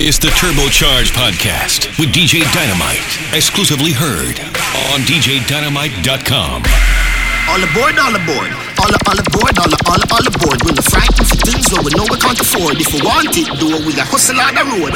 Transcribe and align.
It's 0.00 0.16
the 0.16 0.28
Turbocharge 0.28 1.10
Podcast 1.10 1.98
with 1.98 2.14
DJ 2.14 2.46
Dynamite, 2.54 3.02
exclusively 3.34 3.90
heard 3.90 4.38
on 4.94 5.02
DJDynamite.com. 5.02 6.62
All 7.50 7.58
aboard, 7.58 7.98
all 7.98 8.14
aboard, 8.14 8.54
all 8.78 8.94
all 8.94 9.18
aboard, 9.18 9.58
all 9.58 9.74
all 9.90 10.02
all 10.14 10.22
aboard. 10.22 10.62
We're 10.62 10.78
frightened 10.86 11.26
for 11.26 11.34
things 11.42 11.66
where 11.74 11.82
we 11.82 11.90
know 11.98 12.06
we 12.06 12.16
can't 12.16 12.38
afford. 12.38 12.78
If 12.78 12.94
we 12.94 13.02
want 13.02 13.34
it, 13.34 13.50
do 13.58 13.74
it 13.74 13.82
with 13.82 13.98
a 13.98 14.06
hustle 14.06 14.38
on 14.38 14.54
the 14.54 14.62
road. 14.70 14.94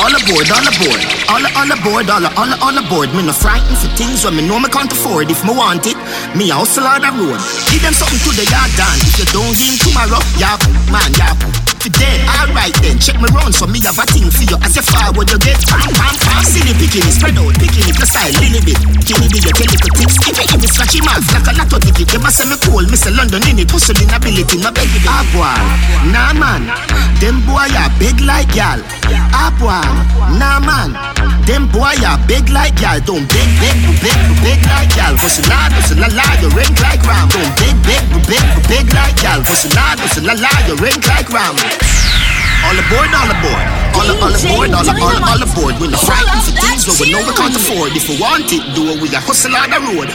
All 0.00 0.10
aboard, 0.10 0.48
all 0.50 0.66
aboard, 0.66 1.02
all 1.28 1.44
all 1.56 1.70
aboard, 1.70 2.08
all 2.10 2.26
all 2.36 2.52
all 2.64 2.76
aboard. 2.78 3.08
Me 3.14 3.22
no 3.22 3.32
frightened 3.32 3.76
for 3.78 3.88
things 3.94 4.24
where 4.24 4.32
me 4.32 4.46
know 4.46 4.58
me 4.58 4.68
can't 4.68 4.90
afford. 4.90 5.30
If 5.30 5.44
me 5.44 5.52
want 5.54 5.86
it, 5.86 5.96
me 6.34 6.50
a 6.50 6.56
hustle 6.56 6.86
on 6.88 7.02
the 7.04 7.10
road. 7.12 7.38
Give 7.70 7.82
them 7.84 7.94
something 7.94 8.18
to 8.24 8.30
the 8.32 8.44
yard 8.48 8.72
done. 8.74 8.98
If 9.04 9.20
you 9.20 9.28
don't 9.30 9.52
give 9.54 9.78
tomorrow, 9.84 10.20
yeah, 10.40 10.56
man, 10.90 11.12
yeah. 11.20 11.36
Today, 11.82 12.22
alright 12.38 12.70
then, 12.78 12.94
check 13.02 13.18
me 13.18 13.26
round 13.34 13.50
so 13.50 13.66
me 13.66 13.82
have 13.82 13.98
a 13.98 14.06
thing 14.06 14.30
for 14.30 14.46
you. 14.46 14.54
As 14.62 14.78
you 14.78 14.86
forward, 14.86 15.26
you 15.26 15.38
get 15.42 15.58
pam 15.66 15.82
pam 15.98 16.14
pam. 16.14 16.42
Silly 16.46 16.72
picking 16.78 17.02
spread 17.10 17.34
out, 17.34 17.58
picking 17.58 17.90
it, 17.90 17.98
style, 18.06 18.30
little 18.38 18.62
bit. 18.62 18.78
Kenny 19.02 19.26
be 19.26 19.38
your 19.42 19.50
little 19.50 19.90
tips. 19.90 20.14
If 20.22 20.34
you 20.38 20.46
give 20.46 20.62
me 20.62 20.68
scratchy 20.70 21.02
mouth, 21.02 21.26
like 21.34 21.42
a 21.50 21.52
lot 21.58 21.74
of 21.74 21.82
ticket, 21.82 22.06
they 22.06 22.22
must 22.22 22.38
say 22.38 22.46
me 22.46 22.54
cool. 22.62 22.86
Mr. 22.86 23.10
London 23.10 23.42
in 23.50 23.58
it, 23.58 23.70
hustling 23.70 24.14
ability, 24.14 24.62
no 24.62 24.70
beg 24.70 24.94
it. 24.94 25.02
Ah 25.10 25.26
boy, 25.34 25.58
nah 26.14 26.30
man, 26.38 26.70
them 27.18 27.42
boy 27.50 27.66
are 27.74 27.90
big 27.98 28.14
like 28.22 28.54
y'all. 28.54 28.78
Ah 29.34 29.50
boy, 29.58 29.81
nah 30.38 30.58
man, 30.60 30.94
them 31.46 31.66
boy 31.68 31.94
are 32.06 32.20
big 32.26 32.48
like 32.50 32.78
y'all. 32.78 33.02
Don't 33.02 33.26
big, 33.28 33.50
big, 33.58 33.76
big, 33.98 34.18
big 34.42 34.60
like 34.70 34.94
y'all. 34.94 35.18
Hustle 35.18 35.46
hard, 35.50 35.72
hustle 35.74 35.98
la 35.98 36.08
la, 36.14 36.26
you 36.38 36.48
rank 36.54 36.78
like 36.78 37.02
ram. 37.02 37.28
Don't 37.28 37.50
big, 37.58 37.74
big, 37.82 38.04
big, 38.30 38.44
big 38.70 38.86
like 38.94 39.18
y'all. 39.22 39.42
Hustle 39.42 39.74
hard, 39.74 39.98
hustle 39.98 40.24
la 40.24 40.34
la, 40.38 40.52
you 40.70 40.78
rank 40.78 41.02
like 41.10 41.28
ram. 41.34 41.58
All 42.62 42.78
aboard, 42.78 43.10
all 43.10 43.26
aboard. 43.26 43.66
All, 43.98 44.08
all 44.22 44.34
aboard, 44.34 44.70
all, 44.70 44.86
all, 44.86 45.18
all 45.34 45.42
aboard. 45.42 45.74
We're 45.82 45.90
not 45.90 46.00
frightened 46.06 46.42
for 46.46 46.54
things 46.54 46.86
where 46.86 46.96
we 47.02 47.10
know 47.10 47.22
we 47.26 47.34
can't 47.34 47.54
afford. 47.54 47.90
If 47.98 48.06
we 48.06 48.14
want 48.22 48.46
it, 48.54 48.62
do 48.78 48.86
it 48.94 49.02
with 49.02 49.12
a 49.12 49.20
hustle 49.20 49.50
on 49.50 49.66
the 49.66 49.82
road. 49.82 50.08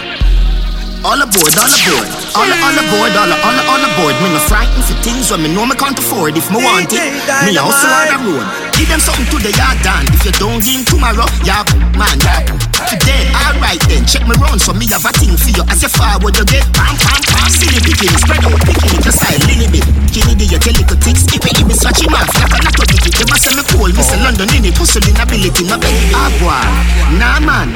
All 1.03 1.19
aboard, 1.19 1.53
all 1.59 1.67
aboard. 1.67 2.08
All, 2.34 2.47
all 2.47 2.78
aboard, 2.80 3.11
all, 3.19 3.31
all, 3.36 3.59
all 3.67 3.84
aboard. 3.84 4.16
Me 4.23 4.31
not 4.31 4.47
frightened 4.47 4.86
for 4.88 4.95
things 5.03 5.30
where 5.30 5.38
me 5.39 5.52
know 5.53 5.67
me 5.67 5.75
can't 5.75 6.00
afford. 6.00 6.39
If 6.39 6.50
me 6.50 6.63
want 6.63 6.88
it, 6.89 7.03
me 7.45 7.53
hustle 7.59 7.91
on 7.91 8.08
the 8.16 8.17
road. 8.31 8.66
Give 8.78 8.88
them 8.94 9.02
something 9.02 9.25
to 9.33 9.42
the 9.42 9.50
yard 9.58 9.81
done. 9.81 10.06
If 10.14 10.22
you 10.22 10.33
don't 10.38 10.61
give 10.61 10.86
tomorrow, 10.86 11.25
yeah, 11.42 11.66
man, 11.97 12.14
yeah. 12.22 12.45
Today, 12.86 13.25
alright 13.34 13.81
then, 13.89 14.06
check 14.06 14.22
me 14.30 14.38
round 14.38 14.61
so 14.61 14.72
me 14.72 14.86
have 14.94 15.02
a 15.02 15.11
thing 15.17 15.34
for 15.34 15.50
you. 15.50 15.66
As 15.66 15.81
you 15.81 15.89
forward, 15.89 16.38
you 16.38 16.45
get 16.45 16.61
pam, 16.78 16.94
pam, 17.02 17.19
pam. 17.25 17.50
Silly 17.50 17.81
picking, 17.81 18.14
spread 18.22 18.45
out, 18.45 18.53
picking 18.64 18.94
it, 18.94 19.02
just 19.02 19.17
side, 19.17 19.42
little 19.50 19.66
bit. 19.73 19.81
Kenny, 20.14 20.38
do 20.38 20.45
you 20.45 20.61
tell 20.61 20.78
little 20.78 21.00
ticks? 21.02 21.25
If 21.25 21.42
you 21.42 21.52
give 21.58 21.67
me 21.67 21.73
swatchy 21.73 22.06
mouth, 22.06 22.30
like 22.38 22.53
a 22.53 22.59
lot 22.64 22.78
of 22.78 22.86
ticket. 22.86 23.17
They 23.17 23.25
must 23.25 23.42
say 23.44 23.53
me 23.58 23.66
cool, 23.73 23.89
Mr. 23.89 24.22
London 24.22 24.47
in 24.53 24.69
it, 24.69 24.78
hustling 24.78 25.17
ability, 25.17 25.66
no 25.66 25.81
beg. 25.81 25.97
Ah, 26.14 26.30
boy, 26.38 27.17
nah, 27.17 27.41
man. 27.41 27.73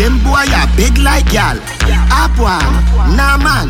Them 0.00 0.16
boy 0.24 0.48
are 0.48 0.70
big 0.80 0.96
like 0.96 1.28
y'all. 1.28 1.60
Ah, 2.08 2.32
boy, 2.32 2.56
nah, 3.14 3.36
man. 3.36 3.68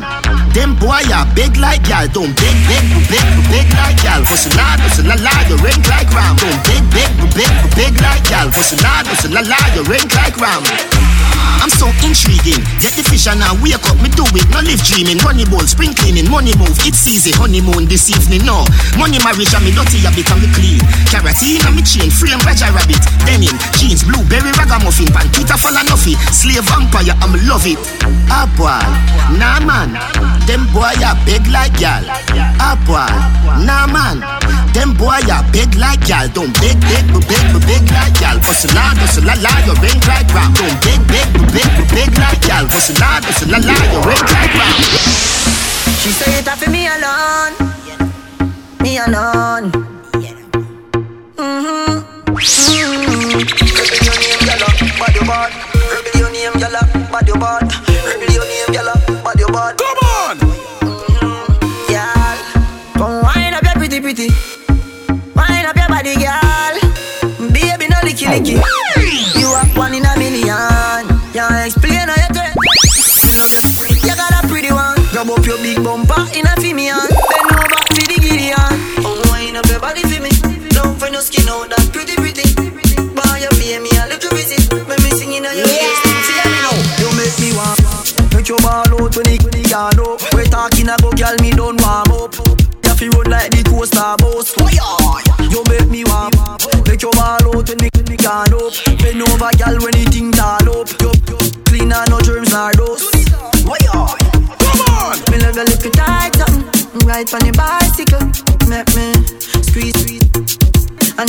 Them 0.54 0.78
boy 0.78 1.02
are 1.10 1.26
big 1.34 1.56
like 1.58 1.84
y'all. 1.90 2.06
Don't 2.08 2.32
big, 2.38 2.56
big, 2.70 2.86
big, 3.10 3.26
big 3.50 3.68
like 3.76 3.98
y'all. 4.06 4.22
Hustle 4.24 4.54
hard, 4.56 4.80
hustle 4.80 5.04
la, 5.04 5.34
you 5.50 5.58
ring 5.60 5.82
like 5.90 6.08
ram. 6.14 6.38
Don't 6.38 6.67
big, 6.68 6.84
big, 6.92 7.10
big, 7.34 7.52
big 7.74 7.94
like 8.00 8.28
y'all. 8.30 8.50
Hustle 8.52 8.78
hard, 8.84 9.06
hustle 9.06 9.32
la 9.32 9.40
la, 9.40 9.58
you 9.74 9.82
ring 9.88 10.08
like 10.14 10.36
ram. 10.36 11.17
I'm 11.58 11.70
so 11.70 11.90
intriguing. 12.06 12.62
Get 12.78 12.94
the 12.94 13.04
fish 13.04 13.26
and 13.26 13.40
now 13.40 13.54
wake 13.58 13.82
up, 13.82 13.98
me 13.98 14.08
do 14.14 14.24
it. 14.34 14.46
No 14.54 14.62
live 14.62 14.82
dreaming. 14.84 15.18
Money 15.22 15.44
ball, 15.44 15.66
spring 15.66 15.92
cleaning, 15.94 16.30
money 16.30 16.54
move. 16.56 16.76
It's 16.86 17.06
easy. 17.06 17.32
Honeymoon 17.34 17.86
this 17.90 18.10
evening, 18.10 18.46
no. 18.46 18.64
Money 18.96 19.18
marriage 19.22 19.52
and 19.54 19.64
me 19.64 19.74
dirty, 19.74 20.02
I 20.06 20.10
become 20.14 20.40
me 20.40 20.48
clean. 20.54 20.80
Carotene 21.10 21.62
and 21.66 21.74
me 21.74 21.82
chain, 21.82 22.10
frame 22.10 22.40
Raja 22.46 22.70
Rabbit. 22.70 23.02
Denim, 23.26 23.56
jeans, 23.76 24.04
blueberry 24.06 24.52
ragamuffin, 24.54 25.10
pantita 25.10 25.58
falla 25.58 25.82
nuffy. 25.86 26.14
Slave 26.30 26.64
vampire, 26.64 27.14
I'm 27.20 27.34
love 27.46 27.66
it. 27.66 27.78
Ah 28.30 28.46
boy, 28.56 28.80
nah 29.38 29.60
man. 29.60 29.96
Them 30.46 30.64
boy 30.72 30.94
are 31.04 31.18
big 31.26 31.44
like 31.48 31.76
y'all. 31.80 32.04
Ah 32.62 32.76
boy, 32.86 33.04
nah 33.64 33.86
man. 33.86 34.22
Them 34.72 34.94
boy 34.94 35.20
are 35.32 35.44
big 35.52 35.74
like 35.76 36.06
y'all. 36.08 36.28
Don't 36.28 36.52
big, 36.60 36.78
big, 36.86 37.04
big, 37.12 37.26
big, 37.28 37.44
big 37.66 37.84
like 37.90 38.16
y'all. 38.20 38.38
Hustle 38.44 38.72
hard, 38.76 38.96
hustle 38.98 39.24
la, 39.24 39.34
Hustle 43.28 43.50
la 43.50 43.58
la, 43.58 43.77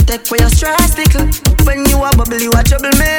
take 0.10 0.32
away 0.32 0.40
your 0.40 0.50
stress 0.50 0.96
tickle 0.96 1.28
When 1.66 1.86
you 1.86 2.04
a 2.04 2.10
bubble 2.18 2.42
you 2.42 2.52
a 2.52 2.64
trouble 2.64 2.90
me 2.98 3.19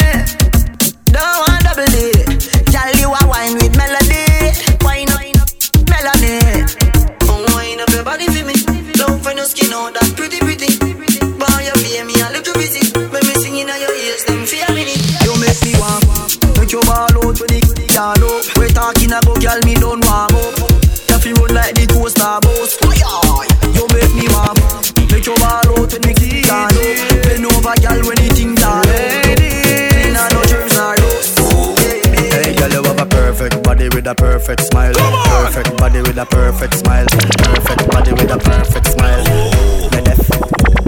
a 36.21 36.27
perfect 36.27 36.75
smile. 36.75 37.07
Perfect 37.09 37.89
body 37.89 38.13
with 38.13 38.31
a 38.31 38.37
perfect 38.37 38.87
smile. 38.93 39.25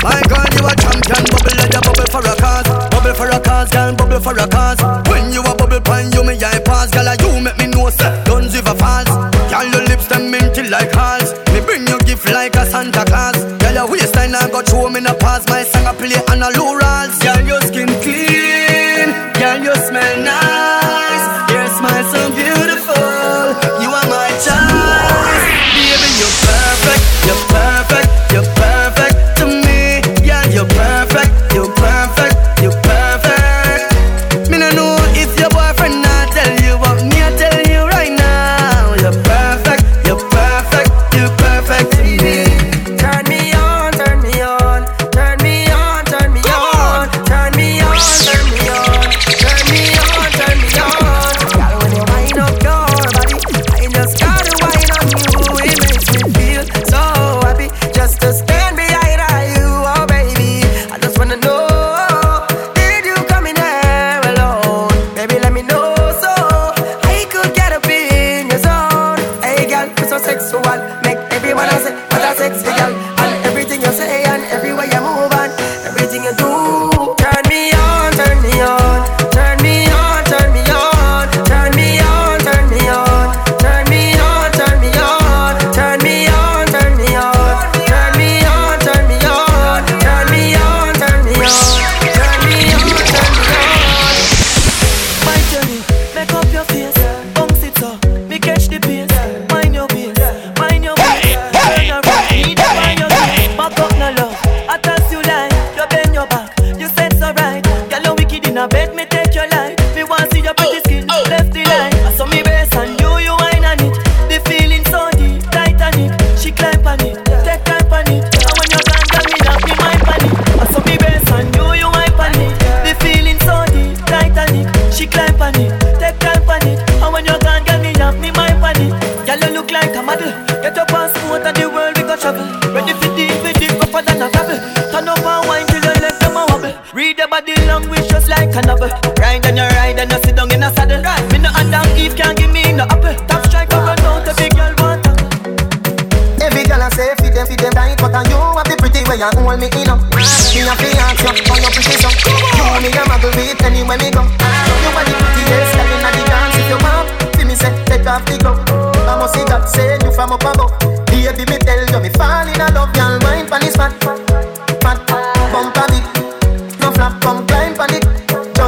My 0.05 0.21
girl, 0.29 0.45
you 0.53 0.65
a 0.69 0.75
champion. 0.77 1.25
Bubble 1.33 1.57
like 1.57 1.73
you 1.73 1.81
bubble 1.81 2.09
for 2.13 2.21
a 2.21 2.35
cause. 2.37 2.69
Bubble 2.93 3.15
for 3.15 3.29
a 3.33 3.41
cause, 3.41 3.71
girl. 3.71 3.95
Bubble 3.97 4.21
for 4.21 4.37
a 4.37 4.47
cause. 4.47 4.81
When 5.09 5.33
you 5.33 5.41
a 5.41 5.55
bubble 5.57 5.81
pan, 5.81 6.13
you 6.13 6.23
me 6.23 6.37
eye 6.37 6.61
pass, 6.61 6.91
girl. 6.91 7.09
You 7.17 7.41
make 7.41 7.57
me 7.57 7.67
know 7.69 7.89
say 7.89 8.13
guns 8.27 8.53
with 8.53 8.69
a 8.69 8.75
falls. 8.77 9.09
Girl, 9.49 9.65
your 9.73 9.85
lips 9.89 10.07
them 10.09 10.31
minty 10.31 10.69
like 10.69 10.93
halls. 10.93 11.33
Me 11.49 11.65
bring 11.65 11.87
you 11.89 11.99
gift 12.01 12.29
like 12.29 12.55
a 12.57 12.67
Santa 12.67 13.05
Claus. 13.07 13.41
Girl, 13.57 13.73
your 13.73 13.89
waistline 13.89 14.35
I 14.35 14.51
got 14.51 14.67
throw 14.67 14.91
me 14.91 15.01
a 15.01 15.15
pass. 15.15 15.49
My 15.49 15.63
song 15.63 15.87
I 15.87 15.95
play 15.95 16.21
on 16.29 16.43
a 16.43 16.51
low 16.61 16.77
rolls. 16.77 17.22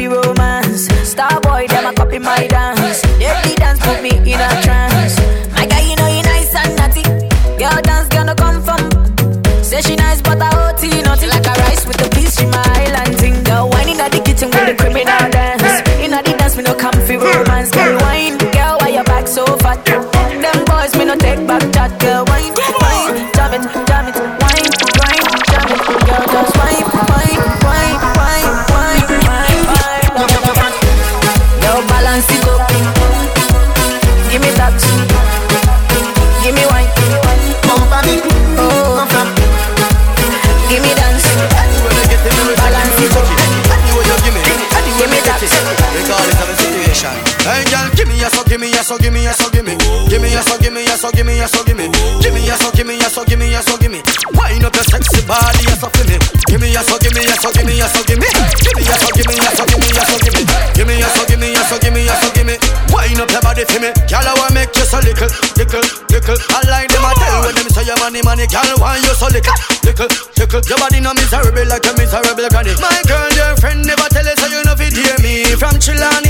fi 0.00 0.06
romance. 0.08 0.88
Star 1.04 1.40
boy, 1.40 1.66
them 1.68 1.86
a 1.86 1.92
copy 1.92 2.18
my 2.18 2.46
dance. 2.46 3.02
Dirty 3.20 3.54
dance 3.56 3.80
put 3.80 4.02
me 4.02 4.12
in 4.32 4.40
a 4.40 4.50
trance. 4.64 5.14
My 5.52 5.66
guy, 5.66 5.82
you 5.88 5.96
know 5.96 6.08
you 6.08 6.22
nice 6.22 6.54
and 6.54 6.72
naughty. 6.78 7.04
Girl 7.60 7.80
dance 7.82 8.08
gonna 8.08 8.34
come 8.34 8.62
from. 8.62 8.80
Say 9.62 9.82
she 9.82 9.96
nice, 9.96 10.22
but 10.22 10.40
I 10.40 10.48
OT 10.62 11.02
naughty 11.02 11.26
like 11.26 11.46
a 11.46 11.54
rice 11.64 11.84
with 11.86 11.98
the 11.98 12.08
piece. 12.14 12.38
She 12.38 12.46
my 12.46 12.64
island 12.84 13.18
ting. 13.18 13.44
Girl, 13.44 13.68
whining 13.68 14.00
at 14.00 14.10
the 14.12 14.20
kitchen 14.20 14.48
with 14.48 14.66
the 14.70 14.74
criminal 14.80 15.24
dance. 15.36 15.62
Inna 16.04 16.22
the 16.22 16.32
dance, 16.38 16.56
me 16.56 16.62
no 16.62 16.74
come 16.74 16.98
fi 17.06 17.16
romance. 17.16 17.70
Girl, 17.70 17.99
yes, 48.90 48.98
give 49.02 49.12
me 49.12 49.22
yes, 49.22 49.38
oh, 49.40 49.50
give 49.50 49.64
me. 49.64 49.76
Give 50.10 50.20
me 50.22 50.28
yes, 50.34 50.50
oh, 50.50 50.58
give 50.58 50.72
me 50.72 50.82
yes, 50.82 51.04
oh, 51.04 51.10
give 51.12 51.26
me 51.26 51.36
yes, 51.36 51.54
oh, 51.54 51.62
give 51.64 51.76
me. 51.76 51.86
Give 52.20 52.34
me 52.34 52.42
yes, 52.42 52.62
oh, 52.66 52.72
give 52.74 52.86
me 52.86 52.96
yes, 52.98 53.16
oh, 53.18 53.24
give 53.24 53.38
me 53.38 53.46
yes, 53.50 53.68
oh, 53.70 53.76
give 53.78 53.90
me. 53.92 54.02
Wind 54.34 54.64
up 54.66 54.74
your 54.74 54.84
sexy 54.90 55.22
body, 55.26 55.62
yes, 55.62 55.82
oh, 55.82 55.90
give 55.94 56.06
me. 56.10 56.16
Give 56.50 56.58
me 56.60 56.68
yes, 56.74 56.90
oh, 56.90 56.98
give 56.98 57.14
me 57.14 57.22
yes, 57.22 57.38
oh, 57.46 57.52
give 57.54 57.66
me 57.66 57.74
yes, 57.78 57.94
oh, 57.94 58.02
give 58.02 58.18
me. 58.18 58.26
Give 58.26 58.74
me 58.74 58.82
yes, 58.82 59.02
oh, 59.06 59.10
give 59.14 59.26
me 59.30 59.34
yes, 59.38 59.60
oh, 59.60 59.66
give 59.70 59.78
me 59.78 59.88
yes, 59.94 60.10
oh, 60.10 60.18
give 60.18 60.34
me. 60.34 60.42
Give 60.74 60.86
me 60.90 60.94
yes, 60.98 61.14
oh, 61.14 61.24
give 61.30 61.38
me 61.38 61.48
yes, 61.54 61.70
oh, 61.70 61.78
give 61.78 61.92
me 61.94 62.00
yes, 62.02 62.22
oh, 62.24 62.30
give 62.34 62.46
me. 62.46 62.54
Wind 62.90 63.20
up 63.22 63.30
your 63.30 63.42
body 63.46 63.62
for 63.70 63.78
me, 63.78 63.90
girl, 64.10 64.26
I 64.26 64.34
want 64.34 64.54
make 64.58 64.74
you 64.74 64.82
so 64.86 64.98
little, 64.98 65.30
little, 65.54 65.84
little. 66.10 66.38
I 66.50 66.58
like 66.66 66.90
them, 66.90 67.04
I 67.06 67.14
tell 67.14 67.46
when 67.46 67.54
them 67.54 67.68
say 67.70 67.86
your 67.86 67.98
money, 68.02 68.20
money, 68.26 68.46
girl, 68.50 68.66
why 68.82 68.98
you 68.98 69.14
so 69.14 69.30
little, 69.30 69.54
little, 69.86 70.10
little. 70.34 70.60
Your 70.66 70.78
body 70.82 70.98
no 70.98 71.14
miserable 71.14 71.66
like 71.70 71.86
a 71.86 71.92
miserable 71.94 72.48
granny. 72.50 72.74
My 72.82 72.98
girl, 73.06 73.30
your 73.38 73.54
friend 73.62 73.86
never 73.86 74.06
tell 74.10 74.26
us 74.26 74.38
how 74.42 74.50
you 74.50 74.60
know 74.66 74.74
fi 74.74 74.90
dear 74.90 75.14
me 75.22 75.46
from 75.54 75.78
Chilani. 75.78 76.29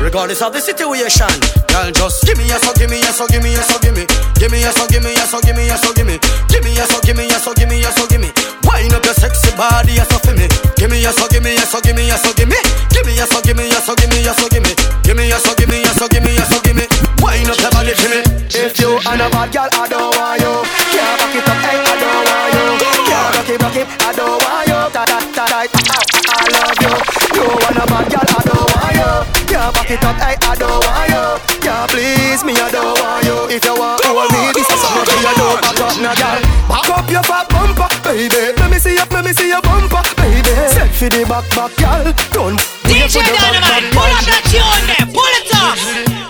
Regardless 0.00 0.40
of 0.42 0.52
the 0.52 0.60
situation. 0.60 1.28
Girl, 1.68 1.92
just 1.92 2.24
give 2.24 2.36
me 2.40 2.48
a 2.50 2.58
so, 2.58 2.72
give 2.74 2.90
me 2.90 2.98
a 3.04 3.12
so, 3.12 3.28
give 3.28 3.42
me 3.44 3.54
a 3.54 3.62
so, 3.62 3.78
give 3.78 3.94
me, 3.94 4.04
give 4.40 4.50
me 4.50 4.64
a 4.64 4.72
so, 4.72 4.88
give 4.88 5.04
me 5.04 5.12
a 5.14 5.24
so, 5.28 5.38
give 5.44 5.54
me 5.54 5.68
a 5.68 5.76
so, 5.76 5.92
give 5.92 6.06
me, 6.08 6.16
give 6.48 6.64
me 6.64 6.72
a 6.74 6.84
so, 6.88 6.98
give 7.04 7.16
me 7.16 7.28
a 7.28 7.38
so, 7.38 7.52
give 7.54 7.68
me 7.68 7.84
a 7.84 7.90
so, 7.92 8.06
give 8.08 8.20
me. 8.20 8.32
Wind 8.64 8.92
up 8.96 9.04
your 9.04 9.14
sexy 9.14 9.52
body, 9.54 10.00
a 10.00 10.04
so 10.08 10.18
for 10.18 10.34
me. 10.34 10.48
Give 10.80 10.90
me 10.90 11.04
a 11.04 11.12
so, 11.12 11.28
give 11.28 11.44
me 11.44 11.54
a 11.54 11.64
so, 11.68 11.78
give 11.80 11.94
me 11.94 12.08
a 12.10 12.16
so, 12.16 12.32
give 12.34 12.48
me, 12.48 12.58
give 12.90 13.04
me 13.06 13.14
a 13.20 13.24
so, 13.28 13.38
give 13.44 13.56
me 13.56 13.68
a 13.68 13.78
so, 13.84 13.94
give 13.94 14.10
me 14.10 14.24
a 14.24 14.32
so, 14.34 14.48
give 14.48 14.64
me, 14.64 14.72
give 15.04 15.16
me 15.16 15.30
a 15.30 15.38
so, 15.38 15.52
give 15.54 15.68
me 15.68 15.84
a 15.84 15.92
so, 15.94 16.08
give 16.08 16.24
me 16.24 16.32
a 16.34 16.44
so, 16.48 16.58
give 16.64 16.76
me. 16.76 16.84
Wind 17.20 17.50
up 17.52 17.60
your 17.60 17.70
body 17.70 17.94
for 17.94 18.08
me. 18.08 18.20
If 18.50 18.80
you 18.80 18.98
and 19.06 19.20
a 19.20 19.28
bad 19.30 19.52
girl, 19.52 19.68
I 19.70 19.86
don't 19.86 20.10
want 20.16 20.40
you. 20.42 20.54
Can't 20.90 21.14
back 21.20 21.34
it 21.36 21.46
up, 21.46 21.60
I 21.60 21.94
don't 22.00 22.24
want 22.26 22.50
you. 22.50 22.66
Can't 23.06 23.30
rock 23.36 23.50
it, 23.52 23.62
rock 23.62 23.76
it, 23.78 23.86
I 24.02 24.10
don't 24.16 24.42
want 24.42 24.66
you. 24.66 24.80
Ta 24.90 25.04
ta 25.06 25.18
ta 25.36 25.44
ta, 25.46 25.60
I 25.60 26.44
love 26.50 26.80
you. 26.82 26.94
You 27.36 27.46
and 27.46 27.78
a 27.78 27.84
bad 27.86 28.06
girl, 28.10 28.29
Can't 29.70 29.86
back 29.86 29.94
it 29.94 30.02
up, 30.02 30.18
hey, 30.18 30.34
I 30.42 30.58
don't 30.58 30.82
want 30.82 31.14
you. 31.14 31.26
Can't 31.62 31.86
please 31.94 32.42
me, 32.42 32.58
I 32.58 32.74
don't 32.74 32.90
want 32.98 33.22
you. 33.22 33.54
If 33.54 33.62
you 33.62 33.78
want 33.78 34.02
hold 34.02 34.26
me, 34.34 34.50
this 34.50 34.66
is 34.66 34.82
something 34.82 35.22
you. 35.22 35.30
Don't 35.38 35.62
back 35.62 35.78
up, 35.78 35.94
now, 36.02 36.14
girl. 36.18 36.42
Back 36.66 36.90
up 36.90 37.06
your 37.06 37.22
fat 37.22 37.46
bumper, 37.54 37.86
baby. 38.02 38.50
Let 38.58 38.66
me 38.66 38.82
see 38.82 38.98
you, 38.98 39.06
let 39.14 39.22
me 39.22 39.30
see 39.30 39.46
your 39.46 39.62
bumper, 39.62 40.02
baby. 40.18 40.50
Set 40.74 40.90
for 40.90 41.06
the 41.06 41.22
back, 41.22 41.46
back, 41.54 41.70
girl. 41.78 42.02
Don't 42.34 42.58
DJ 42.82 43.22
Dynamite, 43.22 43.94
pull 43.94 44.10
up 44.10 44.26
that 44.26 44.42
tune 44.50 44.82
there, 44.90 45.06
pull 45.06 45.34
it 45.38 45.54
up. 45.54 45.78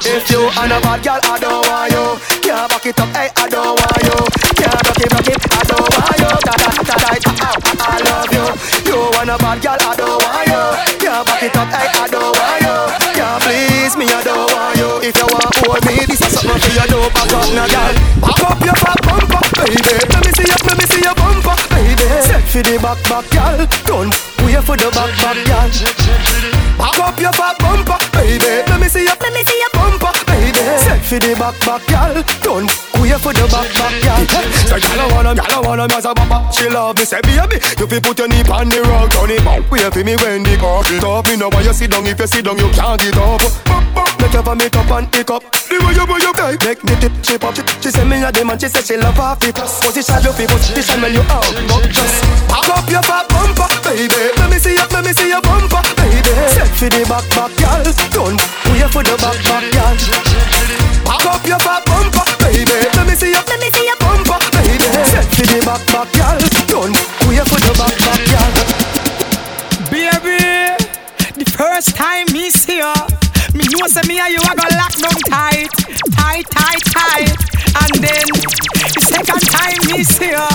If 0.04 0.28
you 0.28 0.44
and 0.44 0.76
a 0.76 0.78
bad 0.84 1.00
girl, 1.00 1.20
I 1.24 1.40
don't 1.40 1.64
want 1.64 1.96
you. 1.96 2.04
Can't 2.44 2.68
back 2.68 2.84
it 2.84 3.00
up, 3.00 3.08
hey, 3.16 3.32
I 3.40 3.48
don't 3.48 3.72
want 3.72 4.04
you. 4.04 4.20
Can't 4.52 4.84
rock 4.84 5.00
it, 5.00 5.08
rock 5.16 5.28
it, 5.32 5.40
I 5.48 5.64
don't 5.64 5.88
want 5.88 6.12
you. 6.20 6.32
Da 6.44 6.54
da 6.60 6.68
da 6.76 6.96
da, 7.00 7.48
I 7.88 7.96
love 8.04 8.32
you. 8.36 8.44
You 8.84 9.00
and 9.16 9.32
a 9.32 9.36
bad 9.40 9.64
girl, 9.64 9.80
I 9.80 9.96
don't 9.96 10.20
want 10.28 10.44
you. 10.44 10.64
Can't 11.00 11.24
back 11.24 11.40
it 11.40 11.56
up, 11.56 11.72
hey, 11.72 11.88
I 11.88 12.04
don't 12.04 12.20
want 12.20 12.36
you. 12.36 12.39
This 16.10 16.20
is 16.26 16.32
something 16.34 16.58
for 16.58 16.72
you. 16.74 16.86
Don't 16.90 17.14
back 17.14 17.30
up, 17.30 17.48
now, 17.54 17.70
girl. 17.70 17.94
Back 18.18 18.42
up 18.42 18.60
your 18.66 18.76
fat 18.82 18.98
bumper, 19.06 19.42
baby. 19.62 19.94
Let 20.10 20.20
me 20.26 20.30
see 20.34 20.46
you, 20.50 20.58
let 20.66 20.76
me 20.78 20.84
see 20.90 21.02
your 21.06 21.14
bumper, 21.14 21.56
baby. 21.70 22.06
Set 22.26 22.42
for 22.50 22.62
the 22.66 22.74
back, 22.82 22.98
back, 23.06 23.26
girl. 23.30 23.58
Don't 23.86 24.14
wait 24.42 24.62
for 24.66 24.76
the 24.76 24.90
back, 24.90 25.10
back, 25.22 25.38
girl. 25.46 25.70
Back 26.78 26.98
up 26.98 27.16
your 27.20 27.32
fat 27.38 27.56
bumper, 27.62 27.98
baby. 28.10 28.66
Let 28.66 28.80
me 28.80 28.88
see 28.88 29.06
your, 29.06 29.14
let 29.22 29.32
me 29.32 29.42
see 29.46 29.58
your 29.62 29.72
bumper, 29.72 30.12
baby. 30.26 30.58
Set 30.82 31.00
for 31.06 31.18
the 31.22 31.32
back, 31.38 31.56
back, 31.62 31.82
girl. 31.86 32.18
Don't 32.42 32.89
wait 33.00 33.18
for 33.20 33.32
the 33.32 33.44
back 33.48 33.68
back, 33.72 33.92
mm-hmm. 33.98 34.28
girl. 34.28 34.50
So 34.68 34.76
I 34.76 35.06
wanna, 35.12 35.32
I 35.40 35.58
wanna, 35.60 35.88
me 35.88 35.94
as 35.96 36.04
a 36.04 36.14
papa. 36.14 36.52
She 36.52 36.68
love 36.68 36.96
me, 36.96 37.04
say 37.04 37.20
baby, 37.24 37.56
you 37.78 37.86
fi 37.88 37.98
put 38.00 38.18
your 38.18 38.28
knee 38.28 38.44
on 38.52 38.68
the 38.68 38.80
rug, 38.84 39.10
turn 39.10 39.30
it 39.30 39.44
back. 39.44 39.64
Wait 39.70 39.88
for 39.88 40.04
me 40.04 40.14
when 40.16 40.42
the 40.44 40.54
car 40.60 40.84
it 40.86 41.04
up. 41.04 41.26
You 41.26 41.36
know 41.36 41.48
why 41.48 41.62
you 41.62 41.72
sit 41.72 41.90
down, 41.90 42.06
if 42.06 42.18
you 42.20 42.26
sit 42.26 42.44
down, 42.44 42.58
you 42.58 42.68
can't 42.76 43.00
get 43.00 43.16
up. 43.16 43.40
Make 44.20 44.32
your 44.34 44.42
vomit 44.42 44.76
up 44.76 44.90
and 44.90 45.06
pick 45.10 45.30
up. 45.30 45.42
The 45.70 45.76
way 45.80 45.94
you, 45.96 46.04
way 46.04 46.20
you, 46.20 46.32
make, 46.36 46.60
make 46.62 46.82
me 46.84 46.94
tip, 47.00 47.14
chip 47.22 47.44
up. 47.44 47.56
She, 47.56 47.62
she 47.80 47.90
say 47.90 48.04
me 48.04 48.22
a 48.22 48.30
demon, 48.30 48.58
she 48.58 48.68
say 48.68 48.82
she 48.82 48.96
love 49.00 49.16
half 49.16 49.42
it. 49.42 49.56
Position 49.56 50.20
you 50.22 50.32
fi 50.32 50.44
position 50.46 51.00
when 51.00 51.14
you 51.14 51.24
out, 51.32 51.48
but 51.66 51.88
just 51.88 52.20
pack 52.50 52.68
up 52.68 52.86
your 52.90 53.02
fat 53.02 53.24
bumper, 53.32 53.68
baby. 53.86 54.34
Let 54.36 54.50
me 54.50 54.58
see 54.58 54.76
you, 54.76 54.86
let 54.92 55.04
me 55.04 55.12
see 55.16 55.30
your 55.30 55.40
bumper, 55.40 55.80
baby. 55.96 56.32
Set 56.52 56.68
for 56.76 56.90
the 56.90 57.02
back 57.08 57.24
back, 57.32 57.50
girl. 57.56 57.80
Don't 58.12 58.40
wait 58.68 58.90
for 58.92 59.02
the 59.02 59.16
back 59.16 59.38
back, 59.46 59.64
girl. 59.72 59.94
Back 61.06 61.26
up 61.26 61.42
your 61.46 61.58
fat 61.62 61.82
bumper, 61.86 62.26
baby. 62.44 62.89
Let 62.96 63.06
me 63.06 63.14
see 63.14 63.30
your, 63.30 63.42
let 63.46 63.58
me 63.60 63.68
see 63.70 63.86
your 63.86 63.96
bumper, 64.00 64.38
baby. 64.62 64.88
Set 65.10 65.26
for 65.34 65.46
the 65.46 65.58
back 65.66 65.82
back, 65.92 66.08
girl. 66.14 66.38
Don't 66.68 66.94
wait 67.28 67.44
for 67.48 67.60
the 67.60 67.72
back 67.78 67.94
back, 68.04 68.20
girl. 68.30 68.50
Baby, 69.90 70.38
the 71.34 71.46
first 71.56 71.96
time 71.96 72.26
me 72.32 72.50
see 72.50 72.78
you, 72.78 72.94
me 73.54 73.64
know 73.72 73.86
say 73.86 74.02
me 74.06 74.20
and 74.20 74.32
you 74.32 74.40
are 74.46 74.54
gonna 74.54 74.76
lock 74.78 74.94
down 74.94 75.18
tight, 75.28 75.70
tight, 76.14 76.46
tight, 76.50 76.84
tight. 76.94 77.34
And 77.82 77.92
then 78.02 78.26
the 78.94 79.02
second 79.02 79.42
time 79.50 79.80
me 79.90 80.04
see 80.04 80.30
you, 80.30 80.48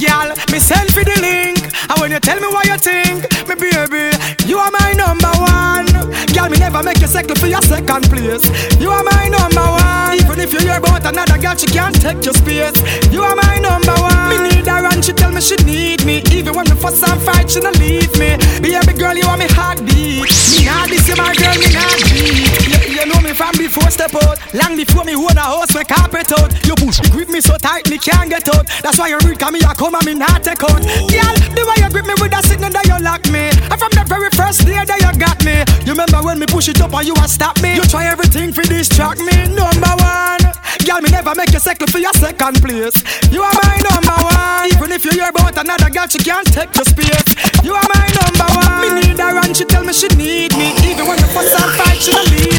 girl, 0.00 0.32
me 0.52 0.58
send 0.58 0.88
for 0.92 1.04
the 1.04 1.16
link. 1.20 1.60
And 1.90 2.00
when 2.00 2.10
you 2.10 2.20
tell 2.20 2.40
me 2.40 2.48
what 2.48 2.66
you 2.66 2.78
think, 2.78 3.28
me 3.48 3.54
baby, 3.56 4.16
you 4.46 4.58
are 4.58 4.70
my 4.70 4.79
number 5.00 5.32
one. 5.40 5.88
Girl, 6.36 6.48
me 6.52 6.58
never 6.58 6.82
make 6.82 7.00
you 7.00 7.08
settle 7.08 7.36
for 7.36 7.48
your 7.48 7.62
second 7.62 8.04
place. 8.12 8.44
You 8.78 8.90
are 8.90 9.02
my 9.02 9.28
number 9.28 9.64
one. 9.64 10.20
Even 10.20 10.38
if 10.40 10.52
you 10.52 10.60
hear 10.60 10.78
about 10.78 11.04
another 11.04 11.38
girl, 11.40 11.56
she 11.56 11.66
can't 11.66 11.96
take 11.96 12.24
your 12.24 12.34
space. 12.34 12.76
You 13.10 13.22
are 13.22 13.34
my 13.34 13.56
number 13.58 13.96
one. 13.96 14.28
Me 14.30 14.36
need 14.48 14.66
her 14.66 14.84
and 14.86 15.04
she 15.04 15.12
tell 15.12 15.32
me 15.32 15.40
she 15.40 15.56
need 15.64 16.04
me. 16.04 16.22
Even 16.30 16.54
when 16.54 16.66
we 16.68 16.76
fuss 16.76 17.02
and 17.02 17.20
fight, 17.22 17.50
she 17.50 17.60
not 17.60 17.76
leave 17.78 18.12
me. 18.20 18.36
Baby 18.60 18.92
girl, 18.98 19.16
you 19.16 19.26
are 19.26 19.38
me 19.38 19.48
heartbeat. 19.56 20.22
Me 20.52 20.64
not 20.68 20.88
this, 20.88 21.08
you 21.08 21.16
my 21.16 21.34
girl, 21.34 21.56
me 21.56 21.68
not 21.72 21.98
beat. 22.12 22.79
You, 23.00 23.06
you 23.06 23.12
know 23.12 23.20
me 23.20 23.32
from 23.32 23.56
before 23.56 23.88
step 23.90 24.14
out. 24.14 24.36
Long 24.52 24.76
before 24.76 25.04
me 25.04 25.16
own 25.16 25.32
a 25.32 25.40
house, 25.40 25.74
me 25.74 25.84
carpet 25.84 26.32
out. 26.36 26.52
You 26.66 26.74
push 26.76 27.00
grip 27.08 27.28
me 27.28 27.40
so 27.40 27.56
tight, 27.56 27.88
me 27.88 27.96
can't 27.96 28.28
get 28.28 28.44
out. 28.52 28.66
That's 28.82 28.98
why 28.98 29.08
you 29.08 29.18
read, 29.24 29.38
come 29.38 29.54
me, 29.54 29.60
I 29.64 29.72
come 29.72 29.94
and 29.94 30.04
me 30.04 30.14
not 30.14 30.44
take 30.44 30.62
out. 30.62 30.84
Girl, 31.08 31.34
the 31.56 31.64
way 31.64 31.76
you 31.80 31.88
grip 31.88 32.04
me 32.04 32.14
with 32.20 32.30
that 32.32 32.44
signal 32.44 32.68
that 32.70 32.84
you 32.84 32.98
lock 33.00 33.24
me. 33.32 33.48
And 33.48 33.78
from 33.80 33.92
the 33.96 34.04
very 34.04 34.28
first 34.36 34.66
day 34.66 34.76
that 34.76 35.00
you 35.00 35.12
got 35.16 35.40
me. 35.44 35.64
You 35.88 35.96
remember 35.96 36.20
when 36.20 36.38
me 36.38 36.46
push 36.46 36.68
it 36.68 36.80
up 36.80 36.92
and 36.92 37.06
you 37.06 37.16
a 37.16 37.24
stop 37.24 37.56
me? 37.64 37.74
You 37.74 37.84
try 37.88 38.04
everything 38.04 38.52
for 38.52 38.62
distract 38.68 39.24
me. 39.24 39.48
Number 39.48 39.94
one. 39.96 40.44
Girl, 40.84 41.00
me 41.00 41.08
never 41.08 41.32
make 41.34 41.52
you 41.56 41.60
settle 41.60 41.88
for 41.88 41.98
your 41.98 42.12
second 42.20 42.60
place. 42.60 42.96
You 43.32 43.40
are 43.40 43.56
my 43.64 43.80
number 43.80 44.18
one. 44.28 44.68
Even 44.76 44.92
if 44.92 45.04
you 45.08 45.12
hear 45.16 45.32
about 45.32 45.56
another 45.56 45.88
girl, 45.88 46.08
she 46.08 46.20
can't 46.20 46.44
take 46.52 46.72
your 46.76 46.84
space. 46.84 47.32
You 47.64 47.72
are 47.72 47.88
my 47.96 48.06
number 48.12 48.48
one. 48.60 48.76
Me 48.84 48.88
need 49.00 49.16
her 49.16 49.40
and 49.40 49.56
she 49.56 49.64
tell 49.64 49.84
me 49.84 49.92
she 49.92 50.08
need 50.20 50.52
me. 50.56 50.76
Even 50.84 51.08
when 51.08 51.16
the 51.16 51.28
fuss 51.32 51.48
and 51.48 51.72
fight, 51.80 51.96
she 51.96 52.12
don't 52.12 52.28
leave 52.28 52.44
me. 52.44 52.49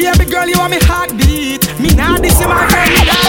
Baby 0.00 0.32
girl, 0.32 0.48
you 0.48 0.56
are 0.56 0.68
me 0.68 0.80
heartbeat. 0.88 1.68
Me 1.76 1.92
not 1.92 2.24
this, 2.24 2.40
you 2.40 2.48
my 2.48 2.64
girl, 2.72 2.88
me 2.88 3.04
not. 3.04 3.20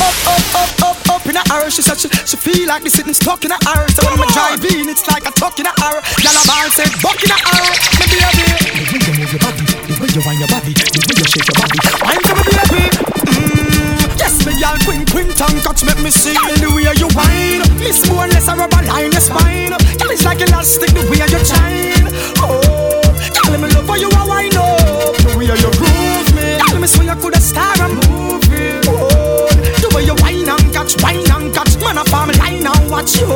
Up, 0.00 0.16
up, 0.24 0.40
up, 0.56 0.72
up, 0.88 0.98
up, 1.12 1.24
in 1.28 1.36
the 1.36 1.44
air. 1.52 1.68
She 1.68 1.84
said 1.84 2.00
she, 2.00 2.08
she 2.24 2.40
feel 2.40 2.64
like 2.64 2.80
me 2.80 2.88
sitting 2.88 3.12
stuck 3.12 3.44
in 3.44 3.52
the 3.52 3.60
air. 3.68 3.84
So 3.92 4.00
when 4.08 4.16
I 4.16 4.24
drive 4.32 4.64
in, 4.72 4.88
it's 4.88 5.04
like 5.04 5.28
a 5.28 5.32
tuck 5.36 5.60
in 5.60 5.68
the 5.68 5.74
air. 5.84 6.00
Girl, 6.00 6.32
a 6.32 6.42
ball 6.48 6.64
say 6.72 6.88
buck 7.04 7.20
in 7.20 7.28
the 7.28 7.36
air. 7.36 7.68
Me 8.00 8.08
baby. 8.08 8.24
The 8.72 8.88
way 8.88 9.04
you 9.04 9.12
move 9.20 9.32
your 9.36 9.42
body, 9.44 9.64
the 9.68 9.94
way 10.00 10.08
you 10.16 10.22
wind 10.24 10.40
your 10.40 10.48
body, 10.48 10.72
the 10.72 11.00
way 11.04 11.16
you 11.20 11.26
shake 11.28 11.44
your 11.44 11.58
body. 11.60 11.78
Wine 12.00 12.24
for 12.24 12.36
me, 12.40 12.44
baby. 12.56 12.84
Mm, 13.28 14.00
yes, 14.16 14.34
me 14.48 14.52
y'all 14.56 14.80
queen, 14.88 15.04
queen 15.12 15.28
tongue 15.36 15.60
catch 15.60 15.84
make 15.84 16.00
me 16.00 16.08
see 16.08 16.32
the 16.32 16.72
way 16.72 16.88
you 16.96 17.08
whine. 17.12 17.68
Miss 17.84 18.00
more 18.08 18.24
less 18.32 18.48
a 18.48 18.56
rubber 18.56 18.80
line 18.88 19.12
your 19.12 19.20
spine. 19.20 19.76
Girl, 19.76 20.08
it's 20.08 20.24
like 20.24 20.40
elastic 20.40 20.88
the 20.96 21.04
way 21.12 21.20
you 21.20 21.40
shine. 21.44 22.08
Oh, 22.40 23.04
girl, 23.44 23.60
me 23.60 23.68
love 23.76 23.84
how 23.84 24.00
you 24.00 24.08
a 24.08 24.22
wine 24.24 24.56
up. 24.56 25.01
Way 25.42 25.48
you 25.48 25.70
groove 25.72 26.34
me. 26.36 26.56
Girl, 26.62 26.78
me 26.78 26.86
swear 26.86 27.06
you 27.06 27.20
coulda 27.20 27.40
star 27.40 27.74
a 27.74 27.88
movie. 27.88 28.78
Oh, 28.86 29.50
the 29.82 29.90
way 29.92 30.04
you 30.04 30.14
whine 30.22 30.48
and 30.48 30.72
catch, 30.72 30.94
whine 31.02 31.28
and 31.28 31.52
catch. 31.52 31.74
Man, 31.82 31.98
I 31.98 32.04
farm 32.04 32.30
line 32.38 32.64
and 32.64 32.88
watch 32.88 33.18
you. 33.18 33.26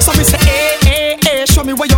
So 0.00 0.12
me 0.14 0.22
say, 0.22 0.38
hey, 0.46 0.73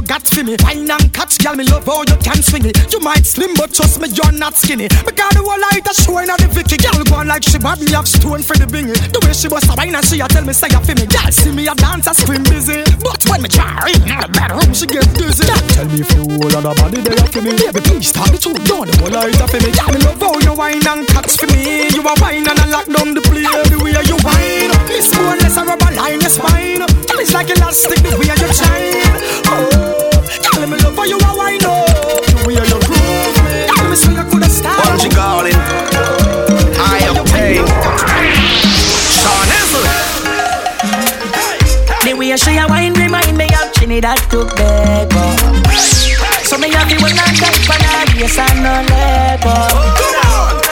got 0.06 0.22
for 0.26 0.44
me. 0.44 0.56
Whine 0.62 0.90
and 0.90 1.12
catch, 1.12 1.38
girl, 1.42 1.54
me 1.54 1.64
love 1.64 1.84
how 1.84 2.06
you 2.06 2.16
can 2.22 2.40
swing 2.42 2.64
it. 2.64 2.78
You 2.92 3.00
might 3.00 3.26
slim, 3.26 3.54
but 3.54 3.74
trust 3.74 4.00
me, 4.00 4.08
you're 4.08 4.32
not 4.32 4.54
skinny. 4.54 4.88
Because 4.88 5.34
the 5.34 5.42
whole 5.42 5.58
light 5.58 5.82
is 5.82 5.98
showing 6.06 6.30
at 6.30 6.38
the 6.38 6.48
Vicky. 6.48 6.78
Girl, 6.78 7.02
go 7.04 7.20
on 7.20 7.26
like 7.26 7.42
she 7.42 7.58
bad 7.58 7.82
me 7.82 7.90
have 7.92 8.06
stone 8.06 8.42
for 8.42 8.54
the 8.54 8.66
bingy. 8.66 8.94
The 9.10 9.18
way 9.26 9.34
she 9.34 9.48
bust 9.50 9.68
a 9.68 9.74
wine 9.74 9.94
and 9.94 10.04
she 10.06 10.22
a 10.22 10.28
tell 10.28 10.46
me 10.46 10.54
say 10.54 10.70
you 10.70 10.80
feel 10.86 10.96
me. 10.96 11.06
Girl, 11.10 11.30
see 11.34 11.52
me 11.52 11.66
a 11.66 11.74
dance, 11.74 12.06
I 12.06 12.12
scream 12.14 12.42
busy. 12.46 12.86
But 13.02 13.20
when 13.26 13.42
me 13.42 13.48
try 13.50 13.90
in 13.90 14.06
the 14.06 14.28
bedroom, 14.30 14.70
she 14.72 14.86
get 14.86 15.06
dizzy. 15.18 15.44
Girl, 15.44 15.62
tell 15.74 15.86
me 15.90 15.98
if 16.00 16.10
you 16.14 16.24
hold 16.38 16.54
on 16.54 16.62
the 16.62 16.72
body 16.78 17.00
there 17.02 17.26
for 17.34 17.42
me. 17.42 17.52
Baby, 17.58 17.80
please 17.82 18.12
tell 18.14 18.30
me 18.30 18.38
true. 18.38 18.54
Don't 18.64 18.86
the 18.86 18.94
whole 19.02 19.10
light 19.10 19.34
for 19.50 19.58
me. 19.58 19.70
Girl, 19.74 19.90
me 19.90 19.98
love 20.06 20.22
how 20.22 20.38
you 20.38 20.54
wine 20.54 20.86
and 20.86 21.02
catch 21.10 21.34
for 21.36 21.50
me. 21.50 21.90
You 21.90 22.02
a 22.06 22.12
wine 22.22 22.46
and 22.46 22.58
I 22.58 22.66
lock 22.70 22.86
down 22.86 23.12
the 23.16 23.22
play. 23.26 23.42
The 23.42 23.76
way 23.82 23.96
you 24.06 24.18
wine, 24.22 24.70
Miss 24.86 25.10
Boneless 25.10 25.56
a 25.56 25.64
rubber 25.64 25.92
line 25.96 26.20
your 26.20 26.30
spine. 26.30 26.84
Girl, 26.84 27.18
it's 27.18 27.32
like 27.34 27.50
elastic 27.50 28.00
the 28.04 28.14
way 28.20 28.30
you 28.30 28.52
shine. 28.54 29.02
Oh, 29.48 29.95
girl, 30.56 30.66
me 30.68 30.76
love 30.80 30.96
how 30.96 31.04
you 31.04 31.18
a 31.18 31.30
wine 31.36 31.64
up. 31.64 31.86
The 32.26 32.44
way 32.46 32.54
you 32.56 32.64
groove 32.88 33.36
me. 33.44 33.68
Girl, 33.68 33.84
me 33.90 33.96
so 33.96 34.10
you 34.10 34.24
coulda 34.30 34.48
started. 34.48 34.84
Bungee 34.88 35.12
calling. 35.14 35.60
High 36.80 37.04
octane. 37.12 37.66
Sean 39.20 39.48
Hazel. 39.52 39.84
The 42.04 42.12
way 42.16 42.36
she 42.36 42.56
a 42.56 42.66
wine 42.66 42.94
remind 42.94 43.36
me 43.36 43.46
of 43.54 43.72
Trinidad 43.72 44.18
Tobago. 44.30 45.24
So 46.44 46.56
me 46.58 46.70
have 46.70 46.88
the 46.88 46.96
one 47.02 47.10
and 47.10 47.36
that 47.42 47.56
for 47.66 47.76
the 47.76 47.86
yes 48.18 48.38
and 48.38 48.62
no 48.62 48.74
labor. 48.86 49.66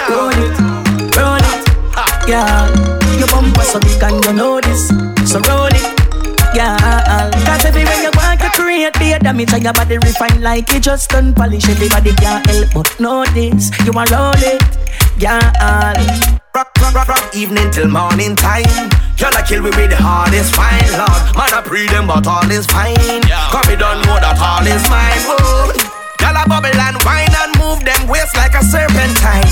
Roll 0.08 0.30
it, 0.30 0.54
roll 1.18 1.42
it, 1.42 1.60
yeah. 2.28 2.70
Your 3.18 3.28
bumper 3.28 3.62
so 3.62 3.80
big 3.80 4.02
and 4.02 4.24
you 4.24 4.32
know 4.32 4.60
this, 4.60 4.88
so 5.28 5.40
roll 5.50 5.66
it. 5.66 5.82
Yeah, 6.54 6.78
cause 7.44 7.64
everywhere 7.64 7.98
you 8.06 8.12
want 8.14 8.22
to 8.22 8.23
create 8.54 8.98
be 8.98 9.12
a 9.12 9.18
damage 9.18 9.52
and 9.52 9.62
your 9.62 9.72
body 9.72 9.98
refine 9.98 10.40
like 10.40 10.72
it 10.72 10.82
just 10.82 11.10
done 11.10 11.34
polish. 11.34 11.68
Everybody 11.68 12.14
can't 12.14 12.46
help 12.46 12.72
but 12.74 12.88
notice 13.00 13.70
you 13.84 13.92
are 13.92 14.06
roll 14.08 14.38
it, 14.38 14.62
yeah. 15.18 15.42
Rock, 16.54 16.70
rock, 16.78 16.94
rock, 16.94 17.08
rock, 17.08 17.34
evening 17.34 17.70
till 17.72 17.88
morning 17.88 18.36
time. 18.36 18.90
Y'all 19.18 19.34
a 19.34 19.42
kill 19.42 19.62
me 19.62 19.70
with 19.74 19.90
the 19.90 19.98
hardest 19.98 20.54
fine, 20.54 20.86
Lord. 20.94 21.22
Man, 21.34 21.50
I 21.50 21.62
pre 21.66 21.86
them, 21.90 22.06
but 22.06 22.26
all 22.26 22.46
is 22.50 22.66
fine. 22.66 22.94
Cause 23.50 23.66
me 23.66 23.74
don't 23.74 23.98
know 24.06 24.18
that 24.22 24.38
all 24.38 24.62
is 24.62 24.82
mine. 24.86 25.22
Whoa. 25.26 25.74
Y'all 26.22 26.38
a 26.38 26.46
bubble 26.46 26.70
and 26.70 26.98
wine 27.02 27.34
and 27.34 27.52
move 27.58 27.82
them 27.82 28.06
waist 28.06 28.34
like 28.38 28.54
a 28.54 28.62
serpentine. 28.62 29.50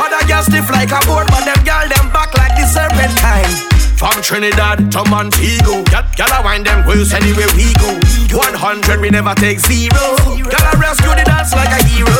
Other 0.00 0.24
girls 0.24 0.48
stiff 0.48 0.68
like 0.72 0.92
a 0.92 1.00
board, 1.04 1.28
but 1.28 1.44
them 1.44 1.60
girl 1.64 1.86
them 1.92 2.08
back 2.08 2.32
like 2.32 2.56
the 2.56 2.64
serpentine. 2.72 3.73
From 3.96 4.20
Trinidad 4.22 4.90
to 4.92 5.04
Montego, 5.08 5.84
y'all 5.90 6.04
y'all 6.18 6.40
a 6.40 6.42
wine 6.44 6.62
them 6.62 6.86
waist 6.86 7.14
anywhere 7.14 7.48
we 7.56 7.72
go. 7.78 7.94
100 8.36 9.00
we 9.00 9.10
never 9.10 9.34
take 9.34 9.60
zero. 9.60 9.94
Y'all 10.34 10.74
a 10.74 10.76
rescue 10.76 11.14
the 11.14 11.24
dance 11.24 11.52
like 11.54 11.70
a 11.70 11.82
hero. 11.86 12.10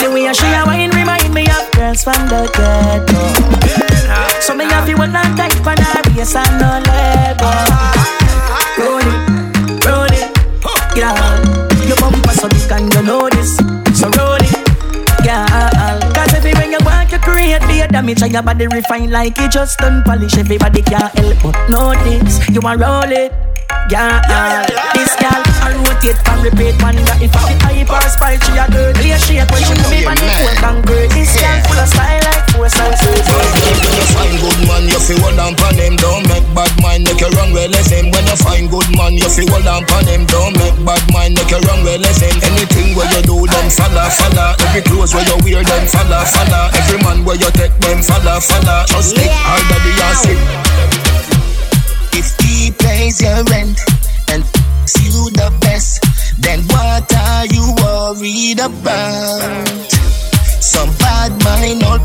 The 0.00 0.10
way 0.14 0.32
she 0.32 0.46
a 0.46 0.64
wine 0.64 0.90
remind 0.90 1.34
me 1.34 1.42
of 1.50 1.70
girls 1.72 2.04
from 2.04 2.28
the 2.28 2.48
ghetto. 2.54 4.40
So 4.40 4.54
me 4.54 4.64
have 4.66 4.88
you 4.88 4.96
one 4.96 5.14
and 5.14 5.36
tight 5.36 5.54
for 5.54 5.74
the 5.74 6.12
waist 6.16 6.36
and 6.36 6.60
no 6.60 6.80
lego. 6.86 7.97
A 18.08 18.14
damage 18.16 18.32
your 18.32 18.42
body 18.42 18.66
refine 18.66 19.10
like 19.10 19.38
it 19.38 19.50
just 19.50 19.78
done 19.78 20.02
polish. 20.02 20.36
Everybody 20.38 20.82
can't 20.82 21.12
help 21.12 21.42
but 21.42 21.68
notice 21.68 22.48
you 22.48 22.60
a 22.60 22.76
roll 22.76 23.12
it. 23.12 23.47
Yeah, 23.88 24.20
this 24.92 25.16
girl 25.16 25.40
I 25.64 25.72
rotate 25.80 26.20
and 26.20 26.44
repeat 26.44 26.76
Wonder 26.84 27.16
if 27.24 27.32
I 27.32 27.40
be 27.48 27.56
hyper 27.56 28.04
sprite 28.12 28.44
She 28.44 28.52
a 28.52 28.68
dirt 28.68 29.00
Play 29.00 29.16
shake 29.16 29.48
when 29.48 29.64
she 29.64 29.72
do 29.80 29.88
me 29.88 30.04
on 30.04 30.12
the 30.12 30.28
cold 30.28 30.56
concrete 30.60 31.08
This 31.16 31.32
girl 31.40 31.56
full 31.64 31.80
of 31.80 31.88
style 31.88 32.20
like 32.20 32.44
force 32.52 32.76
and 32.76 32.92
faith 33.00 33.24
When 33.24 33.96
you 33.96 34.04
find 34.12 34.36
good 34.44 34.60
man, 34.68 34.84
you 34.92 35.00
feel 35.00 35.20
hold 35.24 35.40
on 35.40 35.56
pon 35.56 35.72
him. 35.80 35.96
Don't 35.96 36.20
make 36.28 36.44
bad 36.52 36.72
mind, 36.84 37.08
make 37.08 37.16
you 37.16 37.30
wrong 37.32 37.52
well 37.56 37.70
listen. 37.70 38.12
When 38.12 38.26
you 38.28 38.36
find 38.36 38.66
good 38.68 38.88
man, 38.92 39.14
you 39.16 39.28
feel 39.30 39.48
hold 39.48 39.64
on 39.64 39.82
pon 39.88 40.04
him. 40.04 40.22
Don't 40.28 40.52
make 40.58 40.76
bad 40.84 41.02
mind, 41.08 41.32
make 41.40 41.48
you 41.48 41.60
wrong 41.64 41.80
well 41.80 42.00
listen. 42.02 42.34
Anything 42.44 42.92
where 42.92 43.08
you 43.16 43.22
do, 43.24 43.36
them 43.48 43.66
follow, 43.72 44.04
follow. 44.12 44.52
Every 44.68 44.82
clothes 44.84 45.16
where 45.16 45.24
you 45.24 45.38
wear, 45.40 45.64
them 45.64 45.84
follow, 45.88 46.20
follow. 46.28 46.64
Every 46.76 46.98
man 47.00 47.24
where 47.24 47.40
you 47.40 47.50
take, 47.56 47.72
them 47.80 48.04
follow, 48.04 48.36
follow. 48.42 48.84
Just 48.90 49.16
stick 49.16 49.32
harder 49.32 49.80
the 49.80 49.92
acid. 50.12 50.38
If 52.20 52.34
he 52.40 52.72
pays 52.72 53.22
your 53.22 53.44
rent 53.44 53.78
and 54.32 54.42
you 54.98 55.30
the 55.38 55.56
best, 55.60 56.02
then 56.40 56.64
what 56.66 57.06
are 57.14 57.46
you 57.46 57.64
worried 57.78 58.58
about? 58.58 59.68
Some 60.60 60.90
bad 60.98 61.30
mind 61.44 61.78
not 61.78 62.02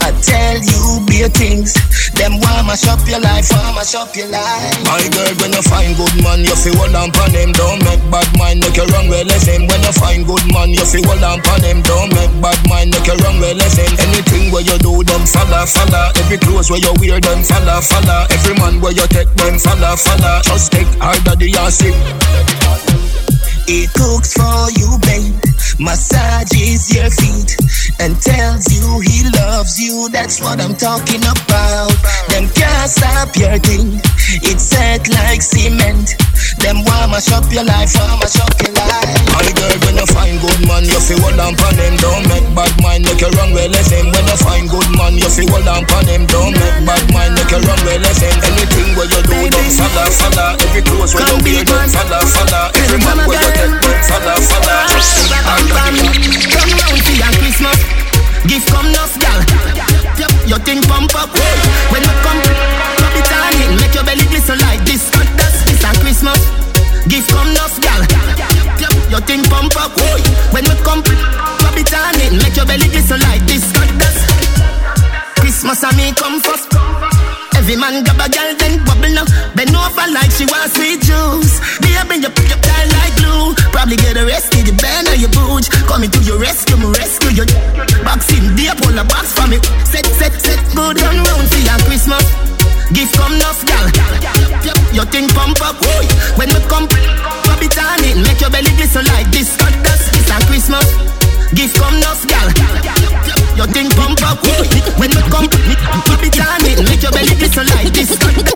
I 0.00 0.10
tell 0.24 0.56
you, 0.56 0.82
be 1.06 1.24
things. 1.32 1.76
Them 2.16 2.40
want 2.40 2.66
mash 2.66 2.88
up 2.88 3.00
your 3.04 3.20
life, 3.20 3.46
want 3.52 3.76
mash 3.76 3.94
up 3.94 4.12
your 4.16 4.28
life. 4.28 4.76
My 4.84 5.00
girl, 5.12 5.32
when 5.40 5.52
you 5.52 5.62
find 5.64 5.92
good 5.96 6.16
man, 6.24 6.40
you 6.44 6.56
feel 6.56 6.76
hold 6.76 6.96
on 6.96 7.12
pon 7.12 7.30
him. 7.32 7.52
Don't 7.52 7.80
make 7.84 8.02
bad 8.08 8.28
mind, 8.36 8.60
make 8.60 8.76
you 8.76 8.86
wrong 8.88 9.08
left 9.08 9.46
him. 9.46 9.68
When 9.68 9.80
you 9.84 9.92
find 9.92 10.24
good 10.26 10.44
man, 10.52 10.70
you 10.72 10.84
feel 10.88 11.04
hold 11.04 11.22
on 11.22 11.40
pon 11.44 11.62
him. 11.62 11.80
Don't 11.84 12.10
make 12.16 12.32
bad 12.40 12.60
mind, 12.68 12.90
make 12.96 13.06
you 13.06 13.16
wrong 13.20 13.40
left 13.40 13.76
him. 13.76 13.92
Anything 14.00 14.48
where 14.52 14.64
you 14.64 14.76
do, 14.80 15.04
them 15.04 15.22
follow, 15.28 15.64
follow. 15.68 16.12
Every 16.16 16.38
clothes 16.40 16.70
where 16.72 16.80
you 16.80 16.92
wear, 17.00 17.20
them 17.20 17.44
follow, 17.44 17.80
follow. 17.80 18.24
Every 18.32 18.54
man 18.56 18.80
where 18.80 18.92
you 18.96 19.06
take, 19.12 19.30
them 19.36 19.60
follow, 19.60 19.96
follow. 19.96 20.40
Just 20.48 20.72
take 20.72 20.88
harder 20.96 21.36
the 21.36 21.52
acid. 21.60 21.96
He 23.68 23.86
cooks 23.94 24.34
for 24.34 24.72
you, 24.74 24.98
babe. 25.04 25.36
Massages 25.78 26.92
your 26.92 27.08
feet 27.08 27.56
and 28.00 28.16
tells 28.16 28.64
you 28.72 29.04
he 29.04 29.28
loves 29.36 29.76
you. 29.76 30.08
That's 30.08 30.40
what 30.40 30.56
I'm 30.56 30.72
talking 30.72 31.20
about. 31.20 31.92
Them 32.32 32.48
can't 32.56 32.88
stop 32.88 33.36
your 33.36 33.60
thing. 33.60 34.00
It's 34.40 34.72
set 34.72 35.04
like 35.12 35.44
cement. 35.44 36.16
Them 36.64 36.80
want 36.88 37.12
mash 37.12 37.28
up 37.28 37.44
your 37.52 37.64
life, 37.64 37.92
want 38.00 38.24
mash 38.24 38.40
up 38.40 38.56
your 38.56 38.72
life. 38.72 39.12
My 39.36 39.44
girl, 39.52 39.76
when 39.84 40.00
you 40.00 40.08
find 40.08 40.36
good 40.40 40.60
man, 40.64 40.88
you 40.88 40.96
feel 40.96 41.20
hold 41.20 41.36
on 41.44 41.52
pon 41.60 41.76
him. 41.76 41.94
Don't 42.00 42.24
make 42.24 42.48
bad 42.56 42.72
mind, 42.80 43.04
make 43.04 43.20
you 43.20 43.28
wrong 43.36 43.52
well 43.52 43.68
left 43.68 43.92
him. 43.92 44.08
When 44.08 44.24
you 44.24 44.38
find 44.40 44.64
good 44.72 44.88
man, 44.96 45.14
you 45.20 45.28
feel 45.28 45.52
hold 45.52 45.68
on 45.68 45.84
pon 45.84 46.08
him. 46.08 46.24
Don't 46.24 46.56
make 46.56 46.80
bad 46.88 47.04
mind, 47.12 47.36
make 47.36 47.52
you 47.52 47.60
wrong 47.68 47.80
well 47.84 48.00
left 48.00 48.24
him. 48.24 48.32
Anything 48.48 48.96
where 48.96 49.12
you 49.12 49.20
do, 49.28 49.36
don't 49.44 49.72
follow, 49.76 50.08
follow. 50.08 50.56
Every 50.56 50.82
close 50.88 51.12
where 51.12 51.28
you 51.28 51.36
wear, 51.44 51.64
don't 51.68 51.92
follow, 51.92 52.24
follow. 52.24 52.64
Every 52.80 52.98
man 53.04 53.18
where 53.28 53.36
you 53.36 53.50
take, 53.52 53.76
don't 53.76 54.02
follow, 54.08 54.36
follow. 54.40 54.88
Come 56.48 56.72
round 56.80 57.02
for 57.04 57.12
your 57.12 57.32
Christmas. 57.36 57.89
Gift 58.50 58.66
come 58.66 58.86
enough, 58.86 59.14
gal. 59.20 59.38
Yep, 60.18 60.32
your 60.50 60.58
thing 60.66 60.82
pump 60.82 61.14
up. 61.14 61.30
When 61.94 62.02
you 62.02 62.14
come, 62.26 62.42
rub 62.42 63.14
it 63.14 63.30
on 63.30 63.54
it, 63.62 63.70
make 63.78 63.94
your 63.94 64.02
belly 64.02 64.26
glisten 64.26 64.58
like 64.66 64.82
this. 64.82 65.06
That's 65.38 65.62
this 65.70 65.84
and 65.84 65.96
Christmas. 66.02 66.40
Gift 67.06 67.30
come 67.30 67.46
enough, 67.46 67.80
gal. 67.80 68.02
Yep, 68.82 68.92
your 69.08 69.20
thing 69.20 69.44
pump 69.44 69.76
up. 69.78 69.94
When 70.50 70.64
you 70.64 70.74
come, 70.82 70.98
rub 71.62 71.78
it 71.78 71.94
on 71.94 72.18
it, 72.18 72.42
make 72.42 72.56
your 72.56 72.66
belly 72.66 72.90
glisten 72.90 73.20
like 73.20 73.46
this. 73.46 73.70
That's 74.02 74.18
Christmas 75.38 75.84
and 75.84 75.96
me 75.96 76.12
come 76.12 76.40
first. 76.40 76.66
Every 77.60 77.76
man 77.76 78.00
grab 78.02 78.16
a 78.16 78.26
girl 78.32 78.56
then 78.56 78.80
bubble 78.88 79.12
now. 79.12 79.28
Bend 79.52 79.76
over 79.76 80.08
like 80.08 80.32
she 80.32 80.48
wants 80.48 80.80
sweet 80.80 81.04
juice. 81.04 81.60
Baby, 81.84 82.24
you 82.24 82.32
put 82.32 82.48
your 82.48 82.56
tie 82.64 82.88
like 82.88 83.12
glue. 83.20 83.52
Probably 83.68 84.00
get 84.00 84.16
arrested, 84.16 84.64
you 84.64 84.72
bend 84.80 85.12
or 85.12 85.16
you 85.20 85.28
booch. 85.28 85.68
Coming 85.84 86.08
to 86.08 86.20
your 86.24 86.40
rescue, 86.40 86.80
me 86.80 86.88
rescue 86.96 87.36
you. 87.36 87.44
Boxing 88.00 88.56
deep, 88.56 88.72
pull 88.80 88.96
a 88.96 89.04
box 89.04 89.36
for 89.36 89.44
me. 89.44 89.60
Set, 89.84 90.08
set, 90.08 90.32
set, 90.40 90.56
good 90.72 90.96
run 91.04 91.20
round 91.20 91.46
for 91.52 91.60
your 91.60 91.76
Christmas. 91.84 92.24
Gift 92.96 93.12
come 93.20 93.36
enough, 93.36 93.60
gal. 93.68 93.86
Your 94.96 95.04
thing 95.12 95.28
pump 95.28 95.60
up. 95.60 95.76
Boy. 95.84 96.08
When 96.40 96.48
we 96.48 96.64
come, 96.64 96.88
rub 97.44 97.60
it 97.60 97.76
on 97.76 98.00
it, 98.08 98.16
make 98.24 98.40
your 98.40 98.48
belly 98.48 98.72
glisten 98.80 99.04
like 99.04 99.28
this. 99.36 99.52
Cut 99.60 99.76
dust, 99.84 100.08
this 100.16 100.32
and 100.32 100.44
Christmas. 100.48 100.88
Gift 101.54 101.76
come 101.76 101.94
enough, 101.96 102.22
gal. 102.26 102.48
Your 103.58 103.66
thing 103.66 103.90
pump 103.92 104.22
up. 104.22 104.38
When 104.96 105.10
we 105.10 105.22
come, 105.32 105.48
rub 105.48 106.22
it 106.24 106.38
on 106.40 106.62
it, 106.64 106.78
make 106.86 107.02
your 107.02 107.12
belly 107.12 107.34
glisten 107.36 107.66
like 107.74 107.92
this. 107.92 108.14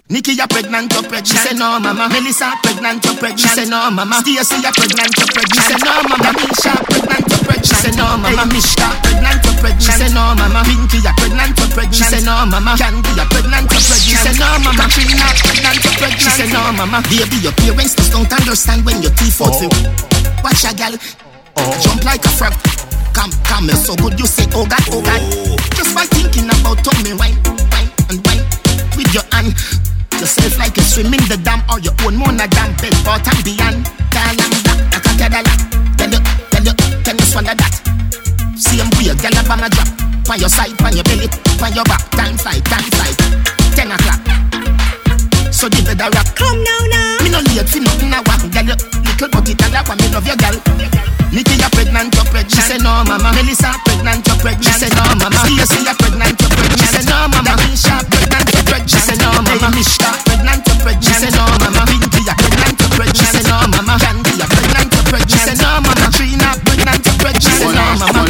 Nikki, 0.08 0.32
you 0.38 0.46
pregnant, 0.46 0.92
you 0.94 1.02
pregnant. 1.02 1.26
She 1.26 1.36
say 1.36 1.54
no, 1.56 1.80
mama. 1.80 2.08
Melissa, 2.08 2.54
pregnant, 2.62 3.04
you 3.04 3.14
pregnant. 3.18 3.40
She 3.40 3.48
say 3.48 3.66
no, 3.66 3.90
mama. 3.90 4.22
Stacy, 4.22 4.62
you 4.62 4.72
pregnant, 4.72 5.12
you 5.18 5.26
pregnant. 5.26 5.54
She 5.56 5.62
say 5.66 5.78
no, 5.82 5.92
mama. 6.06 6.30
Misha, 6.38 6.72
pregnant, 6.86 7.24
you 7.28 7.38
pregnant. 7.44 7.66
She 7.66 7.74
say 7.74 7.92
no, 7.96 8.06
mama. 8.16 8.44
Mishka, 8.46 8.88
pregnant, 9.02 9.40
you 9.44 9.52
pregnant. 9.58 9.82
She 9.82 9.92
say 9.92 10.10
no, 10.14 10.22
mama. 10.38 10.60
Pinky, 10.64 10.98
you 11.02 11.14
pregnant, 11.18 11.52
you 11.58 11.68
pregnant. 11.74 11.96
She 11.98 12.04
say 12.04 12.22
no, 12.22 12.34
mama. 12.46 12.72
Candy, 12.78 13.10
you 13.12 13.26
pregnant, 13.28 13.66
you 13.72 13.80
pregnant. 13.82 14.06
She 14.06 14.14
say 14.14 14.34
no, 14.38 14.48
mama. 14.62 14.84
Trina, 14.88 15.26
pregnant, 15.42 15.76
you 15.82 15.92
pregnant. 15.98 16.22
She 16.22 16.30
say 16.30 16.48
no, 16.52 16.62
mama. 16.72 16.98
Baby, 17.10 17.36
your 17.42 17.54
parents 17.58 17.98
just 17.98 18.12
don't 18.14 18.30
understand 18.30 18.86
when 18.86 19.02
your 19.02 19.12
teeth 19.18 19.40
out. 19.42 19.56
Oh. 19.58 19.72
Watch 20.44 20.62
a 20.68 20.72
gal, 20.76 20.94
jump 21.82 22.04
like 22.04 22.24
a 22.24 22.28
frog. 22.28 22.54
Come, 23.14 23.30
come, 23.46 23.68
so 23.70 23.94
good. 23.96 24.18
You 24.18 24.26
say, 24.26 24.46
oh 24.54 24.66
God, 24.66 24.82
oh 24.90 25.02
God. 25.02 25.22
Just 25.74 25.94
by 25.94 26.06
thinking 26.10 26.50
about 26.50 26.82
tummy 26.82 27.14
wine, 27.14 27.38
wine 27.70 27.90
and 28.10 28.18
wine 28.26 28.42
with 28.96 29.10
your 29.14 29.24
hand. 29.30 29.54
Yourself 30.18 30.58
like 30.58 30.76
you 30.76 30.82
swim 30.82 31.14
in 31.14 31.22
the 31.26 31.38
dam 31.42 31.62
or 31.70 31.78
your 31.80 31.94
own 32.06 32.16
mona 32.16 32.46
dam 32.48 32.74
bed 32.78 32.94
or 33.06 33.18
and 33.18 33.40
beyond. 33.42 33.86
Girl, 34.10 34.38
I'm 34.38 34.54
black, 34.62 34.78
like 34.94 35.06
a 35.06 35.12
Cadillac. 35.18 35.58
Tell 35.98 36.10
you, 36.10 36.20
tell 36.50 36.64
you, 36.64 36.74
can 37.02 37.18
you 37.18 37.26
swallow 37.26 37.54
that? 37.54 37.74
Same 38.58 38.90
way, 38.98 39.10
girl, 39.14 39.34
I'm 39.34 39.62
a 39.62 39.68
drop. 39.70 39.88
On 40.30 40.38
your 40.40 40.48
side, 40.48 40.74
on 40.82 40.94
your 40.94 41.04
belly, 41.04 41.28
on 41.60 41.70
your 41.74 41.84
back. 41.84 42.02
Time 42.14 42.36
flight, 42.38 42.64
time 42.64 42.88
flight. 42.96 43.18
Ten 43.76 43.90
o'clock. 43.92 44.22
So 45.52 45.68
give 45.68 45.86
it 45.86 46.00
a 46.00 46.08
rock. 46.10 46.28
Come 46.34 46.62
now, 46.62 46.80
now. 46.90 47.22
Me 47.22 47.30
no 47.30 47.38
late 47.54 47.68
for 47.68 47.80
nothing 47.80 48.10
I 48.10 48.22
walk, 48.26 48.42
girl. 48.50 48.64
You 48.64 48.76
little 49.20 49.42
it 49.46 49.62
and 49.62 49.74
I 49.74 49.82
want 49.86 50.00
me 50.00 50.08
love 50.10 50.26
your 50.26 50.36
girl. 50.36 51.13
Nikki, 51.34 51.58
you're 51.58 51.66
pregnant, 51.74 52.14
you're 52.14 52.30
pregnant. 52.30 52.54
She 52.54 52.62
said 52.62 52.78
no, 52.86 53.02
mama. 53.02 53.34
Melissa, 53.34 53.74
pregnant, 53.82 54.22
you're 54.22 54.38
pregnant. 54.38 54.70
She 54.70 54.86
said 54.86 54.94
no, 54.94 55.02
mama. 55.18 55.34
Stacy, 55.42 55.82
you're 55.82 55.98
pregnant, 55.98 56.38
you're 56.38 56.54
pregnant. 56.54 56.78
She 56.78 56.86
said 56.94 57.06
no, 57.10 57.26
mama. 57.26 57.58
Misha, 57.58 57.96
pregnant, 58.06 58.46
you're 58.54 58.62
pregnant. 58.70 58.90
She 58.94 59.00
said 59.02 59.18
no, 59.18 59.34
mama. 59.42 59.68
Mishka, 59.74 60.10
pregnant, 60.30 60.62
you're 60.62 60.78
pregnant. 60.78 61.02
She 61.02 61.14
said 61.18 61.34
no, 61.34 61.42
mama. 61.58 61.82
Pinky, 61.90 62.22
you're 62.22 62.38
pregnant, 62.38 62.78
you're 62.78 62.94
pregnant. 62.94 63.18
She 63.18 63.26
said 63.34 63.46
no, 63.50 63.56
mama. 63.66 63.94
Candy, 63.98 64.30
you're 64.38 64.46
pregnant, 64.46 64.88
you're 64.94 65.06
pregnant. 65.10 65.30
She 65.34 65.38
said 65.42 65.58
no, 65.58 65.70
mama. 65.82 66.06
Trina, 66.14 66.48
pregnant, 66.62 67.02
you're 67.02 67.18
pregnant. 67.18 67.42
She 67.42 67.50
said 67.50 67.74
no, 67.74 67.84
mama. 67.98 68.22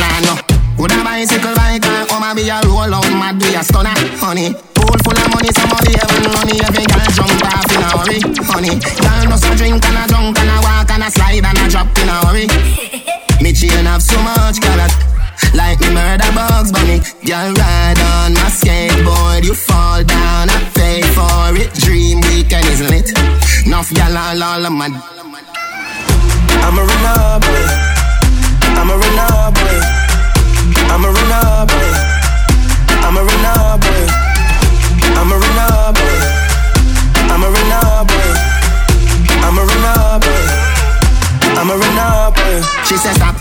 Would 0.81 0.91
a 0.91 1.05
bicycle 1.05 1.55
bike 1.55 1.85
and 1.85 2.09
come 2.09 2.25
and 2.25 2.37
be 2.37 2.49
a 2.49 2.57
roll 2.65 2.89
out 2.89 3.05
mad 3.21 3.39
be 3.39 3.53
a 3.53 3.63
stunner, 3.63 3.95
honey. 4.17 4.57
Pool 5.15 5.23
full 5.23 5.27
of 5.27 5.35
money, 5.35 5.51
somebody 5.55 5.93
having 5.95 6.33
money, 6.35 6.59
every 6.67 6.87
girl 6.91 7.11
jump 7.15 7.31
off 7.47 7.71
in 7.71 7.83
a 7.83 7.89
hurry, 7.95 8.19
honey. 8.51 8.75
Girl 8.99 9.25
must 9.31 9.47
a 9.47 9.55
drink 9.55 9.85
and 9.85 9.99
a 9.99 10.05
drunk 10.11 10.39
and 10.39 10.51
a 10.51 10.59
walk 10.63 10.91
and 10.91 11.03
a 11.03 11.11
slide 11.11 11.45
and 11.45 11.59
a 11.59 11.69
drop 11.71 11.87
in 11.99 12.09
a 12.09 12.17
hurry. 12.27 12.47
Me 13.43 13.53
chain 13.53 13.87
have 13.87 14.03
so 14.03 14.19
much 14.23 14.61
color. 14.61 14.89
Like 15.53 15.79
me 15.81 15.91
murder 15.91 16.31
bugs 16.33 16.71
bunny 16.71 17.01
Girl 17.27 17.53
ride 17.55 17.99
on 17.99 18.35
my 18.35 18.49
skateboard 18.49 19.45
You 19.45 19.53
fall 19.53 20.03
down, 20.05 20.49
I 20.49 20.71
pay 20.75 21.03
for 21.03 21.55
it 21.61 21.75
Dream 21.75 22.21
weekend 22.23 22.65
is 22.67 22.81
lit 22.89 23.11
Enough 23.67 23.91
y'all 23.93 24.17
all, 24.17 24.43
all 24.43 24.65
of 24.65 24.73
my 24.73 24.87
I'm 26.63 26.79
a 26.79 26.83
runner 26.83 27.41
boy. 27.41 27.67
I'm 28.79 28.91
a 28.91 28.97
runner 28.97 29.53
boy. 29.53 29.81
I'm 30.89 31.05
a 31.05 31.11
runner 31.11 31.67
boy. 31.67 31.91
I'm 33.03 33.17
a 33.17 33.23
runner 33.23 33.79
boy. 33.79 34.24
I'm 35.19 35.31
a 35.31 35.37
runner 35.39 35.93
boy. 35.97 36.17
I'm 37.33 37.43
a 37.43 37.49
runner 37.55 38.05
boy. 38.11 38.31
I'm 39.45 39.59
a 39.59 39.65
runner 39.65 40.19
boy. 40.21 40.45
I'm 41.59 41.71
a 41.71 41.77
runner 41.77 42.31
boy. 42.37 42.63
She 42.85 42.97
says 42.97 43.17
stop, 43.17 43.37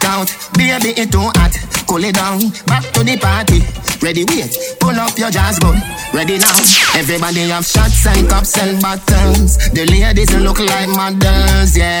count, 0.00 0.36
baby 0.56 0.90
it 1.00 1.12
too 1.12 1.30
hot 1.36 1.79
Cool 1.90 2.04
it 2.04 2.14
down, 2.14 2.38
back 2.70 2.86
to 2.94 3.02
the 3.02 3.18
party. 3.18 3.66
Ready, 3.98 4.22
wait, 4.30 4.54
pull 4.78 4.94
up 4.94 5.10
your 5.18 5.26
jazz 5.26 5.58
gun 5.58 5.74
Ready 6.14 6.38
now, 6.38 6.54
everybody 6.94 7.50
have 7.50 7.66
shots 7.66 8.06
and 8.06 8.30
cups 8.30 8.54
and 8.62 8.78
bottles. 8.78 9.58
The 9.74 9.90
ladies 9.90 10.30
look 10.38 10.62
like 10.62 10.86
models, 10.86 11.74
yeah. 11.74 11.98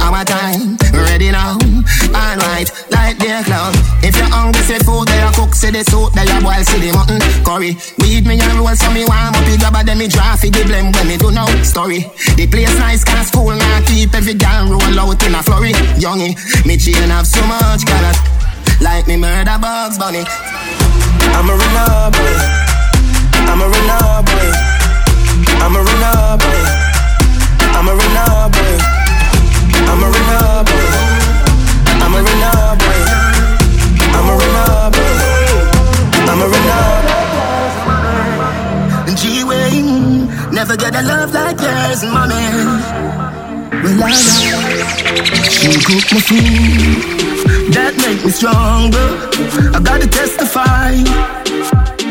Our 0.00 0.24
time, 0.24 0.80
ready 0.88 1.28
now. 1.36 1.60
Alright, 2.16 2.72
like 2.88 3.20
their 3.20 3.44
clown 3.44 3.76
If 4.00 4.16
you're 4.16 4.24
hungry, 4.32 4.64
say 4.64 4.80
food, 4.80 5.04
they 5.04 5.20
a 5.20 5.28
cook, 5.36 5.52
say 5.52 5.68
the 5.68 5.84
soup. 5.84 6.16
They 6.16 6.24
a 6.24 6.40
boil, 6.40 6.64
say 6.64 6.80
the 6.80 6.96
mutton, 6.96 7.20
curry. 7.44 7.76
Weed 8.00 8.24
me 8.24 8.40
and 8.40 8.56
roll, 8.56 8.72
so 8.72 8.88
me 8.96 9.04
warm 9.04 9.36
up. 9.36 9.44
It 9.52 9.60
Grab 9.60 9.76
a 9.76 10.08
draw 10.08 10.32
for 10.40 10.48
the 10.48 10.64
blend. 10.64 10.96
When 10.96 11.12
me 11.12 11.20
do 11.20 11.28
no 11.28 11.44
story. 11.60 12.08
The 12.40 12.48
place 12.48 12.72
nice, 12.80 13.04
cause 13.04 13.28
school. 13.28 13.52
Now 13.52 13.84
keep 13.84 14.16
every 14.16 14.32
girl 14.32 14.72
roll 14.72 14.96
out 14.96 15.20
in 15.20 15.36
a 15.36 15.44
flurry. 15.44 15.76
Youngie, 16.00 16.32
me 16.64 16.80
chain 16.80 17.12
have 17.12 17.28
so 17.28 17.44
much 17.44 17.84
color 17.84 18.16
Like 18.80 19.06
me 19.06 19.16
murder 19.16 19.58
bugs 19.58 19.98
bunny 19.98 20.24
I'm 21.36 21.50
a 21.50 21.52
runner 21.52 22.10
boy. 22.16 22.36
I'm 23.44 23.60
a 23.60 23.68
runner 23.68 24.22
boy. 24.24 24.48
I'm 25.60 25.76
a 25.76 25.80
runner 25.84 26.36
boy. 26.40 26.60
I'm 27.76 27.88
a 27.88 27.92
runner 27.92 28.48
boy. 28.54 28.74
I'm 29.90 30.02
a 30.02 30.08
runner 30.14 30.64
boy. 30.64 30.86
I'm 32.02 32.14
a 32.14 32.20
runner 32.24 32.72
boy. 32.80 33.00
I'm 34.16 34.28
a 34.28 34.34
runner 34.36 34.90
boy. 34.96 35.12
I'm 36.30 36.40
a 36.40 36.48
runner 36.52 36.84
G-Way 39.14 39.72
Never 40.52 40.76
get 40.76 40.94
a 40.94 41.02
love 41.02 41.32
like 41.34 41.60
yours, 41.60 42.02
mommy 42.04 42.34
Well, 43.82 44.02
I 44.02 44.12
She 45.48 45.72
cook 45.84 46.12
my 46.12 46.20
food 46.20 47.45
that 47.74 47.94
make 48.04 48.24
me 48.24 48.30
stronger. 48.30 49.08
I 49.74 49.80
gotta 49.80 50.06
testify. 50.06 50.92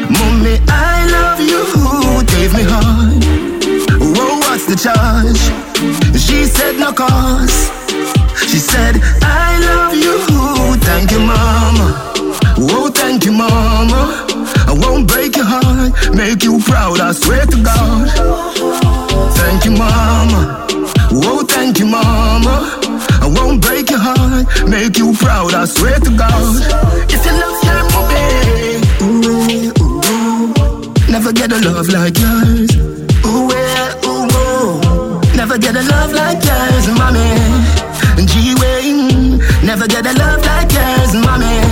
Mommy, 0.09 0.59
I 0.67 0.95
love 1.15 1.39
you, 1.39 1.61
gave 2.33 2.53
me 2.53 2.63
heart. 2.63 3.23
Whoa, 3.99 4.39
what's 4.39 4.65
the 4.65 4.75
charge? 4.75 5.41
She 6.19 6.45
said 6.45 6.77
no 6.79 6.91
cause. 6.93 7.71
She 8.49 8.59
said, 8.59 8.95
I 9.23 9.57
love 9.69 9.93
you, 9.95 10.17
thank 10.83 11.11
you, 11.11 11.19
mama. 11.19 11.87
Whoa, 12.57 12.89
thank 12.89 13.25
you, 13.25 13.31
mama. 13.31 14.25
I 14.67 14.73
won't 14.77 15.07
break 15.07 15.35
your 15.35 15.45
heart, 15.45 16.15
make 16.15 16.43
you 16.43 16.59
proud, 16.59 16.99
I 16.99 17.11
swear 17.13 17.45
to 17.45 17.63
God. 17.63 18.07
Thank 19.35 19.65
you, 19.65 19.71
mama. 19.71 20.67
Whoa, 21.11 21.43
thank 21.43 21.79
you, 21.79 21.85
mama. 21.85 22.84
I 23.25 23.27
won't 23.27 23.59
break 23.59 23.89
your 23.89 23.97
heart, 23.97 24.45
make 24.69 24.99
you 24.99 25.11
proud, 25.15 25.55
I 25.55 25.65
swear 25.65 25.99
to 25.99 26.11
God. 26.15 26.61
If 27.09 27.25
you 27.25 27.33
love 27.41 27.57
your 27.65 27.83
movie, 27.89 28.85
ooh, 29.01 29.81
ooh, 29.81 30.53
never 31.09 31.33
get 31.33 31.51
a 31.51 31.57
love 31.57 31.89
like 31.89 32.19
yours. 32.19 32.69
Ooh, 33.25 33.49
ooh, 34.05 34.29
ooh, 34.29 35.21
never 35.35 35.57
get 35.57 35.75
a 35.75 35.81
love 35.81 36.13
like 36.13 36.37
yours, 36.45 36.87
mommy. 36.93 37.25
G 38.29 38.53
Wayne, 38.61 39.39
never 39.65 39.87
get 39.87 40.05
a 40.05 40.13
love 40.13 40.45
like 40.45 40.71
yours, 40.71 41.15
mommy. 41.25 41.65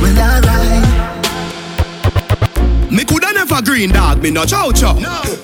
Well, 0.00 0.16
alright. 0.16 0.80
Me 2.90 3.04
coulda 3.04 3.34
never 3.34 3.60
green 3.60 3.90
dog, 3.90 4.22
me 4.22 4.30
no 4.30 4.46
chow 4.46 4.72
chow. 4.72 4.94
No 4.94 5.41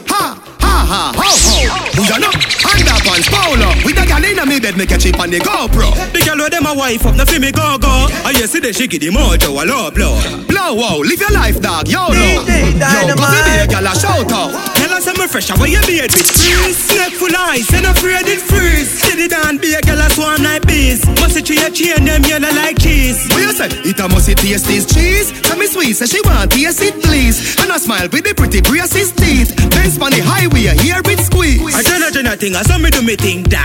ha, 0.89 1.13
ho, 1.13 1.29
ho. 1.29 1.57
We 2.01 2.09
are 2.09 2.19
not 2.19 2.35
underpants, 2.65 3.29
polo. 3.29 3.69
With 3.85 4.01
a 4.01 4.07
gal 4.09 4.25
inna 4.25 4.47
me 4.49 4.59
bed, 4.59 4.77
me 4.77 4.87
catch 4.87 5.05
it 5.05 5.19
on 5.21 5.31
the 5.31 5.39
GoPro. 5.39 5.93
The 6.13 6.25
gal 6.25 6.41
with 6.41 6.51
them 6.51 6.67
a 6.67 6.73
wife 6.73 7.05
up, 7.05 7.15
no 7.15 7.25
fi 7.29 7.39
me 7.39 7.53
go 7.53 7.77
go. 7.77 8.09
I 8.25 8.33
you 8.33 8.49
see 8.49 8.61
the 8.61 8.73
give 8.73 9.01
the 9.01 9.13
mojo 9.13 9.53
a 9.53 9.65
low 9.69 9.91
blow. 9.93 10.17
Blow 10.49 10.75
wow, 10.75 10.99
live 11.05 11.21
your 11.21 11.33
life, 11.33 11.61
dog, 11.61 11.89
YOLO. 11.89 12.17
Yo, 12.17 12.41
go 13.13 13.25
see 13.29 13.43
the 13.45 13.67
gal 13.69 13.85
a 13.85 13.93
shout 13.93 14.33
out. 14.33 14.51
Tell 14.81 14.93
us 14.97 15.07
I'm 15.07 15.21
fresh, 15.29 15.53
how 15.53 15.61
you 15.69 15.81
beard 15.85 16.09
with 16.15 16.31
freeze. 16.33 16.89
Neck 16.97 17.13
full 17.13 17.37
ice, 17.37 17.69
and 17.75 17.85
afraid 17.87 18.25
it 18.25 18.41
freeze. 18.41 18.89
See 18.89 19.17
the 19.21 19.29
down, 19.29 19.59
be 19.59 19.75
a 19.75 19.81
gal 19.85 20.01
a 20.01 20.09
swarm 20.09 20.43
like 20.43 20.65
bees. 20.67 21.05
Must 21.21 21.37
it 21.37 21.45
tree 21.45 21.61
a 21.61 21.69
chain, 21.71 22.05
them 22.09 22.25
yellow 22.25 22.49
like 22.57 22.79
cheese. 22.79 23.29
What 23.29 23.43
you 23.45 23.53
say? 23.53 23.69
It 23.85 24.01
a 24.01 24.09
must 24.09 24.29
it 24.29 24.39
taste 24.39 24.67
this 24.67 24.87
cheese. 24.87 25.35
Tell 25.43 25.59
me 25.59 25.67
sweet, 25.67 25.95
say 25.95 26.07
she 26.07 26.21
want 26.25 26.51
taste 26.51 26.81
it 26.81 26.97
please. 27.03 27.58
And 27.69 27.75
I 27.75 27.81
smile 27.85 28.09
with 28.09 28.25
the 28.25 28.33
pretty 28.33 28.63
braces 28.63 29.13
teeth. 29.13 29.53
Benz 29.69 30.01
on 30.01 30.09
the 30.09 30.25
highway, 30.25 30.73
here 30.81 31.03
with 31.05 31.21
squeeze. 31.21 31.61
I 32.19 32.23
tell 32.23 32.33
her 32.33 32.37
thing, 32.37 32.57
I 32.57 32.63
saw 32.63 32.79
me 32.79 32.91
do 32.91 33.01
me 33.01 33.15
thing, 33.15 33.45
dog. 33.45 33.63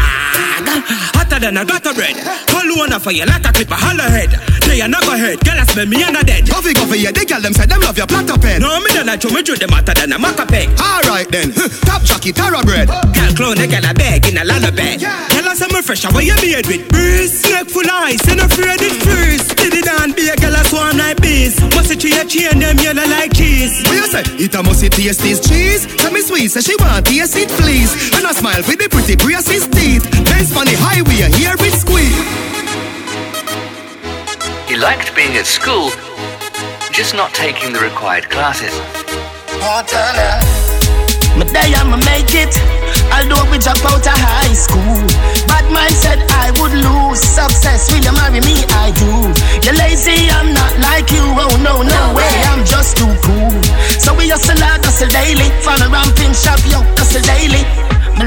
Hotter 1.17 1.39
than 1.41 1.57
a 1.57 1.65
gutter 1.65 1.93
bread. 1.93 2.13
Call 2.45 2.69
one 2.77 2.93
for 3.01 3.09
you 3.09 3.25
like 3.25 3.41
a 3.41 3.51
clip 3.51 3.71
a 3.71 3.73
holler 3.73 4.05
head. 4.05 4.29
They 4.69 4.77
are 4.81 4.87
not 4.87 5.01
go 5.09 5.17
head, 5.17 5.41
girl, 5.41 5.57
I 5.57 5.65
smell 5.65 5.89
me 5.89 6.03
and 6.05 6.17
a 6.17 6.21
dead. 6.21 6.45
Coffee, 6.45 6.73
coffee, 6.73 7.01
yeah, 7.01 7.09
they 7.09 7.25
girl 7.25 7.41
them 7.41 7.53
say 7.53 7.65
them 7.65 7.81
love 7.81 7.97
your 7.97 8.05
platter 8.05 8.37
pen. 8.37 8.61
No, 8.61 8.77
me 8.77 8.93
don't 8.93 9.09
like 9.09 9.25
me 9.25 9.41
do 9.41 9.57
them 9.57 9.73
hotter 9.73 9.97
than 9.97 10.13
a 10.13 10.17
maca 10.21 10.45
peg. 10.45 10.69
Alright 10.77 11.29
then, 11.33 11.49
top 11.89 12.05
jockey, 12.05 12.31
tara 12.31 12.61
bread. 12.61 12.89
Girl, 12.89 13.33
clone, 13.33 13.57
they 13.57 13.65
got 13.65 13.89
a 13.89 13.93
bag 13.97 14.29
in 14.29 14.37
a 14.37 14.45
lullaby. 14.45 15.01
Tell 15.33 15.49
us 15.49 15.61
I'm 15.61 15.73
fresh, 15.81 16.05
how 16.05 16.13
you 16.21 16.37
made 16.37 16.65
with 16.69 16.85
breeze. 16.89 17.41
Neck 17.49 17.73
full 17.73 17.89
ice, 17.89 18.21
and 18.29 18.41
afraid 18.41 18.81
it 18.85 18.93
freeze. 19.01 19.49
Did 19.57 19.73
it 19.81 19.89
on 19.97 20.13
be 20.13 20.29
a 20.29 20.35
girl, 20.37 20.53
I 20.53 20.61
swan 20.69 20.97
like 20.97 21.21
bees. 21.21 21.57
Must 21.73 21.89
it 21.89 22.01
tree 22.01 22.13
a 22.17 22.25
chain, 22.25 22.61
them 22.61 22.77
yellow 22.77 23.05
like 23.09 23.33
cheese. 23.33 23.81
What 23.89 23.97
you 23.97 24.07
say? 24.13 24.23
It 24.37 24.53
a 24.53 24.61
must 24.61 24.83
it 24.83 24.93
taste 24.93 25.21
this 25.21 25.41
cheese. 25.41 25.85
Tell 25.97 26.13
me 26.13 26.21
sweet, 26.21 26.49
say 26.49 26.61
she 26.61 26.77
want 26.77 27.05
taste 27.05 27.37
it 27.37 27.49
please. 27.57 27.93
And 28.13 28.25
I 28.25 28.33
smile 28.43 28.63
with 28.67 28.75
the 28.75 28.89
pretty 28.91 29.15
braces 29.15 29.63
teeth. 29.71 30.03
Benz 30.27 30.51
on 30.51 30.67
the 30.67 30.75
highway, 30.75 31.31
here 31.39 31.55
with 31.63 31.71
squeeze. 31.71 32.11
He 34.67 34.75
liked 34.75 35.15
being 35.15 35.39
at 35.39 35.47
school, 35.47 35.95
just 36.91 37.15
not 37.15 37.31
taking 37.31 37.71
the 37.71 37.79
required 37.79 38.27
classes. 38.27 38.75
My 41.39 41.47
day 41.55 41.71
I'ma 41.71 41.95
make 42.03 42.35
it. 42.35 42.51
Although 43.15 43.47
we 43.47 43.63
drop 43.63 43.79
out 43.87 44.03
of 44.03 44.19
high 44.19 44.51
school. 44.51 44.99
Bad 45.47 45.63
mind 45.71 45.95
said 45.95 46.19
I 46.43 46.51
would 46.59 46.75
lose. 46.75 47.23
Success, 47.23 47.87
will 47.95 48.03
you 48.03 48.11
marry 48.11 48.43
me? 48.43 48.59
I 48.75 48.91
do. 48.91 49.31
You're 49.63 49.79
lazy, 49.79 50.27
I'm 50.35 50.51
not 50.51 50.73
like 50.83 51.07
you. 51.15 51.23
Oh 51.23 51.55
no, 51.63 51.79
no 51.79 52.01
way, 52.11 52.35
I'm 52.51 52.67
just 52.67 52.99
too 52.99 53.13
cool. 53.23 53.55
So 54.03 54.11
we 54.11 54.27
hustle 54.27 54.59
hard, 54.59 54.83
hustle 54.83 55.07
daily. 55.15 55.47
Follow 55.63 55.87
around 55.87 56.11
pin 56.19 56.35
shop, 56.35 56.59
yo, 56.67 56.83
hustle 56.99 57.23
daily. 57.23 57.63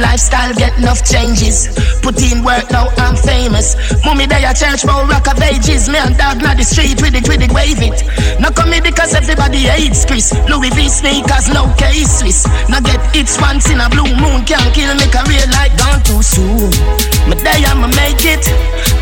Lifestyle 0.00 0.54
get 0.54 0.76
enough 0.78 1.04
changes. 1.04 1.68
Put 2.02 2.20
in 2.20 2.44
work 2.44 2.70
now, 2.70 2.88
I'm 2.96 3.16
famous. 3.16 3.76
Mommy 4.04 4.26
day 4.26 4.44
at 4.44 4.56
church 4.56 4.82
for 4.82 5.04
rock 5.08 5.28
of 5.28 5.40
ages. 5.42 5.88
Me 5.88 5.98
and 5.98 6.16
dog 6.16 6.42
na 6.42 6.54
the 6.54 6.64
street 6.64 7.00
with 7.00 7.14
it, 7.14 7.28
with 7.28 7.42
it, 7.42 7.52
wave 7.52 7.80
it. 7.80 8.04
No 8.40 8.50
because 8.86 9.14
everybody 9.14 9.66
hates 9.66 10.04
Chris. 10.04 10.32
Louis 10.48 10.70
V 10.70 10.88
sneakers, 10.88 11.48
no 11.50 11.66
case 11.74 12.20
Swiss. 12.20 12.46
Now 12.70 12.80
get 12.80 13.02
it's 13.14 13.34
once 13.40 13.70
in 13.70 13.80
a 13.80 13.88
blue 13.90 14.06
moon. 14.06 14.46
Can't 14.46 14.70
kill 14.74 14.94
me 14.94 15.06
career 15.10 15.42
like 15.58 15.74
gone 15.76 16.02
too 16.06 16.22
soon. 16.22 16.70
My 17.26 17.34
day 17.42 17.66
I'ma 17.66 17.90
make 17.98 18.22
it. 18.22 18.46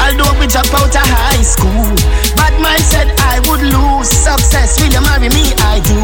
Although 0.01 0.33
we 0.41 0.47
drop 0.49 0.69
out 0.73 0.89
of 0.89 1.05
high 1.05 1.45
school. 1.45 1.93
Bad 2.37 2.57
mind 2.61 2.85
said 2.85 3.09
I 3.29 3.45
would 3.45 3.61
lose. 3.61 4.09
Success, 4.09 4.81
will 4.81 4.93
you 4.93 5.05
marry 5.05 5.29
me? 5.29 5.53
I 5.61 5.85
do. 5.85 6.01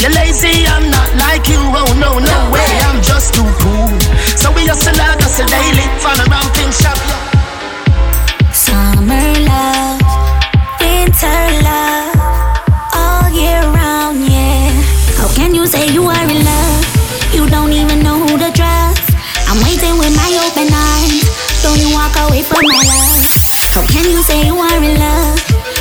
You're 0.00 0.12
lazy, 0.12 0.66
I'm 0.68 0.92
not 0.92 1.10
like 1.16 1.48
you. 1.48 1.60
Oh 1.60 1.92
no, 1.96 2.20
no 2.20 2.38
way, 2.52 2.68
I'm 2.84 3.00
just 3.02 3.34
too 3.34 3.48
cool. 3.64 3.96
So 4.42 4.50
we 4.50 4.66
hustle 4.66 4.98
hard, 4.98 5.22
hustle 5.22 5.46
daily. 5.46 5.86
Follow 6.02 6.26
around 6.26 6.50
pink 6.58 6.74
shop. 6.74 6.98
Summer 8.50 9.28
love, 9.46 10.02
winter 10.82 11.42
love, 11.62 12.10
all 12.90 13.30
year 13.30 13.62
round, 13.70 14.18
yeah. 14.26 14.74
How 15.14 15.30
can 15.38 15.54
you 15.54 15.66
say 15.66 15.86
you 15.94 16.02
are 16.10 16.26
in 16.26 16.42
love? 16.42 16.82
You 17.32 17.46
don't 17.48 17.70
even 17.72 18.02
know 18.02 18.18
who 18.18 18.34
to 18.42 18.50
trust. 18.50 19.14
I'm 19.46 19.62
waiting 19.62 19.94
with 20.02 20.10
my 20.18 20.30
open 20.42 20.74
arms. 20.74 21.22
Don't 21.62 21.78
you 21.78 21.94
walk 21.94 22.18
away 22.26 22.42
from 22.42 22.66
my 22.66 22.82
love? 22.82 23.22
How 23.78 23.86
can 23.94 24.10
you 24.10 24.22
say 24.26 24.42
you 24.44 24.58
are 24.58 24.82
in 24.82 24.98
love? 24.98 25.38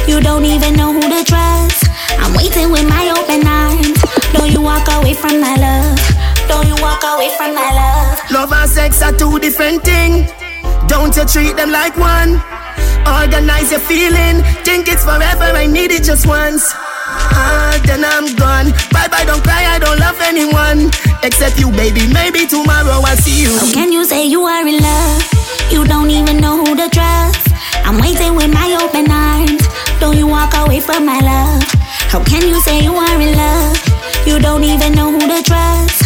You 0.08 0.22
don't 0.22 0.46
even 0.46 0.76
know 0.78 0.94
who 0.94 1.02
to 1.02 1.24
trust. 1.26 1.90
I'm 2.22 2.34
waiting 2.38 2.70
with 2.70 2.88
my 2.88 3.10
open 3.10 3.42
arms. 3.48 3.98
Don't 4.38 4.52
you 4.54 4.62
walk 4.62 4.86
away 5.02 5.14
from 5.14 5.42
my 5.42 5.56
love? 5.58 6.11
Don't 6.52 6.68
you 6.68 6.76
walk 6.84 7.02
away 7.04 7.32
from 7.38 7.56
my 7.56 7.70
love? 7.72 8.32
Love 8.32 8.52
and 8.52 8.70
sex 8.70 9.02
are 9.02 9.16
two 9.16 9.40
different 9.40 9.84
things. 9.84 10.30
Don't 10.88 11.16
you 11.16 11.26
treat 11.26 11.56
them 11.56 11.72
like 11.72 11.96
one? 11.98 12.42
Organize 13.08 13.72
your 13.72 13.80
feeling. 13.80 14.44
Think 14.68 14.88
it's 14.88 15.04
forever, 15.04 15.48
I 15.64 15.66
need 15.66 15.92
it 15.92 16.04
just 16.04 16.28
once. 16.28 16.64
Ah, 16.76 17.80
then 17.86 18.04
I'm 18.04 18.28
gone. 18.36 18.72
Bye 18.92 19.08
bye, 19.08 19.26
don't 19.26 19.44
cry, 19.44 19.64
I 19.76 19.80
don't 19.80 20.00
love 20.00 20.20
anyone. 20.22 20.92
Except 21.24 21.60
you, 21.60 21.72
baby. 21.72 22.04
Maybe 22.12 22.46
tomorrow 22.48 23.00
I'll 23.04 23.18
see 23.18 23.44
you. 23.44 23.52
How 23.58 23.72
can 23.72 23.92
you 23.92 24.04
say 24.06 24.26
you 24.28 24.44
are 24.44 24.66
in 24.68 24.78
love? 24.80 25.24
You 25.72 25.86
don't 25.86 26.10
even 26.10 26.38
know 26.38 26.58
who 26.64 26.76
to 26.76 26.88
trust. 26.90 27.48
I'm 27.88 27.98
waiting 28.00 28.36
with 28.36 28.52
my 28.54 28.68
open 28.84 29.10
arms. 29.10 29.64
Don't 30.00 30.18
you 30.18 30.28
walk 30.28 30.54
away 30.56 30.80
from 30.80 31.06
my 31.06 31.20
love? 31.20 31.64
How 32.12 32.24
can 32.24 32.44
you 32.48 32.60
say 32.62 32.84
you 32.84 32.94
are 32.96 33.22
in 33.22 33.36
love? 33.38 33.78
You 34.28 34.40
don't 34.40 34.64
even 34.64 34.94
know 34.94 35.12
who 35.12 35.20
to 35.20 35.44
trust. 35.44 36.01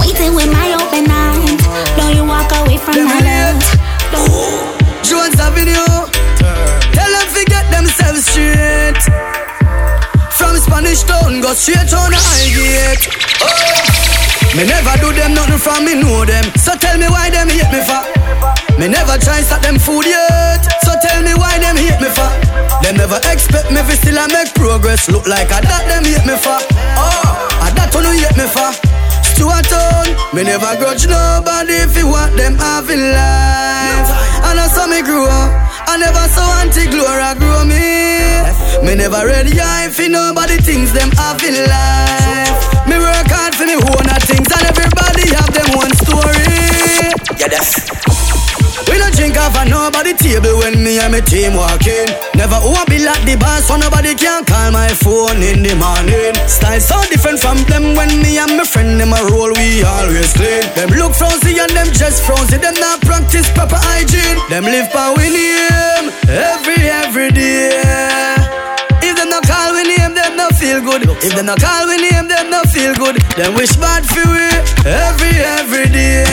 Waiting 0.00 0.34
with 0.34 0.50
my 0.52 0.74
open 0.76 1.10
arms. 1.10 1.62
Don't 1.96 2.14
you 2.16 2.24
walk 2.24 2.50
away 2.60 2.78
from 2.78 3.04
my 3.04 3.20
love? 3.20 3.60
Jones 5.02 5.38
Avenue. 5.40 6.08
Tell 6.92 7.10
them 7.10 7.26
to 7.34 7.42
get 7.46 7.64
themselves 7.70 8.26
straight. 8.26 9.00
From 10.36 10.56
Spanish 10.58 11.02
Town, 11.02 11.40
go 11.40 11.54
straight 11.54 11.92
on 11.94 12.10
the 12.10 12.18
high 12.20 12.50
gate. 12.52 13.08
Oh. 13.40 13.96
Me 14.56 14.64
never 14.64 14.96
do 15.00 15.12
them 15.12 15.34
nothing 15.34 15.58
from 15.58 15.84
me 15.84 15.94
know 15.94 16.24
them. 16.24 16.44
So 16.56 16.72
tell 16.76 16.96
me 16.96 17.08
why 17.08 17.28
them 17.28 17.48
hate 17.48 17.68
me 17.68 17.84
for. 17.84 18.00
Me 18.80 18.88
never 18.88 19.18
try 19.18 19.38
and 19.38 19.46
stop 19.46 19.60
them 19.60 19.78
food 19.78 20.06
yet. 20.06 20.64
So 20.80 20.92
tell 21.02 21.22
me 21.22 21.34
why 21.34 21.58
them 21.58 21.76
hate 21.76 22.00
me 22.00 22.08
for. 22.08 22.30
Them 22.82 22.96
never 22.96 23.20
expect 23.28 23.70
me 23.70 23.84
to 23.84 23.96
still 23.96 24.18
I 24.18 24.26
make 24.28 24.54
progress. 24.54 25.10
Look 25.10 25.26
like 25.26 25.52
I 25.52 25.60
that 25.60 25.84
them 25.88 26.04
hate 26.04 26.24
me 26.24 26.36
for. 26.40 26.56
Oh, 26.96 27.48
I 27.60 27.70
that 27.76 27.92
one 27.92 28.04
hate 28.16 28.36
me 28.36 28.48
for. 28.48 28.85
Stuart 29.36 29.68
Town, 29.68 30.06
me 30.32 30.44
never 30.44 30.80
grudge 30.80 31.06
nobody 31.06 31.74
if 31.84 31.94
you 31.94 32.08
want 32.08 32.34
them 32.38 32.56
having 32.56 33.12
life. 33.12 34.08
And 34.48 34.56
I 34.58 34.66
saw 34.66 34.86
me 34.86 35.02
grow 35.02 35.28
up. 35.28 35.52
I 35.86 35.98
never 36.00 36.24
saw 36.32 36.64
Auntie 36.64 36.88
Gloria 36.88 37.36
grow 37.36 37.60
me. 37.68 38.40
Me 38.80 38.94
never 38.96 39.26
read 39.28 39.52
eye 39.60 39.90
for 39.92 40.08
nobody 40.08 40.56
thinks 40.56 40.90
them 40.92 41.10
having 41.20 41.52
life. 41.68 42.88
Me 42.88 42.96
work 42.96 43.28
hard 43.28 43.54
for 43.54 43.66
me 43.68 43.76
own 43.76 44.08
things 44.24 44.48
and 44.48 44.64
everybody 44.72 45.28
have 45.36 45.52
them 45.52 45.68
one 45.76 45.92
story. 46.00 47.36
Yeah, 47.36 47.48
that's. 47.48 47.95
Don't 49.46 49.54
drink 49.54 49.70
nobody 49.70 50.12
table 50.14 50.58
when 50.58 50.82
me 50.82 50.98
and 50.98 51.12
my 51.12 51.20
team 51.20 51.54
walking. 51.54 52.10
Never 52.34 52.58
who 52.58 52.74
be 52.90 52.98
like 52.98 53.22
the 53.22 53.36
boss, 53.38 53.68
so 53.68 53.76
nobody 53.76 54.14
can 54.14 54.44
call 54.44 54.72
my 54.72 54.88
phone 54.88 55.38
in 55.38 55.62
the 55.62 55.74
morning. 55.78 56.34
Style 56.50 56.80
so 56.80 56.98
different 57.06 57.38
from 57.38 57.62
them 57.70 57.94
when 57.94 58.10
me 58.22 58.38
and 58.38 58.58
my 58.58 58.64
friend 58.64 58.98
them 58.98 59.14
a 59.14 59.22
roll, 59.30 59.54
we 59.54 59.86
always 59.86 60.32
clean. 60.34 60.66
Them 60.74 60.90
look 60.98 61.14
frowsy 61.14 61.62
and 61.62 61.70
them 61.70 61.86
just 61.94 62.26
frowsy, 62.26 62.58
them 62.58 62.74
not 62.74 63.00
practice 63.06 63.46
proper 63.54 63.78
hygiene. 63.78 64.42
Them 64.50 64.64
live 64.66 64.90
by 64.90 65.14
we 65.14 65.30
name 65.30 66.10
every 66.26 66.90
every 66.90 67.30
day. 67.30 67.70
If 68.98 69.14
them 69.14 69.30
not 69.30 69.46
call 69.46 69.78
we 69.78 69.86
name, 69.86 70.14
them 70.14 70.34
not 70.34 70.58
feel 70.58 70.82
good. 70.82 71.06
If 71.22 71.38
them 71.38 71.46
not 71.46 71.62
call 71.62 71.86
we 71.86 72.02
name, 72.02 72.26
them 72.26 72.50
not 72.50 72.66
feel 72.66 72.94
good. 72.98 73.22
Them 73.38 73.54
wish 73.54 73.76
bad 73.78 74.02
for 74.02 74.26
we 74.26 74.50
every 74.82 75.38
every 75.62 75.86
day. 75.86 76.26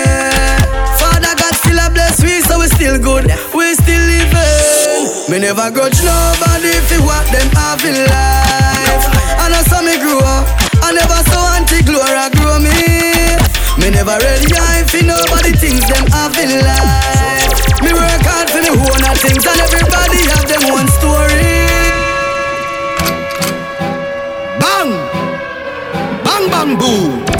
Father 0.98 1.34
God 1.38 1.54
still 1.62 1.78
a 1.78 1.94
bless 1.94 2.18
we 2.26 2.42
still 2.76 2.98
good. 3.00 3.26
We 3.54 3.74
still 3.74 4.04
living. 4.10 5.30
Me 5.30 5.40
never 5.40 5.72
grudge 5.72 6.02
nobody 6.04 6.74
if 6.74 6.92
you 6.92 7.02
want 7.06 7.28
them 7.32 7.50
having 7.54 7.96
life. 7.96 9.06
And 9.42 9.54
I 9.54 9.62
saw 9.70 9.82
me 9.82 9.98
grow 9.98 10.20
up. 10.20 10.46
I 10.82 10.92
never 10.92 11.20
saw 11.32 11.56
Auntie 11.56 11.84
Gloria 11.84 12.30
grow 12.38 12.60
me. 12.60 12.74
Me 13.80 13.90
never 13.90 14.18
ready 14.20 14.50
eye 14.54 14.86
for 14.88 15.04
nobody 15.04 15.54
things 15.58 15.86
them 15.88 16.06
having 16.12 16.54
life. 16.62 17.54
Me 17.82 17.92
work 17.94 18.22
hard 18.26 18.50
for 18.50 18.62
the 18.62 18.72
own 18.72 19.04
things, 19.18 19.46
and 19.46 19.60
everybody 19.60 20.22
have 20.30 20.46
them 20.48 20.64
one 20.72 20.88
story. 20.88 21.58
Bang! 24.62 24.92
Bang 26.24 26.46
bang 26.50 26.78
boo! 26.78 27.33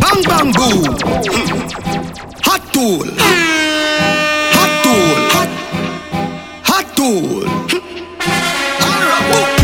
Bang 0.00 0.22
bang 0.24 0.52
boo! 0.52 0.84
Hot 2.44 2.62
tool! 2.72 3.06
Hot 4.54 4.72
tool! 4.84 5.16
Hot, 6.64 6.86
tool! 6.96 7.44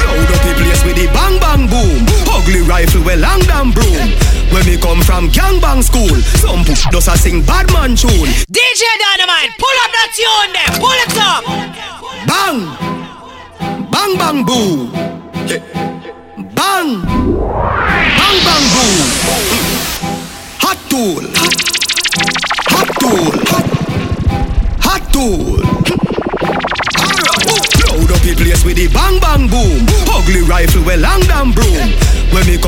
Load 0.01 0.31
up 0.31 0.40
the 0.43 0.53
place 0.59 0.83
with 0.85 0.97
the 0.97 1.07
bang 1.12 1.38
bang 1.40 1.66
boom. 1.69 2.07
Ugly 2.29 2.62
rifle 2.62 3.03
with 3.05 3.21
long 3.21 3.40
damn 3.40 3.71
broom. 3.73 4.12
When 4.53 4.66
me 4.66 4.77
come 4.77 5.01
from 5.03 5.29
gangbang 5.29 5.83
school, 5.83 6.14
some 6.38 6.64
put 6.64 6.79
does 6.90 7.09
a 7.09 7.16
sing 7.16 7.43
bad 7.45 7.73
man 7.73 7.97
tune. 7.97 8.31
DJ 8.51 8.83
Dynamite, 8.99 9.53
pull 9.59 9.77
up 9.85 9.90
that 9.95 10.11
tune 10.19 10.53
there, 10.53 10.73
pull 10.79 10.99
it 11.07 11.16
up. 11.19 11.45
Bang! 12.27 12.66
Bang 13.90 14.16
bang 14.16 14.45
boo! 14.45 15.80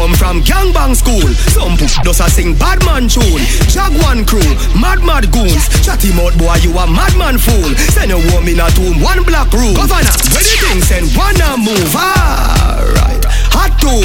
Come 0.03 0.15
from 0.19 0.43
gangbang 0.43 0.97
school, 0.99 1.23
some 1.55 1.79
put 1.79 1.95
does 2.03 2.19
a 2.19 2.27
sing 2.29 2.59
bad 2.59 2.83
man 2.85 3.07
tune. 3.07 3.39
Jaguan 3.71 4.27
crew, 4.27 4.43
mad 4.75 4.99
mad 5.07 5.31
goons. 5.31 5.63
Chatty 5.87 6.11
mouth 6.19 6.35
boy, 6.35 6.59
you 6.59 6.75
a 6.75 6.85
madman 6.91 7.39
fool. 7.39 7.71
Send 7.95 8.11
a 8.11 8.19
woman 8.35 8.59
a 8.59 8.67
tomb, 8.75 8.99
one 8.99 9.23
black 9.23 9.47
room. 9.55 9.75
Governor, 9.79 10.11
where 10.35 10.43
the 10.43 10.55
thing 10.59 10.83
send 10.83 11.07
one 11.15 11.39
a 11.39 11.55
move. 11.55 11.95
Alright, 11.95 13.23
hot 13.55 13.79
tool, 13.79 14.03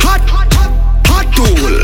hot, 0.00 0.24
hot 1.04 1.28
tool. 1.36 1.76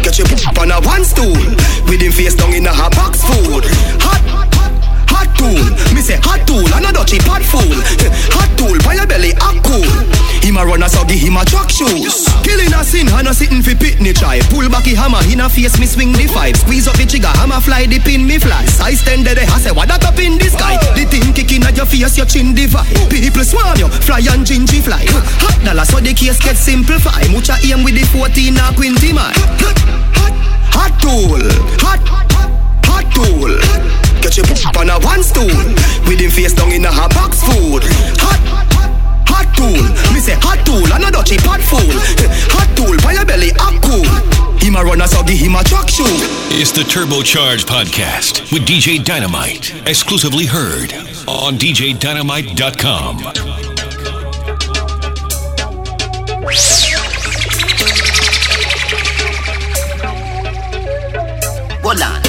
Get 0.00 0.16
your 0.16 0.28
poop 0.28 0.56
on 0.56 0.72
a 0.72 0.80
one 0.80 1.04
stool. 1.04 1.36
With 1.84 2.00
him 2.00 2.12
face 2.12 2.34
down 2.34 2.54
in 2.54 2.66
a 2.66 2.72
hot 2.72 2.96
box 2.96 3.20
food. 3.20 3.64
Hot, 4.00 4.43
hot 5.24 5.36
tool. 5.36 5.64
Me 5.94 6.00
say 6.00 6.18
hot 6.20 6.44
tool, 6.46 6.66
and 6.76 6.84
a 6.84 6.92
dutchy 6.92 7.18
pot 7.20 7.42
fool. 7.42 7.64
Hot 8.36 8.50
tool, 8.58 8.76
by 8.84 8.94
your 8.94 9.06
belly, 9.06 9.32
hot 9.40 9.56
cool. 9.64 9.84
Him 10.44 10.56
a 10.56 10.64
run 10.64 10.82
a 10.82 10.88
so 10.88 11.04
give 11.04 11.20
him 11.20 11.36
a 11.36 11.44
truck 11.44 11.70
shoes. 11.70 12.28
Killing 12.44 12.72
a 12.72 12.84
sin, 12.84 13.08
and 13.08 13.28
a 13.28 13.32
sitting 13.32 13.62
fi 13.62 13.72
pitney 13.72 14.12
try. 14.12 14.40
Pull 14.52 14.68
back 14.68 14.84
the 14.84 14.94
hammer, 14.94 15.20
in 15.30 15.40
a 15.40 15.48
face 15.48 15.78
me 15.80 15.86
swing 15.86 16.12
the 16.12 16.26
five. 16.28 16.56
Squeeze 16.56 16.88
up 16.88 16.96
the 16.96 17.06
trigger, 17.06 17.32
hammer 17.40 17.60
fly, 17.60 17.86
the 17.86 17.98
pin 18.00 18.26
me 18.26 18.38
fly. 18.38 18.64
Size 18.66 19.02
ten 19.02 19.24
dead, 19.24 19.38
I 19.38 19.58
say 19.58 19.72
what 19.72 19.88
that 19.88 20.04
up 20.04 20.18
in 20.18 20.36
the 20.36 20.48
sky. 20.52 20.76
The 20.92 21.08
thing 21.08 21.32
kicking 21.32 21.64
at 21.64 21.76
your 21.76 21.86
face, 21.86 22.16
your 22.16 22.26
chin 22.26 22.54
divide. 22.54 22.90
People 23.08 23.44
swarm 23.44 23.78
you, 23.78 23.88
fly 23.88 24.20
and 24.32 24.44
gingy 24.44 24.82
fly. 24.82 25.04
Hot 25.40 25.58
dollar, 25.64 25.84
so 25.84 26.00
the 26.00 26.12
case 26.12 26.40
get 26.40 26.56
simplify. 26.56 27.24
Mucha 27.32 27.56
aim 27.64 27.84
with 27.84 27.96
the 27.96 28.04
14 28.12 28.58
or 28.60 28.72
20 28.76 29.12
man. 29.12 29.32
Hot 30.74 30.92
tool, 31.00 31.40
hot, 31.80 32.02
hot 32.08 32.43
tool. 33.10 33.58
Get 34.22 34.36
your 34.36 34.46
poop 34.46 34.76
on 34.78 34.90
a 34.90 34.98
one 35.00 35.22
stool. 35.22 35.50
With 36.06 36.20
him 36.20 36.30
face 36.30 36.54
down 36.54 36.72
in 36.72 36.84
a 36.84 36.92
hot 36.92 37.14
box 37.14 37.42
food. 37.42 37.82
Hot, 38.22 38.40
hot 39.26 39.48
tool. 39.56 39.82
Me 40.14 40.20
say 40.20 40.36
hot 40.38 40.64
tool, 40.64 40.86
and 40.92 41.04
a 41.04 41.10
dutchy 41.10 41.38
pot 41.38 41.60
fool. 41.60 41.82
Hot 42.54 42.68
tool, 42.76 42.96
by 43.02 43.12
your 43.12 43.24
belly, 43.24 43.50
hot 43.56 43.82
cool. 43.82 44.06
Him 44.58 44.76
a 44.76 44.84
runner, 44.84 45.06
so 45.06 45.22
give 45.24 45.38
him 45.38 45.56
a 45.56 45.64
truck 45.64 45.88
shoe. 45.88 46.04
It's 46.54 46.72
the 46.72 46.82
Turbocharged 46.82 47.66
Podcast 47.66 48.52
with 48.52 48.66
DJ 48.66 49.02
Dynamite. 49.04 49.74
Exclusively 49.86 50.46
heard 50.46 50.92
on 51.26 51.58
DJDynamite.com. 51.58 53.54
Hold 61.84 62.00
on. 62.00 62.23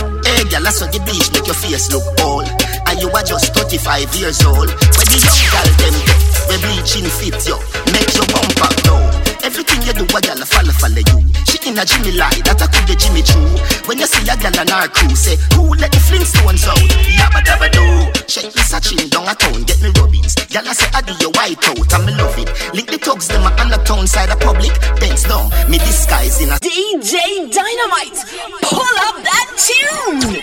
I 0.64 0.72
saw 0.72 0.88
the 0.88 1.00
beach 1.04 1.32
make 1.34 1.46
your 1.46 1.56
face 1.56 1.92
look 1.92 2.06
old. 2.24 2.48
And 2.88 3.02
you 3.02 3.10
are 3.12 3.24
just 3.24 3.54
35 3.54 4.16
years 4.16 4.40
old. 4.46 4.70
When 4.72 5.08
the 5.12 5.20
young 5.20 5.42
girl 5.52 5.70
them 5.82 5.96
get, 6.08 6.22
we 6.48 6.56
bleaching 6.64 7.10
fit 7.12 7.42
you, 7.44 7.58
make 7.92 8.14
your 8.16 8.28
bumper 8.32 8.72
go. 8.88 9.05
Everything 9.46 9.78
you 9.86 9.94
do, 9.94 10.06
a 10.10 10.20
girl 10.26 10.42
a 10.42 10.46
follow 10.46 10.74
follow 10.74 11.06
you. 11.06 11.22
She 11.46 11.62
in 11.70 11.78
a 11.78 11.86
Jimmy 11.86 12.18
lie, 12.18 12.34
that 12.50 12.58
I 12.58 12.66
could 12.66 12.90
the 12.90 12.98
Jimmy 12.98 13.22
Choo. 13.22 13.46
When 13.86 14.02
you 14.02 14.10
see 14.10 14.26
a 14.26 14.34
girl 14.42 14.58
on 14.58 14.74
our 14.74 14.90
crew, 14.90 15.14
say, 15.14 15.38
who 15.54 15.70
let 15.78 15.94
the 15.94 16.02
Flintstones 16.02 16.66
out? 16.66 16.82
Yabba 17.14 17.46
dabba 17.46 17.70
do. 17.70 17.86
Check 18.26 18.50
this 18.58 18.74
a 18.74 18.82
chin 18.82 19.06
down 19.14 19.30
a 19.30 19.38
town, 19.38 19.62
get 19.70 19.78
me 19.86 19.94
rubbings. 20.02 20.34
Girl 20.50 20.66
I 20.66 20.74
say, 20.74 20.90
I 20.98 21.06
do 21.06 21.14
your 21.22 21.30
white 21.38 21.62
out, 21.62 21.78
and 21.78 22.06
me 22.10 22.18
love 22.18 22.34
it. 22.42 22.50
Link 22.74 22.90
the 22.90 22.98
thugs, 22.98 23.28
them 23.30 23.46
a 23.46 23.54
on 23.62 23.70
the 23.70 23.78
town 23.86 24.08
side 24.10 24.34
of 24.34 24.42
public. 24.42 24.74
Bends 24.98 25.30
down, 25.30 25.54
me 25.70 25.78
disguise 25.78 26.42
in 26.42 26.50
a 26.50 26.58
DJ 26.58 27.46
Dynamite, 27.54 28.18
pull 28.66 28.98
up 29.06 29.22
that 29.22 29.54
tune. 29.62 30.42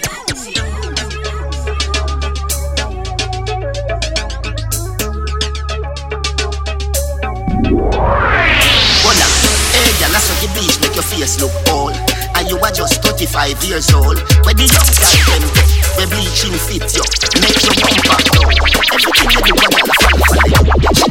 Face 11.22 11.38
look 11.40 11.54
old. 11.70 11.94
And 12.34 12.50
you 12.50 12.58
are 12.58 12.74
just 12.74 13.02
35 13.02 13.62
years 13.62 13.94
old. 13.94 14.18
When 14.42 14.58
the 14.58 14.66
young 14.66 14.90
girl 14.98 15.18
them 15.30 15.44
get, 15.54 15.70
we 15.94 16.04
bleaching 16.10 16.56
fit 16.66 16.90
you, 16.98 17.04
make 17.38 17.62
your 17.62 17.76
bumper 17.78 18.18
go. 18.34 18.42
Everything 18.90 19.30
you 19.30 19.40
do, 19.46 19.54
a 19.54 19.68
girl 19.70 19.86
a 19.86 19.94
follow 20.02 20.26
follow 20.26 20.48
you. 20.50 20.62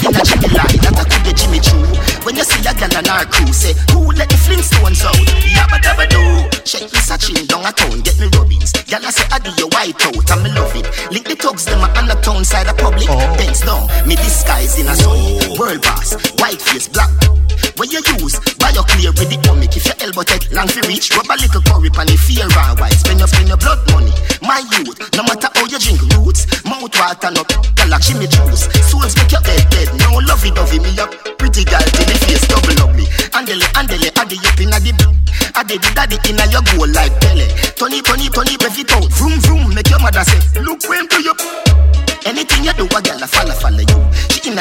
In 0.04 0.12
a 0.12 0.22
Jimmy 0.28 0.50
lie, 0.52 0.78
that 0.84 1.00
I 1.00 1.04
could 1.08 1.24
the 1.24 1.32
Jimmy 1.32 1.60
Choo. 1.64 1.80
When 2.28 2.36
you 2.36 2.44
see 2.44 2.60
a 2.68 2.74
girl 2.76 2.92
on 2.92 3.08
our 3.08 3.24
crew, 3.24 3.54
say, 3.56 3.72
who 3.96 4.12
let 4.12 4.28
the 4.28 4.36
Flintstones 4.36 5.00
out? 5.08 5.16
Yabba 5.48 5.80
dabba 5.80 6.06
do. 6.12 6.22
Check 6.68 6.92
this 6.92 7.08
a 7.08 7.16
chin 7.16 7.46
down 7.48 7.64
a 7.64 7.72
town, 7.72 8.02
get 8.04 8.20
me 8.20 8.28
rubbings. 8.36 8.74
Girl, 8.92 9.06
I 9.06 9.12
say, 9.16 9.28
I 9.32 9.40
do 9.40 9.52
your 9.56 9.72
white 9.72 9.96
out, 10.04 10.28
and 10.36 10.42
me 10.44 10.52
love 10.52 10.76
it. 10.76 10.90
Link 11.14 11.24
the 11.30 11.36
thugs, 11.40 11.64
them 11.64 11.80
a 11.80 11.88
on 11.96 12.12
the 12.12 12.18
town 12.20 12.44
side 12.44 12.68
of 12.68 12.76
public. 12.76 13.08
Oh. 13.08 13.18
Bends 13.40 13.62
down, 13.64 13.88
me 14.04 14.20
disguise 14.20 14.76
in 14.76 14.92
a 14.92 14.96
sunny. 14.96 15.40
World 15.56 15.82
boss, 15.82 16.20
white 16.42 16.60
face, 16.60 16.90
black. 16.90 17.12
When 17.78 17.90
you 17.90 18.02
use, 18.20 18.40
buy 18.58 18.72
your 18.76 18.84
clear 18.88 19.12
with 19.16 19.30
the 19.30 19.38
omic. 19.48 19.76
If 19.76 19.86
your 19.88 19.98
elbow 20.02 20.24
take 20.24 20.52
long 20.52 20.68
for 20.68 20.84
reach, 20.88 21.12
rub 21.16 21.30
a 21.30 21.36
little 21.40 21.62
curry 21.62 21.90
pan 21.90 22.08
the 22.08 22.18
fear 22.18 22.48
and 22.48 22.78
white. 22.80 22.98
Spend 22.98 23.20
your 23.20 23.28
spend 23.28 23.48
your 23.48 23.58
blood 23.58 23.80
money. 23.92 24.12
My 24.42 24.64
youth, 24.76 24.98
no 25.16 25.24
matter 25.24 25.50
how 25.54 25.66
you 25.66 25.80
drink 25.80 26.02
roots, 26.16 26.48
mouth 26.66 26.92
water 26.96 27.32
no 27.32 27.44
like 27.92 28.02
Jimmy 28.08 28.28
juice. 28.28 28.72
Souls 28.88 29.14
make 29.20 29.32
your 29.32 29.44
head 29.44 29.68
dead. 29.70 29.92
No 30.00 30.24
lovey 30.24 30.52
dovey 30.52 30.80
me 30.80 30.96
up. 30.98 31.12
Pretty 31.36 31.68
girl 31.68 31.84
till 31.84 32.08
the 32.08 32.16
face 32.24 32.48
double 32.48 32.80
ugly. 32.88 33.06
Andele, 33.36 33.68
andele, 33.76 34.10
adi 34.16 34.40
up 34.40 34.60
inna 34.60 34.80
the 34.80 34.94
Adi 35.56 35.78
the 35.78 35.90
daddy 35.92 36.18
inna 36.32 36.48
your 36.48 36.64
goal 36.72 36.88
like 36.96 37.12
Pele. 37.20 37.46
Tony, 37.76 38.02
Tony, 38.02 38.32
Tony, 38.32 38.56
rev 38.64 38.80
it 38.80 38.92
out. 38.96 39.12
Vroom, 39.12 39.36
vroom, 39.44 39.76
make 39.76 39.90
your 39.90 40.00
mother 40.00 40.24
say, 40.24 40.40
look 40.64 40.80
when 40.88 41.08
to 41.12 41.20
you. 41.22 41.36
Anything 42.26 42.64
you 42.64 42.74
do, 42.74 42.86
a 42.86 43.00
girl 43.02 43.20
a 43.20 43.28
follow, 43.28 43.56
follow 43.60 43.91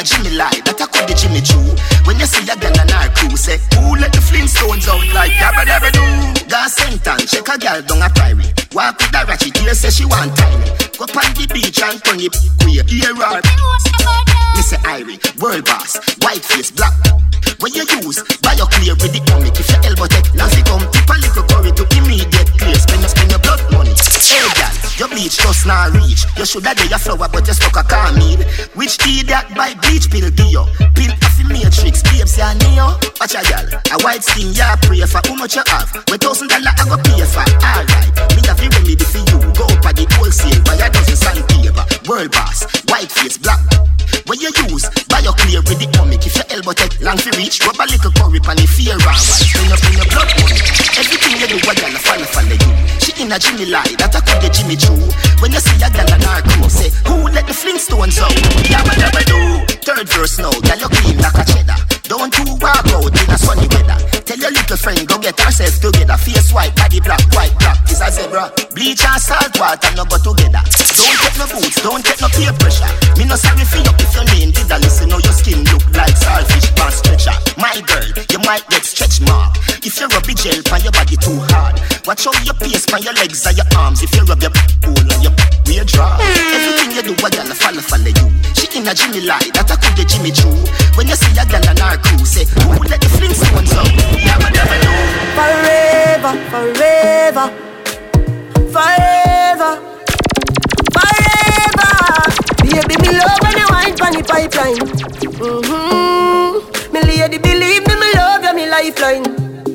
a 0.00 0.02
Jimmy 0.02 0.32
lie, 0.36 0.56
that 0.64 0.80
I 0.80 0.86
call 0.88 1.04
the 1.04 1.12
Jimmy 1.12 1.44
Choo. 1.44 1.60
When 2.08 2.16
you 2.16 2.24
see 2.24 2.48
a 2.48 2.56
girl 2.56 2.72
on 2.72 2.88
her 2.88 3.12
crew, 3.12 3.36
say, 3.36 3.60
who 3.76 4.00
let 4.00 4.12
the 4.16 4.24
Flintstones 4.24 4.88
out 4.88 5.04
like 5.12 5.36
yabba 5.36 5.68
dabba 5.68 5.92
do? 5.92 6.04
Got 6.48 6.72
sentence, 6.72 7.28
check 7.28 7.44
a 7.44 7.60
girl 7.60 7.80
down 7.84 8.00
a 8.00 8.08
prairie. 8.08 8.48
Walk 8.72 8.96
with 8.96 9.12
a 9.12 9.20
ratchet, 9.28 9.56
here 9.60 9.76
say 9.76 9.92
she 9.92 10.08
want 10.08 10.32
time. 10.36 10.60
Go 10.96 11.04
on 11.04 11.28
the 11.36 11.44
beach 11.52 11.84
and 11.84 12.00
turn 12.00 12.20
it 12.20 12.32
queer. 12.64 12.84
Here 12.88 13.12
are 13.12 13.44
Mr. 14.56 14.80
Irie, 14.88 15.20
world 15.36 15.68
boss, 15.68 16.00
white 16.24 16.44
face, 16.44 16.72
black. 16.72 16.96
When 17.60 17.76
you 17.76 17.84
use, 18.00 18.24
buy 18.40 18.56
your 18.56 18.72
clear 18.72 18.96
with 18.96 19.12
the 19.12 19.20
comic. 19.28 19.52
If 19.52 19.68
your 19.68 19.84
elbow 19.84 20.08
take, 20.08 20.32
now 20.32 20.48
come 20.64 20.80
tip 20.88 21.12
a 21.12 21.16
little 21.20 21.44
curry 21.44 21.72
to 21.76 21.84
immediate 22.00 22.48
clear. 22.56 22.78
Spend 22.80 23.04
spend 23.04 23.28
your 23.36 23.42
blood 23.44 23.60
money. 23.68 23.92
Hey 23.92 24.48
girl, 24.56 24.79
bleach 25.10 25.36
just 25.38 25.66
not 25.66 25.92
reach. 25.92 26.24
You 26.38 26.46
shoulda 26.46 26.74
do 26.74 26.86
your 26.88 26.98
flower, 26.98 27.28
but 27.28 27.46
you 27.46 27.54
stuck 27.54 27.76
a 27.76 27.82
carmine. 27.82 28.42
Which 28.78 28.96
idiot 29.02 29.46
buy 29.54 29.74
bleach 29.82 30.08
pill 30.10 30.30
do 30.30 30.46
you? 30.46 30.64
Pill 30.94 31.12
of 31.12 31.32
the 31.36 31.44
matrix, 31.50 32.02
babes 32.06 32.38
ya 32.38 32.54
neo. 32.54 32.96
Watch 33.18 33.34
a 33.34 33.42
girl, 33.44 33.66
a 33.90 33.96
white 34.06 34.22
skin 34.22 34.54
ya 34.54 34.78
pray 34.82 35.02
for. 35.04 35.20
How 35.26 35.34
much 35.34 35.56
you 35.56 35.64
have? 35.68 35.90
When 36.08 36.18
thousand 36.18 36.48
dollar 36.48 36.72
I 36.72 36.82
go 36.86 36.96
pay 36.96 37.20
for. 37.26 37.44
Alright, 37.60 38.10
me 38.38 38.40
have 38.46 38.58
the 38.58 38.66
remedy 38.70 39.04
for 39.04 39.20
you. 39.26 39.38
Go 39.58 39.66
up 39.66 39.84
at 39.84 39.98
the 39.98 40.06
wholesale, 40.16 40.62
buy 40.64 40.78
a 40.78 40.88
dozen 40.88 41.16
sandpaper. 41.18 41.84
World 42.08 42.30
boss, 42.32 42.64
white 42.88 43.10
face, 43.10 43.36
black. 43.36 43.60
When 44.26 44.38
you 44.38 44.50
use, 44.70 44.86
buy 45.10 45.20
your 45.26 45.34
clear 45.34 45.58
with 45.66 45.78
the 45.82 45.90
comic. 45.90 46.22
If 46.22 46.38
your 46.38 46.46
elbow 46.54 46.72
take 46.72 47.00
long 47.02 47.18
to 47.18 47.30
reach, 47.34 47.58
rub 47.66 47.78
a 47.82 47.86
little 47.90 48.12
curry 48.14 48.38
pan 48.38 48.56
the 48.56 48.66
fear 48.66 48.94
and 48.94 49.02
white. 49.02 49.18
Spend 49.18 49.66
your, 49.66 49.76
spend 49.76 49.96
your 49.98 50.06
blood 50.06 50.30
money. 50.38 50.60
Everything 50.94 51.34
you 51.40 51.46
do, 51.50 51.58
girl 51.58 51.74
a 51.74 51.98
follow, 51.98 52.28
follow 52.30 52.54
you. 52.54 52.59
In 53.30 53.36
a 53.36 53.38
Jimmy 53.38 53.66
lie, 53.70 53.94
that 53.98 54.10
I 54.10 54.20
could 54.26 54.42
the 54.42 54.50
Jimmy 54.50 54.74
Choo. 54.74 54.98
When 55.38 55.54
you 55.54 55.62
see 55.62 55.78
a 55.78 55.88
girl 55.90 56.10
on 56.10 56.20
her 56.20 56.42
crew, 56.42 56.66
say, 56.66 56.90
who 57.06 57.30
let 57.30 57.46
the 57.46 57.54
Flintstones 57.54 58.18
out? 58.18 58.34
Yabba 58.66 58.94
dabba 58.98 59.22
do. 59.22 59.38
Third 59.86 60.08
verse 60.10 60.38
now, 60.38 60.50
girl 60.50 60.80
you 60.82 60.90
friend 64.80 65.04
go 65.06 65.20
get 65.20 65.38
herself 65.38 65.76
together. 65.78 66.16
Face 66.16 66.52
white, 66.52 66.74
body 66.74 67.00
black, 67.00 67.20
white 67.36 67.52
black 67.60 67.76
is 67.92 68.00
a 68.00 68.08
zebra. 68.08 68.48
Bleach 68.72 69.04
and 69.04 69.20
salt 69.20 69.52
water 69.60 69.92
no 69.92 70.08
go 70.08 70.16
together. 70.16 70.64
Don't 70.96 71.16
take 71.20 71.36
no 71.36 71.46
boots, 71.52 71.78
don't 71.84 72.00
take 72.00 72.20
no 72.20 72.28
peer 72.32 72.52
pressure. 72.56 72.88
Me 73.20 73.28
no 73.28 73.36
sorry 73.36 73.64
for 73.68 73.84
you 73.84 73.92
if 74.00 74.10
your 74.16 74.24
name 74.32 74.50
did 74.50 74.72
a 74.72 74.80
listen. 74.80 75.12
How 75.12 75.20
your 75.20 75.36
skin 75.36 75.60
look 75.68 75.84
like 75.92 76.16
saltfish 76.16 76.72
past 76.74 77.04
stretcher. 77.04 77.36
My 77.60 77.76
girl, 77.84 78.08
you 78.32 78.40
might 78.48 78.64
get 78.72 78.88
stretch 78.88 79.20
mark 79.28 79.60
if 79.84 80.00
you 80.00 80.08
rub 80.08 80.24
the 80.24 80.32
gel 80.32 80.60
on 80.72 80.80
your 80.80 80.92
body 80.96 81.16
too 81.20 81.36
hard. 81.52 81.76
Watch 82.08 82.24
out 82.24 82.40
your 82.48 82.56
pace 82.56 82.88
on 82.92 83.04
your 83.04 83.14
legs 83.20 83.44
and 83.44 83.56
your 83.60 83.68
arms 83.76 84.00
if 84.00 84.10
you 84.16 84.24
rub 84.24 84.40
your 84.40 84.52
pool 84.80 84.96
on 84.96 85.20
your 85.20 85.34
weird 85.68 85.92
draw. 85.92 86.16
Everything 86.56 86.96
you 86.96 87.02
do, 87.04 87.14
a 87.20 87.28
gal 87.28 87.48
follow 87.52 87.84
follow 87.84 88.08
you. 88.08 88.26
She 88.56 88.66
in 88.80 88.88
a 88.88 88.94
Jimmy 88.96 89.20
lie 89.28 89.44
that 89.52 89.68
I 89.68 89.76
could 89.76 89.92
get 89.92 90.08
Jimmy 90.08 90.32
Choo. 90.32 90.48
When 90.96 91.04
you 91.04 91.16
see 91.20 91.36
a 91.36 91.44
gal 91.44 91.68
on 91.68 91.80
our 91.84 92.00
crew, 92.00 92.24
say 92.24 92.48
who 92.64 92.80
let 92.88 93.00
the 93.04 93.10
Flintstones 93.12 93.76
out? 93.76 93.99
Forever, 96.30 97.50
forever, 97.50 97.50
forever, 98.70 99.72
forever. 100.94 101.90
Baby, 102.62 102.94
me 103.02 103.10
love 103.18 103.40
when 103.42 103.58
you 103.58 103.66
wine 103.68 103.96
pon 103.96 104.12
the 104.12 104.22
pipeline. 104.22 104.78
Mm-hmm. 105.42 106.92
Me 106.92 107.00
lady, 107.02 107.38
believe 107.38 107.84
me, 107.84 107.94
me 107.98 108.12
love 108.14 108.44
you, 108.44 108.54
me 108.54 108.68
lifeline. 108.70 109.24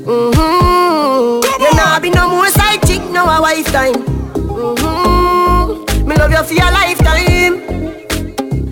Mm-hmm. 0.08 1.62
You 1.62 1.72
nah 1.76 2.00
be 2.00 2.10
no 2.12 2.30
more 2.30 2.48
side 2.48 2.82
chick, 2.88 3.02
no 3.12 3.26
a 3.26 3.41
wife 3.41 3.70
time. 3.74 3.96
Mm-hmm. 4.36 6.08
Me 6.08 6.15
love 6.15 6.32
you 6.32 6.41
for 6.41 6.54
your 6.54 6.72
lifetime, 6.72 7.60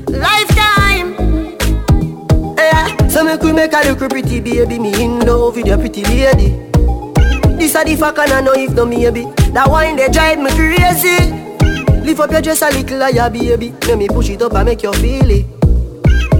lifetime. 0.08 1.16
Yeah. 2.56 3.08
So 3.10 3.26
me 3.26 3.38
could 3.38 3.56
make 3.56 3.74
a 3.74 3.82
look 3.90 4.10
pretty 4.10 4.40
baby, 4.40 4.80
me 4.80 5.04
in 5.04 5.20
love 5.26 5.58
with 5.58 5.66
your 5.68 5.78
pretty 5.78 6.06
lady. 6.06 6.73
This 7.64 7.76
a 7.76 7.84
the 7.86 7.96
fuck 7.96 8.20
and 8.20 8.30
I 8.34 8.42
know 8.42 8.52
if 8.52 8.74
no 8.74 8.86
maybe. 8.86 9.24
That 9.54 9.70
wine 9.70 9.96
they 9.96 10.10
drive 10.10 10.38
me 10.38 10.52
crazy. 10.52 11.32
Lift 12.04 12.20
up 12.20 12.32
your 12.32 12.42
dress 12.42 12.62
a 12.62 12.68
little 12.68 13.00
higher 13.00 13.30
baby. 13.30 13.74
Let 13.88 13.98
me 13.98 14.10
push 14.10 14.28
it 14.32 14.42
up 14.42 14.54
and 14.56 14.66
make 14.66 14.84
you 14.84 14.92
feel 14.92 15.32
it. 15.32 15.48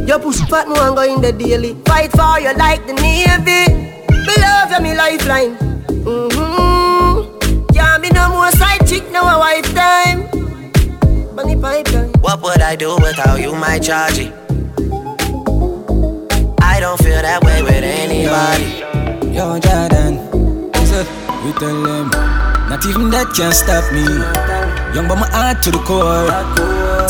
Your 0.06 0.20
pussy 0.20 0.44
fat 0.48 0.68
me 0.68 0.76
and 0.78 0.94
go 0.94 1.02
in 1.04 1.22
the 1.22 1.32
daily. 1.32 1.76
Fight 1.86 2.12
for 2.12 2.42
you 2.42 2.52
like 2.58 2.86
the 2.88 2.94
navy. 3.00 3.72
Me 4.12 4.36
love 4.36 4.70
you 4.70 4.82
me 4.84 4.94
lifeline. 5.00 5.56
Mm-hmm. 6.04 7.68
Can't 7.72 8.04
be 8.04 8.10
no 8.10 8.28
more 8.28 8.52
side 8.52 8.86
chick 8.86 9.10
now 9.10 9.24
a 9.24 9.40
wife 9.40 9.74
time. 9.74 10.28
Bunny 11.38 11.56
pipeline. 11.56 12.12
What 12.20 12.42
would 12.42 12.60
I 12.60 12.76
do 12.76 12.98
without 12.98 13.40
you, 13.40 13.56
my 13.56 13.80
chargy? 13.80 14.28
I 16.60 16.82
don't 16.82 17.00
feel 17.00 17.22
that 17.22 17.42
way 17.46 17.64
with 17.64 17.82
anybody. 17.82 18.84
Yo, 19.34 19.58
Jordan, 19.60 20.33
so 20.94 21.02
we 21.44 21.52
tell 21.58 21.82
them, 21.82 22.10
not 22.70 22.86
even 22.86 23.10
that 23.10 23.34
can 23.34 23.52
stop 23.52 23.86
me. 23.90 24.06
Young 24.94 25.08
but 25.10 25.18
my 25.18 25.28
heart 25.34 25.62
to 25.66 25.72
the 25.72 25.82
core. 25.82 26.30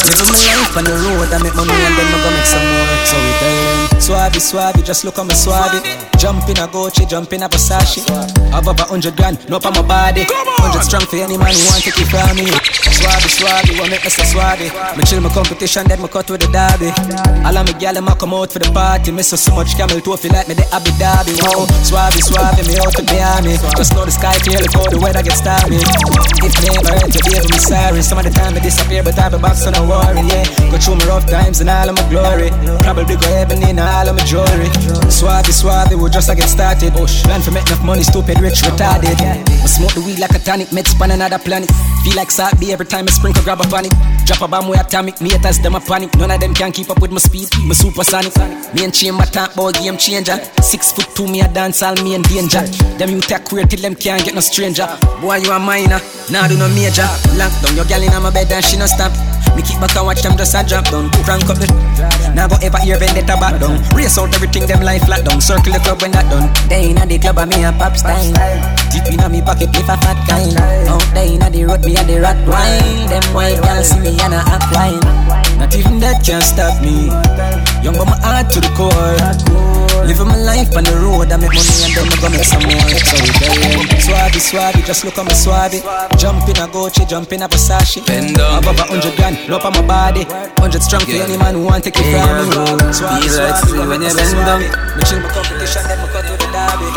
Living 0.08 0.30
my 0.32 0.39
life 0.39 0.78
on 0.78 0.84
the 0.88 0.96
road, 1.04 1.28
I 1.28 1.38
make 1.43 1.56
my 1.56 1.67
money 1.67 1.84
and 1.84 1.96
then 2.00 2.08
I 2.08 2.17
go 2.24 2.30
make 2.32 2.48
some 2.48 2.63
more. 2.63 2.96
So 3.04 3.15
we 3.19 3.32
tell 3.43 3.56
them, 3.60 3.92
Suave, 4.04 4.42
suave, 4.42 4.84
just 4.84 5.06
look 5.06 5.18
at 5.18 5.26
me 5.26 5.34
suave. 5.34 5.80
Jump 6.20 6.44
in 6.52 6.60
a 6.60 6.68
Gucci, 6.68 7.08
jump 7.08 7.32
in 7.32 7.44
a 7.44 7.48
Versace. 7.48 8.04
Have 8.52 8.68
about 8.68 8.92
hundred 8.92 9.16
grand, 9.16 9.39
no 9.48 9.56
on 9.63 9.74
my 9.74 9.82
body. 9.82 10.28
Hundred 10.28 10.84
strong 10.84 11.08
for 11.08 11.16
any 11.16 11.39
man 11.39 11.56
who 11.56 11.63
want 11.72 11.84
to 11.88 11.92
keep 11.96 12.12
from 12.12 12.36
me. 12.36 12.52
Suave, 12.92 13.32
suave, 13.32 13.72
what 13.80 13.88
make 13.88 14.04
me 14.04 14.12
so 14.12 14.24
suave? 14.28 14.68
Me 15.00 15.04
chill 15.08 15.24
my 15.24 15.32
competition, 15.32 15.88
then 15.88 16.04
me 16.04 16.12
cut 16.12 16.28
with 16.28 16.44
the 16.44 16.52
derby. 16.52 16.92
All 17.48 17.56
of 17.56 17.63
me 17.63 17.72
gal 17.80 17.96
them 17.96 18.12
a 18.12 18.16
come 18.16 18.36
out 18.36 18.52
for 18.52 18.60
the 18.60 18.68
party. 18.76 19.12
Miss 19.16 19.32
so 19.32 19.39
so 19.39 19.56
much 19.56 19.72
camel 19.80 20.00
toe 20.04 20.20
feel 20.20 20.36
like 20.36 20.52
me 20.52 20.56
the 20.56 20.68
Abu 20.76 20.92
Dhabi. 21.00 21.39
Wow, 21.39 21.63
suave, 21.88 22.20
suave, 22.20 22.60
me 22.68 22.76
out 22.84 22.92
to 23.00 23.04
Miami. 23.08 23.56
Just 23.80 23.96
know 23.96 24.04
the 24.04 24.12
sky 24.12 24.36
clear 24.44 24.60
before 24.60 24.92
the 24.92 25.00
weather 25.00 25.24
gets 25.24 25.39
stormy. 25.39 25.80
It 25.80 26.52
never 26.60 26.92
hurt 26.92 27.08
you, 27.08 27.24
baby, 27.24 27.48
me 27.56 27.60
sorry. 27.60 28.04
Some 28.04 28.20
of 28.20 28.28
the 28.28 28.36
time 28.36 28.52
I 28.52 28.60
disappear, 28.60 29.00
but 29.00 29.16
I 29.16 29.32
be 29.32 29.39
back, 29.39 29.56
so 29.56 29.72
don't 29.72 29.88
worry. 29.88 30.28
Yeah, 30.28 30.44
go 30.68 30.76
through 30.76 31.00
my 31.00 31.08
rough 31.08 31.28
times 31.28 31.63
and 31.63 31.72
all 31.72 31.88
of 31.88 31.96
my 31.96 32.04
glory. 32.12 32.52
Probably 32.84 33.16
go 33.16 33.28
heaven 33.32 33.63
in 33.63 33.80
all 33.93 34.10
of 34.10 34.15
my 34.17 34.23
jewelry. 34.25 34.69
Suave, 35.10 35.53
suave, 35.53 35.93
we 35.93 36.10
just 36.10 36.29
a 36.29 36.36
get 36.36 36.49
started. 36.49 36.93
Oh, 36.97 37.06
plan 37.23 37.41
for 37.41 37.51
make 37.51 37.67
enough 37.67 37.84
money, 37.84 38.03
stupid, 38.03 38.39
rich, 38.41 38.65
retarded. 38.65 39.15
I 39.21 39.67
smoke 39.69 39.93
the 39.93 40.01
weed 40.01 40.19
like 40.19 40.34
a 40.34 40.39
tonic, 40.39 40.73
med 40.73 40.88
span 40.88 41.12
another 41.12 41.39
planet. 41.39 41.69
Feel 42.03 42.15
like 42.15 42.32
Salt 42.32 42.60
Bae 42.60 42.73
every 42.73 42.86
time 42.86 43.06
I 43.08 43.12
sprinkle, 43.12 43.43
grab 43.43 43.62
a 43.62 43.67
panic. 43.69 43.93
Drop 44.25 44.41
a 44.41 44.47
bomb 44.47 44.67
with 44.67 44.82
atomic, 44.82 45.21
me 45.21 45.29
haters, 45.29 45.60
them 45.60 45.75
a 45.75 45.79
panic. 45.79 46.10
None 46.17 46.32
of 46.32 46.39
them 46.39 46.53
can 46.53 46.71
keep 46.71 46.89
up 46.89 46.99
with 46.99 47.12
my 47.12 47.19
speed, 47.19 47.47
my 47.63 47.73
supersonic. 47.73 48.36
Me 48.73 48.84
and 48.84 48.93
chamber 48.93 49.25
talk 49.25 49.53
about 49.53 49.75
game 49.75 49.97
changer. 49.97 50.38
Six 50.62 50.91
foot 50.91 51.08
two, 51.15 51.27
me 51.27 51.41
a 51.41 51.47
dance 51.47 51.84
all 51.84 51.95
me 52.03 52.15
in 52.15 52.23
danger. 52.23 52.65
Them 52.97 53.10
you 53.12 53.21
take 53.21 53.45
queer 53.45 53.65
till 53.65 53.82
them 53.82 53.95
can't 53.95 54.25
get 54.25 54.34
no 54.34 54.41
stranger. 54.41 54.88
Boy, 55.21 55.38
you 55.38 55.51
a 55.51 55.60
minor, 55.60 56.01
nah 56.32 56.47
do 56.47 56.58
no 56.58 56.67
major. 56.73 57.08
Lock 57.38 57.53
down 57.62 57.75
your 57.75 57.86
gal 57.86 58.01
in 58.01 58.12
my 58.23 58.32
bed 58.32 58.51
and 58.51 58.65
she 58.65 58.77
no 58.77 58.88
stop. 58.88 59.13
Me 59.56 59.62
keep 59.62 59.79
back 59.79 59.95
and 59.95 60.06
watch 60.08 60.21
them 60.23 60.36
just 60.36 60.56
a 60.56 60.63
drop 60.65 60.89
down. 60.89 61.12
Crank 61.23 61.45
up 61.45 61.60
the. 61.62 61.67
Now 62.34 62.47
go 62.47 62.58
ever 62.63 62.79
hear 62.79 62.97
vendetta 62.97 63.38
back 63.38 63.62
down. 63.62 63.77
Race 63.91 64.17
out 64.17 64.34
everything 64.34 64.65
them 64.65 64.82
life 64.82 65.04
flat 65.04 65.26
down. 65.26 65.41
Circle 65.41 65.74
the 65.74 65.80
club 65.80 66.02
when 66.02 66.12
that 66.12 66.30
done. 66.32 66.48
They 66.69 66.89
inna 66.91 67.06
the 67.06 67.19
club 67.19 67.38
and 67.39 67.50
me 67.52 67.63
a 67.63 67.72
pop 67.72 67.98
style. 67.98 68.32
Deep 68.91 69.06
inna 69.12 69.28
me 69.28 69.41
pocket 69.41 69.72
play 69.72 69.84
for 69.84 70.00
fat 70.00 70.19
kind. 70.28 70.56
Out 70.88 71.04
there 71.13 71.28
inna 71.28 71.50
the 71.50 71.65
road 71.65 71.84
me 71.84 71.98
a 71.98 72.04
the 72.04 72.22
rat 72.22 72.39
wine. 72.48 73.10
Them 73.10 73.24
white 73.36 73.60
girls 73.62 73.89
see 73.89 74.00
me 74.00 74.15
and 74.22 74.34
I 74.34 74.41
act 74.48 74.72
wine. 74.72 75.04
Not 75.60 75.76
even 75.76 76.00
that 76.00 76.24
can 76.24 76.41
stop 76.41 76.82
me. 76.82 77.12
Young 77.84 77.98
but 78.00 78.08
my 78.08 78.17
heart 78.24 78.50
to 78.52 78.60
the 78.62 78.72
core. 78.78 79.83
Living 80.01 80.27
my 80.27 80.38
life 80.41 80.73
on 80.75 80.84
the 80.84 80.95
road, 80.97 81.32
I 81.32 81.38
make 81.38 81.53
money 81.53 81.77
and 81.86 81.93
then 81.93 82.10
I 82.10 82.15
go 82.17 82.27
make 82.34 82.43
some 82.43 82.65
more. 82.65 82.89
So 83.06 83.15
we 83.21 83.29
them, 83.38 84.01
suave, 84.01 84.36
suave, 84.41 84.82
just 84.86 85.06
look 85.06 85.17
at 85.17 85.25
me 85.29 85.34
suave. 85.38 85.79
Jump 86.17 86.43
in 86.49 86.58
a 86.58 86.65
Gucci, 86.67 87.06
jump 87.08 87.32
in 87.32 87.41
a 87.43 87.47
Versace. 87.47 88.01
Bend 88.06 88.36
down. 88.36 88.60
Above 88.63 88.79
a 88.79 88.84
hundred 88.89 89.15
grand, 89.15 89.38
low 89.47 89.62
on 89.62 89.73
my 89.73 89.82
body. 89.86 90.25
Hundred 90.58 90.82
strong 90.84 91.06
for 91.06 91.13
any 91.13 91.38
man 91.38 91.56
who 91.56 91.63
want 91.69 91.84
to 91.86 91.91
take 91.91 92.01
it 92.01 92.17
from 92.17 92.49
me. 92.49 92.93
Suave, 92.93 93.21
Feel 93.21 93.38
like 93.38 93.56
suave, 93.62 93.69
sleep 93.69 93.88
when 93.88 94.01
you 94.01 94.12
bend 94.12 94.41
down. 94.43 94.60
Me 94.97 95.01
chill 95.06 95.19
my 95.21 95.29
competition, 95.32 95.84
then 95.86 95.97
me 96.01 96.08
cut 96.10 96.23
to 96.25 96.34
the 96.36 96.47
derby. 96.51 96.89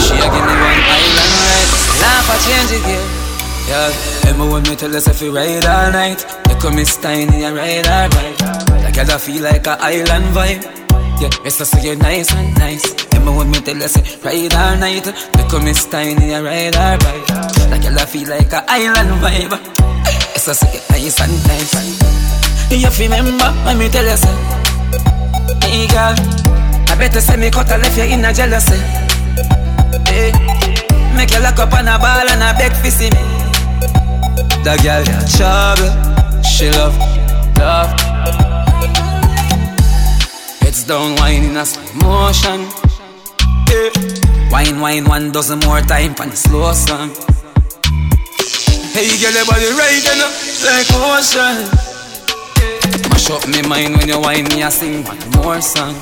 She 0.00 0.14
a 0.16 0.26
give 0.26 0.44
me 0.48 0.54
one 0.56 0.82
island 0.88 1.32
ride. 1.38 1.70
Laugh 2.02 2.26
a 2.26 2.36
change 2.42 2.72
it, 2.74 2.84
yeah. 2.88 3.28
Yeah, 3.68 4.30
Emma 4.32 4.50
when 4.50 4.62
me 4.64 4.74
tell 4.74 4.94
us 4.96 5.06
if 5.06 5.20
we 5.20 5.28
ride 5.28 5.64
all 5.66 5.92
night. 5.92 6.24
You 6.48 6.56
come 6.56 6.76
Miss 6.76 6.96
Tiny 6.96 7.44
and 7.44 7.54
ride 7.54 7.86
all 7.86 8.08
right. 8.16 8.36
Like 8.82 8.98
I 8.98 9.18
feel 9.18 9.42
like 9.42 9.66
a 9.66 9.76
island 9.78 10.24
vibe. 10.32 10.64
Yeah, 11.20 11.30
it's 11.42 11.58
so 11.58 11.78
you're 11.80 11.96
nice 11.96 12.32
and 12.32 12.54
nice. 12.58 12.94
Emma 13.12 13.34
when 13.34 13.50
me 13.50 13.58
tell 13.58 13.82
us 13.82 13.96
if 13.96 14.24
ride 14.24 14.54
all 14.54 14.76
night. 14.78 15.04
You 15.04 15.44
come 15.50 15.64
Miss 15.64 15.84
Tiny 15.86 16.32
and 16.32 16.44
ride 16.44 16.76
all 16.76 16.94
right. 16.94 17.26
Like 17.74 17.86
I 17.90 18.06
feel 18.06 18.28
like 18.28 18.52
a 18.52 18.62
island 18.70 19.18
vibe. 19.18 19.58
It's 20.38 20.46
so 20.46 20.54
you're 20.70 20.80
nice 20.94 21.18
and 21.18 21.34
nice. 21.50 21.74
You 22.70 22.90
feel 22.90 23.10
remember 23.10 23.50
when 23.66 23.78
me 23.78 23.88
tell 23.88 24.06
you 24.06 24.16
say, 24.16 24.30
Hey 25.66 25.88
girl, 25.90 26.14
I 26.86 26.94
better 26.96 27.20
say 27.20 27.36
me 27.36 27.50
cut 27.50 27.66
a 27.72 27.78
left 27.78 27.98
you 27.98 28.04
in 28.04 28.24
a 28.24 28.32
jealousy. 28.32 28.78
Hey, 30.06 30.30
make 31.16 31.32
you 31.34 31.42
lock 31.42 31.58
up 31.58 31.72
on 31.74 31.88
a 31.88 31.98
ball 31.98 32.30
and 32.30 32.46
a 32.46 32.54
beg 32.54 32.70
for 32.78 32.90
see 32.94 33.10
me. 33.10 33.22
That 34.62 34.78
girl 34.86 35.02
got 35.02 35.26
trouble. 35.34 36.42
She 36.44 36.70
love, 36.70 36.96
love. 37.58 38.17
Heads 40.78 40.86
down, 40.86 41.16
wine 41.16 41.42
in 41.42 41.56
a 41.56 41.66
slow 41.66 41.82
motion. 42.06 42.62
Yeah. 43.66 43.90
Wine, 44.52 44.78
wine, 44.78 45.04
one 45.06 45.32
dozen 45.32 45.58
more 45.66 45.80
time 45.80 46.14
for 46.14 46.26
the 46.26 46.36
slow 46.36 46.70
song. 46.72 47.10
Hey, 48.94 49.10
girl, 49.18 49.34
your 49.34 49.46
body 49.50 49.74
right, 49.74 49.98
you 49.98 50.14
know, 50.22 50.30
like 50.62 50.86
ocean. 50.94 51.66
Mash 53.10 53.26
up 53.26 53.42
me 53.50 53.62
mind 53.66 53.96
when 53.98 54.06
you 54.06 54.20
whine 54.22 54.46
me, 54.54 54.62
I 54.62 54.68
sing 54.68 55.02
one 55.02 55.18
more 55.42 55.60
song. 55.60 55.98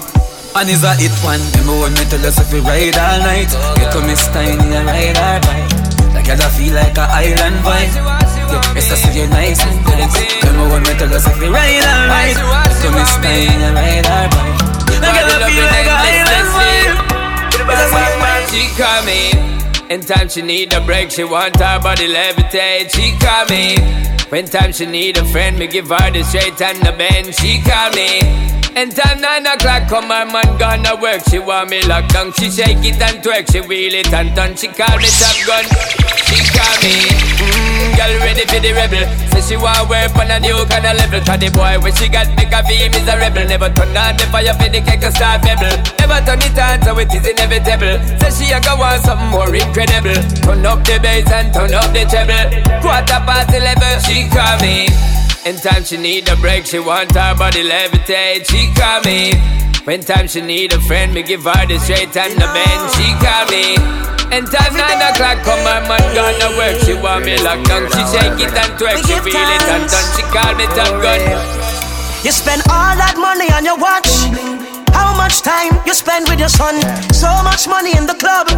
And 0.52 0.68
is 0.68 0.84
a 0.84 0.92
hit 0.92 1.14
one. 1.24 1.40
Remember 1.56 1.88
when 1.88 1.94
me 1.96 2.04
tell 2.12 2.26
us 2.26 2.36
if 2.36 2.52
we 2.52 2.60
ride 2.60 3.00
all 3.00 3.18
night. 3.24 3.48
You 3.80 3.88
come 3.96 4.04
Miss 4.04 4.28
Tiny 4.28 4.60
and 4.60 4.84
ride 4.84 5.16
our 5.16 5.40
bike. 5.40 5.72
Like 6.12 6.28
I 6.28 6.48
feel 6.52 6.74
like 6.74 6.98
a 6.98 7.06
island 7.16 7.64
vibe. 7.64 7.96
Yeah, 7.96 8.76
it's 8.76 8.88
just 8.92 9.04
so 9.04 9.10
you're 9.10 9.28
nice 9.28 9.64
and 9.64 9.80
nice. 9.88 10.44
Remember 10.44 10.68
when 10.68 10.82
me 10.82 10.92
tell 11.00 11.14
us 11.14 11.26
if 11.26 11.40
we 11.40 11.48
ride 11.48 11.80
all 11.80 12.08
night. 12.12 12.36
You 12.36 12.76
come 12.84 13.00
Miss 13.00 13.16
Tiny 13.24 13.64
and 13.64 13.74
ride 13.74 14.04
our 14.04 14.55
bike. 15.00 15.12
Like 15.12 15.42
I 15.42 15.50
feel 15.50 15.68
like 15.68 15.88
a 15.88 15.96
island 16.10 16.48
vibe. 16.54 17.16
It's 19.88 20.06
just 20.08 20.30
She 20.30 20.40
she 20.40 20.42
need 20.42 20.72
a 20.72 20.80
break, 20.80 21.10
she 21.10 21.24
want 21.24 21.56
her 21.56 21.78
body 21.80 22.08
levitate. 22.08 22.90
She 22.94 23.16
call 23.18 23.46
me. 23.46 23.78
When 24.28 24.46
time 24.46 24.72
she 24.72 24.86
need 24.86 25.16
a 25.18 25.24
friend, 25.24 25.58
me 25.58 25.66
give 25.68 25.88
her 25.88 26.10
the 26.10 26.24
straight 26.24 26.60
and 26.60 26.82
the 26.82 26.92
bend. 26.92 27.34
She 27.36 27.62
call 27.62 27.90
me. 27.92 28.20
Anytime 28.74 29.20
nine 29.20 29.46
o'clock 29.46 29.88
come, 29.88 30.08
my 30.08 30.24
man 30.24 30.58
gonna 30.58 31.00
work. 31.00 31.22
She 31.30 31.38
want 31.38 31.70
me 31.70 31.82
locked 31.86 32.12
down. 32.12 32.32
She 32.32 32.50
shake 32.50 32.84
it 32.84 33.00
and 33.00 33.22
twerk. 33.24 33.50
She 33.50 33.60
wheel 33.60 33.94
it 33.94 34.12
and 34.12 34.34
turn. 34.36 34.56
She 34.56 34.68
call 34.68 34.98
me 34.98 35.06
top 35.06 35.46
gun. 35.46 35.64
She 36.26 36.36
call 36.52 36.76
me. 36.82 37.35
Girl 37.94 38.14
ready 38.24 38.42
for 38.48 38.58
the 38.58 38.72
rebel. 38.74 39.04
Say 39.30 39.54
she 39.54 39.56
want 39.56 39.86
work 39.88 40.14
on 40.16 40.30
a 40.30 40.40
new 40.40 40.58
kind 40.66 40.86
of 40.86 40.96
level. 40.98 41.20
Cause 41.22 41.38
the 41.38 41.48
boy 41.54 41.78
when 41.78 41.94
she 41.94 42.08
got 42.08 42.26
make 42.34 42.50
a 42.50 42.60
feel 42.66 42.90
is 42.90 43.06
a 43.06 43.14
rebel. 43.14 43.46
Never 43.46 43.70
turn 43.70 43.94
on 43.94 44.16
the 44.16 44.26
fire 44.32 44.54
for 44.58 44.68
the 44.68 44.80
cake 44.82 45.00
to 45.04 45.10
start 45.12 45.42
bubble. 45.46 45.76
Never 46.00 46.18
turn 46.26 46.42
it 46.42 46.58
on 46.58 46.82
so 46.82 46.98
it 46.98 47.12
is 47.14 47.26
inevitable. 47.26 47.96
Say 48.18 48.32
she 48.34 48.46
a 48.50 48.58
go 48.58 48.74
want 48.76 49.04
something 49.04 49.30
more 49.30 49.54
incredible. 49.54 50.18
Turn 50.42 50.66
up 50.66 50.82
the 50.82 50.98
bass 50.98 51.30
and 51.30 51.54
turn 51.54 51.74
up 51.74 51.88
the 51.94 52.02
treble. 52.10 52.50
Quarter 52.82 53.20
past 53.28 53.54
eleven, 53.54 53.94
she 54.02 54.26
call 54.32 54.58
me. 54.64 54.88
In 55.46 55.54
time 55.62 55.84
she 55.84 55.96
need 55.96 56.28
a 56.28 56.36
break, 56.36 56.66
she 56.66 56.80
want 56.80 57.14
her 57.14 57.34
body 57.36 57.62
levitate. 57.62 58.48
She 58.50 58.72
call 58.74 59.00
me. 59.02 59.34
When 59.84 60.00
time 60.00 60.26
she 60.26 60.40
need 60.40 60.72
a 60.72 60.80
friend, 60.80 61.14
me 61.14 61.22
give 61.22 61.44
her 61.44 61.66
the 61.66 61.78
straight 61.78 62.16
and 62.16 62.34
the 62.34 62.46
bend. 62.50 62.82
She 62.98 63.14
call 63.22 63.46
me. 63.46 64.15
And 64.34 64.44
time 64.50 64.74
nine 64.74 65.00
o'clock, 65.00 65.38
come 65.46 65.62
my 65.62 65.80
man 65.86 66.02
gonna 66.12 66.50
work. 66.58 66.76
She 66.82 66.94
want 66.94 67.24
me 67.24 67.38
locked 67.38 67.68
down. 67.70 67.86
She 67.94 68.02
shake 68.10 68.40
it 68.42 68.52
and 68.52 68.72
twerk. 68.74 68.98
She 69.06 69.16
feel 69.22 69.38
it 69.38 69.66
and 69.70 69.86
done. 69.86 70.08
She 70.18 70.22
call 70.34 70.52
me 70.58 70.66
top 70.74 70.92
gun. 71.00 71.22
You 72.26 72.32
spend 72.34 72.62
all 72.68 72.94
that 72.98 73.14
money 73.16 73.46
on 73.54 73.62
your 73.64 73.78
watch. 73.78 74.10
How 74.90 75.14
much 75.14 75.46
time 75.46 75.78
you 75.86 75.94
spend 75.94 76.26
with 76.28 76.40
your 76.42 76.50
son? 76.50 76.74
So 77.14 77.30
much 77.46 77.68
money 77.68 77.94
in 77.94 78.04
the 78.06 78.18
club. 78.18 78.50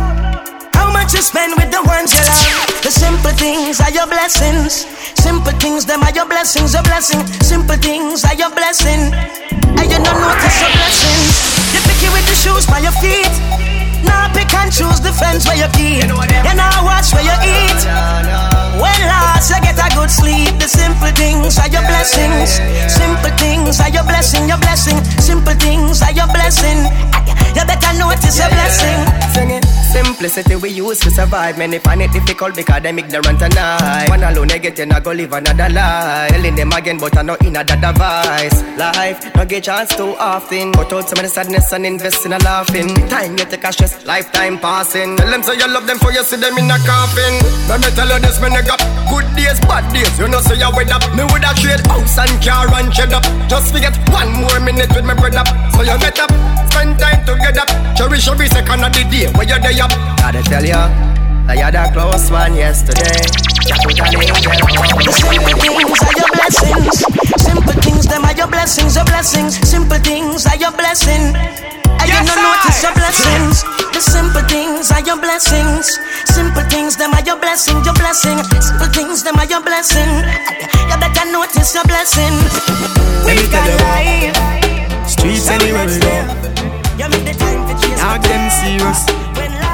How 0.72 0.88
much 0.88 1.12
you 1.12 1.20
spend 1.20 1.52
with 1.60 1.68
the 1.68 1.84
ones 1.84 2.16
you 2.16 2.24
love? 2.24 2.80
The 2.80 2.90
simple 2.90 3.34
things 3.36 3.78
are 3.84 3.92
your 3.92 4.06
blessings. 4.08 4.88
Simple 5.20 5.52
things, 5.60 5.84
them 5.84 6.02
are 6.02 6.14
your 6.16 6.26
blessings, 6.26 6.72
your 6.72 6.82
blessing. 6.82 7.20
Simple 7.44 7.76
things 7.76 8.24
are 8.24 8.34
your 8.34 8.50
blessing. 8.50 9.12
And 9.52 9.86
you 9.90 9.98
don't 10.00 10.16
notice 10.16 10.56
your 10.64 10.72
blessings. 10.72 11.32
You 11.76 11.80
pick 11.84 12.00
it 12.02 12.10
with 12.14 12.24
the 12.24 12.36
shoes 12.40 12.64
by 12.64 12.80
your 12.80 12.96
feet. 13.04 13.47
Now 14.04 14.30
pick 14.32 14.52
and 14.54 14.70
choose 14.72 15.00
the 15.00 15.12
friends 15.12 15.46
where 15.46 15.56
you 15.56 15.68
keep. 15.74 16.04
You 16.04 16.54
now 16.54 16.84
watch 16.84 17.12
where 17.14 17.24
you 17.24 17.36
eat. 17.42 17.80
When 18.78 19.00
last 19.10 19.50
you 19.50 19.58
get 19.62 19.78
a 19.78 19.88
good 19.94 20.10
sleep, 20.10 20.58
the 20.58 20.68
simple 20.68 21.10
things 21.14 21.58
are 21.58 21.68
your 21.68 21.82
blessings. 21.82 22.60
Simple 22.92 23.32
things 23.38 23.80
are 23.80 23.90
your 23.90 24.04
blessing, 24.04 24.48
your 24.48 24.58
blessing. 24.58 25.02
Simple 25.18 25.54
things 25.54 26.02
are 26.02 26.12
your 26.12 26.28
blessing. 26.28 26.86
Ah, 27.12 27.22
you 27.54 27.64
better 27.66 27.92
notice 27.98 28.38
your 28.38 28.50
blessing. 28.50 28.98
Sing 29.34 29.50
it. 29.50 29.77
Simplicity 29.92 30.56
we 30.56 30.68
use 30.70 31.00
to 31.00 31.10
survive. 31.10 31.56
Many 31.56 31.78
find 31.78 32.02
it 32.02 32.12
difficult 32.12 32.54
because 32.54 32.82
them 32.82 32.98
ignorant 32.98 33.40
and 33.42 33.56
I. 33.56 34.06
One 34.08 34.22
alone 34.22 34.50
I 34.52 34.58
get 34.58 34.78
in, 34.78 34.92
I 34.92 35.00
go 35.00 35.12
live 35.12 35.32
another 35.32 35.68
life. 35.68 36.30
Telling 36.30 36.54
them 36.54 36.72
again, 36.72 36.98
but 36.98 37.16
I 37.16 37.22
know 37.22 37.36
in 37.40 37.56
another 37.56 37.76
device. 37.76 38.62
Life, 38.76 39.34
no 39.34 39.44
get 39.46 39.64
chance 39.64 39.96
too 39.96 40.14
often. 40.18 40.72
Cut 40.72 40.92
out 40.92 41.08
some 41.08 41.18
of 41.18 41.24
the 41.24 41.28
sadness 41.28 41.72
and 41.72 41.86
invest 41.86 42.26
in 42.26 42.32
a 42.34 42.38
laughing. 42.38 42.94
Time 43.08 43.32
you 43.38 43.44
take 43.44 43.64
a 43.64 43.72
stress, 43.72 44.04
lifetime 44.04 44.58
passing. 44.58 45.16
Tell 45.16 45.30
them 45.30 45.42
so 45.42 45.52
you 45.52 45.66
love 45.66 45.86
them 45.86 45.98
for 45.98 46.12
you 46.12 46.22
see 46.22 46.36
them 46.36 46.58
in 46.58 46.70
a 46.70 46.76
coffin. 46.84 47.34
Let 47.68 47.80
me 47.80 47.88
tell 47.96 48.08
you 48.12 48.20
this, 48.20 48.36
they 48.38 48.62
got 48.68 48.80
good 49.08 49.24
days, 49.34 49.58
bad 49.64 49.88
days. 49.92 50.12
You 50.18 50.28
know, 50.28 50.40
say 50.44 50.60
you 50.60 50.68
with 50.76 50.92
up. 50.92 51.02
Me 51.16 51.24
would 51.24 51.44
have 51.44 51.56
trade 51.56 51.80
house 51.88 52.18
and 52.18 52.36
car 52.44 52.68
and 52.76 52.92
shed 52.92 53.12
up. 53.12 53.24
Just 53.48 53.72
forget 53.72 53.96
one 54.12 54.36
more 54.36 54.60
minute 54.60 54.92
with 54.92 55.04
my 55.08 55.14
bread 55.14 55.34
up. 55.34 55.48
So 55.72 55.80
you 55.80 55.96
get 55.96 56.20
up, 56.20 56.30
spend 56.68 57.00
time 57.00 57.24
together. 57.24 57.64
Cherish 57.96 58.28
every 58.28 58.48
second 58.48 58.84
of 58.84 58.92
the 58.92 59.02
day 59.08 59.26
where 59.32 59.48
you're 59.48 59.58
there 59.58 59.72
up. 59.80 59.90
Gotta 60.18 60.42
tell 60.42 60.64
you, 60.64 60.78
I 61.48 61.56
had 61.56 61.74
a 61.74 61.90
close 61.92 62.30
one 62.30 62.54
yesterday. 62.54 63.22
Just 63.64 63.82
put 63.84 63.98
an 63.98 64.14
angel 64.18 64.52
The 65.02 65.12
simple 65.12 65.54
things 65.58 65.98
are 66.02 66.14
your 66.18 66.30
blessings. 66.34 66.94
Simple 67.38 67.76
things, 67.82 68.04
them 68.06 68.24
are 68.24 68.34
your 68.34 68.48
blessings, 68.48 68.96
your 68.96 69.04
blessings. 69.04 69.56
Simple 69.68 69.98
things 69.98 70.46
are 70.46 70.56
your 70.56 70.72
blessing. 70.72 71.34
And 71.34 72.06
you 72.06 72.20
don't 72.22 72.42
notice 72.42 72.82
your 72.82 72.94
blessings. 72.94 73.62
The 73.92 74.00
simple 74.00 74.44
things 74.46 74.90
are 74.90 75.02
your 75.02 75.18
blessings. 75.18 75.98
Simple 76.26 76.64
things, 76.70 76.96
them 76.96 77.14
are 77.14 77.24
your 77.24 77.38
blessing, 77.38 77.78
your 77.84 77.94
blessing. 77.94 78.38
Simple 78.60 78.90
things, 78.90 79.22
them 79.22 79.36
are 79.38 79.48
your 79.48 79.62
blessing. 79.62 80.10
You 80.90 80.96
better 80.98 81.26
notice 81.30 81.74
your 81.74 81.84
blessing. 81.84 82.34
We 83.26 83.36
got 83.50 83.68
life. 83.84 84.34
Streets 85.08 85.48
anywhere 85.48 85.86
we 85.86 85.98
go. 85.98 86.14
You 86.98 87.08
make 87.10 87.24
the 87.24 87.34
time 87.38 87.66
for 87.66 87.76
chase. 87.80 87.98
Dog 87.98 88.22
them 88.22 88.50
serious. 88.50 89.27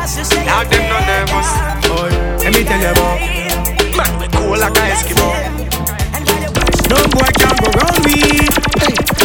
You 0.04 0.10
them 0.12 0.84
no 0.90 1.00
nervous. 1.08 1.48
Boy, 1.88 2.10
let 2.44 2.52
me 2.52 2.62
tell 2.62 2.78
you 2.78 2.90
about. 2.92 3.18
Man, 3.96 4.20
we 4.20 4.28
cool 4.36 4.50
like 4.50 4.76
a 4.76 4.84
Eskimo. 4.92 5.28
No 6.90 7.08
boy 7.08 7.30
can 7.32 7.56
go 7.56 7.70
round 7.80 8.04
me. 8.04 8.44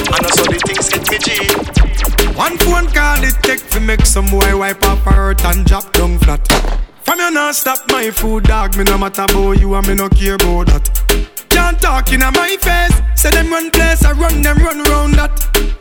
I 0.07 0.21
know 0.21 0.29
so 0.29 0.45
the 0.45 0.57
things 0.65 0.87
hit 0.87 1.03
me 1.11 1.17
G. 1.17 1.27
One 2.33 2.57
phone 2.59 2.87
call 2.93 3.21
it 3.25 3.35
take 3.43 3.69
to 3.71 3.81
make 3.81 4.05
some 4.05 4.31
boy 4.31 4.57
wipe 4.57 4.81
up 4.83 4.99
her 4.99 5.11
hurt 5.11 5.43
and 5.43 5.65
drop 5.65 5.91
down 5.91 6.17
flat. 6.19 6.47
From 7.09 7.17
you 7.17 7.31
not 7.31 7.55
stop 7.55 7.79
my 7.87 8.11
food, 8.11 8.43
dog. 8.43 8.77
Me 8.77 8.83
no 8.83 8.95
matter 8.95 9.23
about 9.23 9.59
you 9.59 9.73
and 9.73 9.87
me 9.87 9.95
no 9.95 10.09
care 10.09 10.35
about 10.35 10.67
that. 10.67 10.85
Can't 11.49 11.79
talk 11.81 12.13
in 12.13 12.19
my 12.19 12.55
face. 12.61 13.01
Say 13.15 13.31
them 13.31 13.49
run 13.49 13.71
place, 13.71 14.05
I 14.05 14.11
run 14.11 14.43
them 14.43 14.57
run 14.59 14.83
round 14.83 15.15
that. 15.15 15.33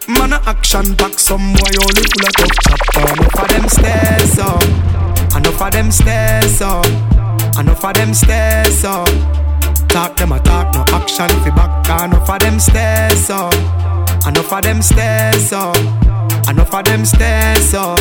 Man 0.08 0.32
a 0.32 0.40
action 0.48 0.94
back, 0.94 1.18
some 1.18 1.52
boy 1.52 1.74
only 1.84 2.00
full 2.08 2.24
of 2.24 2.32
tough 2.32 2.56
chop. 2.64 2.80
Enough 3.12 3.40
of 3.44 3.48
them 3.52 3.68
stairs 3.68 4.38
up, 4.38 5.36
enough 5.36 5.60
of 5.60 5.70
them 5.70 5.90
stairs 5.90 6.62
up, 6.62 6.86
enough 7.60 7.84
of 7.84 7.92
them 7.92 8.14
stairs 8.14 8.84
up. 8.84 9.08
Talk 9.90 10.16
them 10.16 10.32
a 10.32 10.40
talk, 10.40 10.72
no 10.72 10.80
action 10.96 11.28
fi 11.44 11.50
back. 11.50 12.08
Enough 12.08 12.30
of 12.30 12.40
them 12.40 12.58
stairs 12.58 13.28
up, 13.28 13.52
enough 14.26 14.50
of 14.50 14.62
them 14.62 14.80
stairs 14.80 15.52
up, 15.52 15.76
enough 16.48 16.74
of 16.74 16.84
them 16.86 17.04
stairs 17.04 17.74
up. 17.74 18.00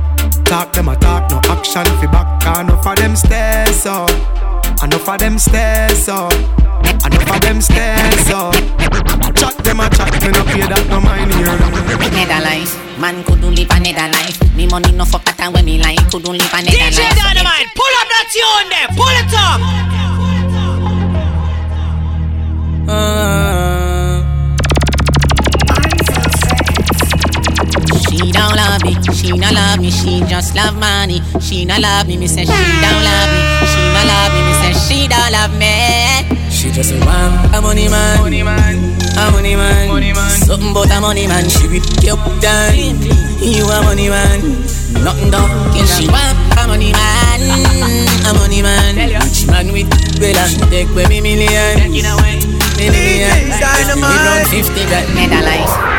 Talk 0.51 0.73
them 0.73 0.89
a 0.89 0.95
talk, 0.97 1.31
no 1.31 1.39
action 1.47 1.85
fi 1.85 2.07
back. 2.11 2.43
Enough 2.59 2.85
of 2.85 2.97
them 2.97 3.15
stairs 3.15 3.85
up. 3.85 4.09
Enough 4.83 5.07
of 5.07 5.17
them 5.17 5.39
stairs 5.39 6.09
up. 6.09 6.33
Enough 7.07 7.31
of 7.31 7.39
them 7.39 7.61
stairs 7.61 8.29
up. 8.29 8.53
Chat 9.39 9.55
them 9.63 9.79
a 9.79 9.87
chat, 9.95 10.11
me 10.11 10.27
no 10.27 10.43
pay 10.51 10.67
that 10.67 10.85
no 10.89 10.99
mind 10.99 11.31
here. 11.39 11.55
Nether 12.11 12.43
life, 12.43 12.75
man 12.99 13.23
couldn't 13.23 13.55
live 13.55 13.71
a 13.71 13.79
nether 13.79 14.11
life. 14.11 14.43
Me 14.53 14.67
money 14.67 14.91
no 14.91 15.05
fuck 15.05 15.23
that 15.23 15.53
when 15.53 15.63
me 15.63 15.79
like 15.79 16.03
couldn't 16.11 16.35
live 16.35 16.51
a 16.51 16.59
nether 16.59 16.83
life. 16.83 16.99
DJ 16.99 17.15
Dynamite, 17.15 17.71
pull 17.71 17.95
up 17.95 18.11
that 18.11 18.27
tune 18.27 18.67
there, 18.75 18.91
pull 18.91 19.07
it 19.23 19.31
up. 19.31 19.61
Uh, 22.91 23.40
don't 28.41 28.57
love 28.57 28.81
me, 28.83 28.97
she 29.13 29.37
not 29.37 29.53
love 29.53 29.79
me, 29.79 29.91
she 29.91 30.21
just 30.25 30.55
love 30.55 30.75
money. 30.77 31.21
She 31.39 31.65
not 31.65 31.79
love 31.81 32.07
me, 32.07 32.17
me 32.17 32.27
say 32.27 32.45
she 32.45 32.63
don't 32.81 33.03
love 33.05 33.29
me. 33.29 33.41
She 33.69 33.81
not 33.93 34.05
love 34.09 34.33
me, 34.33 34.41
me 34.41 34.53
say 34.61 34.73
she 34.81 34.97
don't 35.07 35.31
love 35.31 35.53
me. 35.61 35.69
She 36.49 36.71
just 36.71 36.93
a 36.93 36.97
want 37.05 37.53
a 37.53 37.61
money 37.61 37.87
man, 37.87 38.19
money 38.19 38.41
man, 38.43 38.75
a 39.17 39.31
money 39.31 39.55
man, 39.55 39.87
money 39.89 40.13
man. 40.13 40.29
Something 40.29 40.71
about 40.71 40.89
a 40.89 40.99
money 41.01 41.27
man. 41.27 41.47
She 41.49 41.67
whip 41.67 41.85
you 42.01 42.13
up 42.13 42.25
down. 42.41 42.73
You 43.41 43.65
a 43.65 43.81
money 43.85 44.09
man, 44.09 44.41
nothing 45.05 45.29
done. 45.29 45.49
She 45.85 46.07
want 46.09 46.37
a 46.57 46.65
money 46.67 46.91
man, 46.93 47.41
a 48.25 48.33
money 48.33 48.61
man. 48.61 48.95
Rich 49.21 49.45
man 49.47 49.71
with 49.71 49.89
better, 50.19 50.49
take 50.69 50.89
away 50.89 51.05
me 51.05 51.21
million, 51.21 51.91
million. 51.91 52.41
We 52.81 54.01
run 54.01 54.45
fifty 54.49 54.85
grand. 54.89 55.13
Nether 55.13 55.90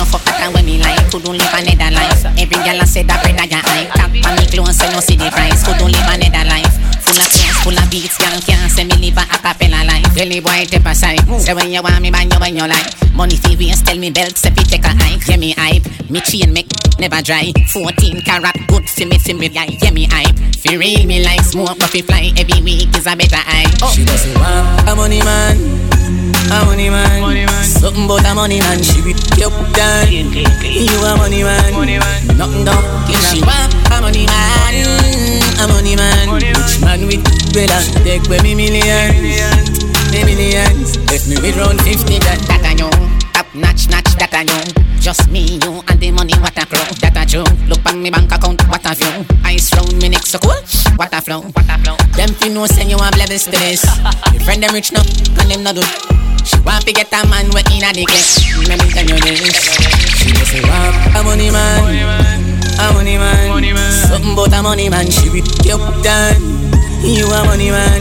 no 0.00 0.08
fuck 0.08 0.24
that 0.24 0.48
when 0.56 0.64
me 0.64 0.80
like 0.80 0.96
couldn't 1.12 1.36
live 1.36 1.52
a 1.52 1.60
nether 1.60 1.92
life. 1.92 2.24
Every 2.40 2.56
girl 2.64 2.80
a 2.80 2.86
say 2.88 3.04
that 3.04 3.20
bread 3.20 3.36
a 3.36 3.44
your 3.44 3.60
eye. 3.60 3.92
Tap 3.92 4.08
on 4.08 4.32
me 4.40 4.48
clothes, 4.48 4.80
say 4.80 4.88
no 4.88 5.00
see 5.04 5.20
the 5.20 5.28
price. 5.28 5.60
Couldn't 5.60 5.92
live 5.92 6.08
a 6.08 6.16
nether 6.16 6.48
life. 6.48 6.72
Full 7.04 7.20
of 7.20 7.28
clothes, 7.28 7.60
full 7.60 7.76
of 7.76 7.86
beats, 7.92 8.16
girl 8.16 8.40
can't 8.40 8.72
say 8.72 8.88
me 8.88 8.96
live 8.96 9.20
a 9.20 9.24
acapella 9.28 9.84
life. 9.84 10.08
The 10.16 10.40
boy 10.40 10.64
take 10.64 10.88
a 10.88 10.94
side. 10.96 11.20
Say 11.44 11.52
when 11.52 11.68
you 11.68 11.84
want 11.84 12.00
me, 12.00 12.08
man, 12.08 12.32
you 12.32 12.40
when 12.40 12.56
you 12.56 12.64
like. 12.64 12.88
Money 13.12 13.36
fi 13.36 13.52
waste, 13.60 13.84
tell 13.84 14.00
me 14.00 14.08
belt, 14.08 14.40
say 14.40 14.48
fi 14.48 14.64
take 14.64 14.88
a 14.88 14.92
hike. 14.96 15.20
Yeah 15.28 15.36
me 15.36 15.52
hype, 15.52 15.84
me 16.08 16.24
chain 16.24 16.48
make 16.48 16.72
never 16.96 17.20
dry. 17.20 17.52
14 17.68 18.24
carat, 18.24 18.56
good 18.72 18.88
fi 18.88 19.04
me 19.04 19.20
fi 19.20 19.36
me 19.36 19.52
guy. 19.52 19.68
Yeah 19.84 19.92
me 19.92 20.08
hype, 20.08 20.36
fi 20.56 20.80
real 20.80 21.04
me 21.04 21.20
like 21.20 21.44
smoke, 21.44 21.76
but 21.76 21.92
fi 21.92 22.00
fly 22.00 22.32
every 22.40 22.64
week 22.64 22.88
is 22.96 23.04
a 23.04 23.12
better 23.12 23.36
eye. 23.44 23.68
Oh. 23.84 23.92
She 23.92 24.08
doesn't 24.08 24.32
want 24.40 24.88
a 24.88 24.96
money 24.96 25.20
man, 25.20 25.60
a 26.50 26.64
money 26.64 26.90
man. 26.90 27.20
money 27.20 27.46
man. 27.46 27.64
Something 27.64 28.04
about 28.04 28.26
a 28.26 28.34
money 28.34 28.60
man. 28.60 28.82
She 28.82 29.00
you 29.00 29.46
up 29.46 29.54
down. 29.74 30.10
You 30.10 30.98
a 31.06 31.16
money 31.16 31.42
man, 31.42 31.72
money 31.72 31.98
man. 31.98 32.36
Nothing 32.36 32.64
done. 32.64 32.84
She 33.30 33.40
want 33.42 33.72
a 33.90 34.00
money 34.00 34.26
man, 34.26 34.74
a 35.60 35.68
money 35.68 35.96
man. 35.96 36.30
Rich 36.30 36.80
man 36.82 37.06
with 37.06 37.22
bella, 37.54 37.78
take 38.04 38.26
away 38.26 38.40
me 38.42 38.54
million, 38.54 39.14
million. 39.14 39.64
the 40.10 40.22
millions. 40.26 40.98
Left 41.10 41.28
me 41.28 41.36
with 41.40 41.56
round 41.56 41.80
50 41.82 42.18
grand. 42.18 42.40
That 42.50 42.62
I 42.64 42.74
know. 42.74 43.19
Top 43.40 43.54
notch, 43.54 43.88
notch, 43.88 44.12
that 44.20 44.36
I 44.36 44.44
know. 44.44 44.60
Just 45.00 45.32
me, 45.32 45.56
you, 45.64 45.80
and 45.88 45.96
the 45.96 46.12
money, 46.12 46.36
what 46.44 46.52
a 46.60 46.68
crow. 46.68 46.84
That 47.00 47.16
I 47.16 47.24
true. 47.24 47.48
Look 47.72 47.80
on 47.88 47.96
me 48.04 48.12
bank 48.12 48.28
account, 48.28 48.60
what 48.68 48.84
a 48.84 48.92
view. 48.92 49.24
Ice 49.48 49.72
round 49.72 49.96
me 49.96 50.12
neck 50.12 50.28
so 50.28 50.36
cool. 50.36 50.60
What 51.00 51.08
a 51.08 51.24
flow, 51.24 51.40
what 51.40 51.64
a 51.64 51.76
flow. 51.80 51.96
Them 52.20 52.36
fi 52.36 52.52
know 52.52 52.68
say 52.68 52.84
you 52.84 53.00
have 53.00 53.16
levels 53.16 53.48
to 53.48 53.56
this. 53.56 53.80
Your 54.36 54.44
friend 54.44 54.60
them 54.60 54.76
rich 54.76 54.92
no, 54.92 55.00
and 55.40 55.48
them 55.48 55.64
no 55.64 55.72
do. 55.72 55.80
She 56.44 56.60
want 56.68 56.84
to 56.84 56.92
get 56.92 57.08
a 57.16 57.24
man 57.32 57.48
we 57.56 57.64
inna 57.72 57.96
the 57.96 58.04
clique. 58.04 58.68
Let 58.68 58.76
me 58.76 58.92
tell 58.92 59.08
you 59.08 59.16
this. 59.24 59.56
She 60.20 60.36
just 60.36 60.52
say, 60.52 60.60
"Wow, 60.60 60.92
a 61.16 61.24
money 61.24 61.48
man, 61.48 61.80
a 62.76 62.92
money 62.92 63.16
man, 63.16 63.56
something 64.04 64.36
about 64.36 64.52
a 64.52 64.60
money 64.60 64.92
man." 64.92 65.08
She 65.08 65.32
you 65.64 65.80
up 65.80 66.04
down. 66.04 66.79
You 67.00 67.26
a 67.26 67.44
money 67.44 67.70
man, 67.70 68.00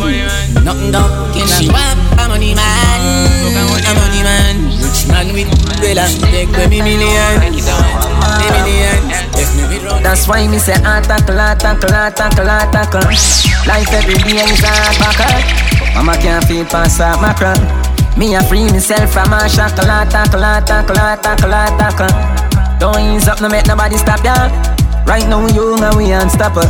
nothing 0.63 0.91
done. 0.91 1.31
She 1.47 1.71
want 1.71 1.99
a 2.19 2.27
money 2.27 2.53
man, 2.53 2.99
a 3.55 3.91
money 3.95 4.21
man. 4.21 4.55
Rich 4.83 5.07
man 5.07 5.33
with 5.33 5.47
umbrella, 5.47 6.05
take 6.29 6.51
away 6.51 6.67
me 6.67 6.81
millions, 6.81 7.39
me 7.55 8.47
millions. 8.51 9.07
Left 9.33 9.55
me 9.55 9.63
with 9.71 9.83
round. 9.87 10.05
That's 10.05 10.27
why 10.27 10.47
me 10.47 10.59
say 10.59 10.75
ah, 10.83 10.99
attackle, 10.99 11.39
attackle, 11.39 11.95
ah, 11.95 12.11
attackle, 12.11 12.47
ah, 12.47 12.67
attackle. 12.67 13.07
Life 13.65 13.91
every 13.95 14.19
day 14.19 14.43
is 14.43 14.59
a 14.59 14.73
battle. 14.99 15.41
Mama 15.95 16.17
can't 16.19 16.43
feel 16.45 16.65
past 16.65 16.99
that 16.99 17.21
mackerel. 17.23 17.55
Me 18.19 18.35
a 18.35 18.43
free 18.43 18.67
myself 18.67 19.13
from 19.13 19.31
a 19.31 19.47
shackle, 19.47 19.87
attackle, 19.87 20.43
attackle, 20.43 20.99
attackle, 20.99 21.55
attackle. 21.55 22.79
Don't 22.79 22.99
ease 22.99 23.27
up, 23.29 23.39
no 23.39 23.47
make 23.47 23.65
nobody 23.65 23.95
stop 23.97 24.23
ya. 24.23 24.51
Right 25.07 25.27
now 25.27 25.43
we 25.43 25.53
young 25.53 25.81
and 25.81 25.95
we 25.95 26.11
unstoppable. 26.11 26.67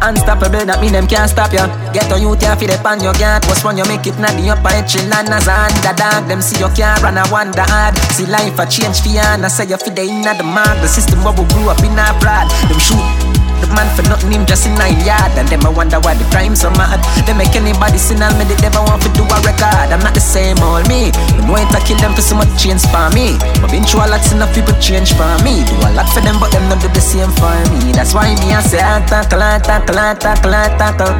Unstoppable, 0.00 0.64
that 0.66 0.80
mean 0.80 0.92
them 0.92 1.06
can't 1.06 1.28
stop 1.28 1.52
ya. 1.52 1.66
Get 1.92 2.10
a 2.12 2.18
youth 2.18 2.42
ya 2.42 2.54
fi 2.54 2.70
on 2.86 3.02
your 3.02 3.14
guard. 3.18 3.44
What's 3.46 3.64
wrong, 3.64 3.78
you 3.78 3.86
make 3.86 4.06
it 4.06 4.18
na 4.18 4.30
the 4.38 4.54
upper 4.54 4.70
chill 4.86 5.10
and 5.10 5.28
as 5.28 5.48
underdog. 5.48 6.28
Them 6.28 6.40
see 6.40 6.58
you 6.62 6.70
can't 6.74 7.02
run 7.02 7.18
a 7.18 7.24
wonder 7.30 7.66
hard. 7.66 7.98
See 8.14 8.26
life 8.26 8.58
a 8.58 8.64
change 8.66 9.02
for 9.02 9.10
ya 9.10 9.34
and 9.34 9.44
I 9.44 9.48
say 9.48 9.66
you 9.66 9.76
fi 9.76 9.90
the 9.90 10.02
inna 10.02 10.38
the 10.38 10.44
mark. 10.44 10.78
The 10.80 10.88
system 10.88 11.22
where 11.24 11.34
we 11.34 11.42
grew 11.50 11.68
up 11.68 11.82
in 11.82 11.98
a 11.98 12.14
broad. 12.22 12.46
Them 12.70 12.78
shoot 12.78 13.37
the 13.60 13.68
man 13.74 13.86
for 13.94 14.02
nothing 14.06 14.32
him 14.32 14.44
just 14.46 14.66
in 14.66 14.78
a 14.78 14.88
yard. 15.04 15.34
And 15.36 15.46
them 15.48 15.66
I 15.66 15.70
wonder 15.70 15.98
why 16.00 16.14
the 16.14 16.26
crime 16.30 16.54
so 16.54 16.70
mad. 16.74 17.02
They 17.26 17.34
make 17.34 17.54
anybody 17.54 17.98
sin 17.98 18.22
and 18.22 18.34
me 18.38 18.44
they 18.46 18.58
never 18.62 18.82
want 18.82 19.02
to 19.06 19.10
do 19.12 19.22
a 19.26 19.38
record. 19.44 19.92
I'm 19.92 20.02
not 20.02 20.14
the 20.14 20.22
same 20.24 20.58
old 20.62 20.86
me. 20.88 21.10
Them 21.36 21.50
want 21.50 21.70
to 21.74 21.80
kill 21.84 21.98
them 21.98 22.14
for 22.14 22.22
so 22.24 22.34
much 22.38 22.50
change 22.56 22.82
for 22.88 23.06
me. 23.12 23.38
But 23.60 23.70
been 23.70 23.84
through 23.84 24.04
a 24.04 24.08
lot 24.08 24.24
enough 24.30 24.54
people 24.54 24.74
change 24.78 25.12
for 25.18 25.28
me. 25.42 25.66
Do 25.66 25.74
a 25.84 25.90
lot 25.94 26.08
for 26.10 26.22
them 26.22 26.38
but 26.38 26.50
them 26.54 26.66
not 26.70 26.80
do 26.80 26.88
the 26.88 27.02
same 27.02 27.30
for 27.36 27.54
me. 27.74 27.92
That's 27.92 28.14
why 28.14 28.32
me 28.38 28.54
I 28.54 28.62
say 28.62 28.80
I 28.80 29.02
tackle, 29.06 29.42
I 29.42 29.58
tackle, 29.58 29.98
I 29.98 30.14
tackle, 30.14 30.54
I 30.54 30.70
tackle. 30.78 31.12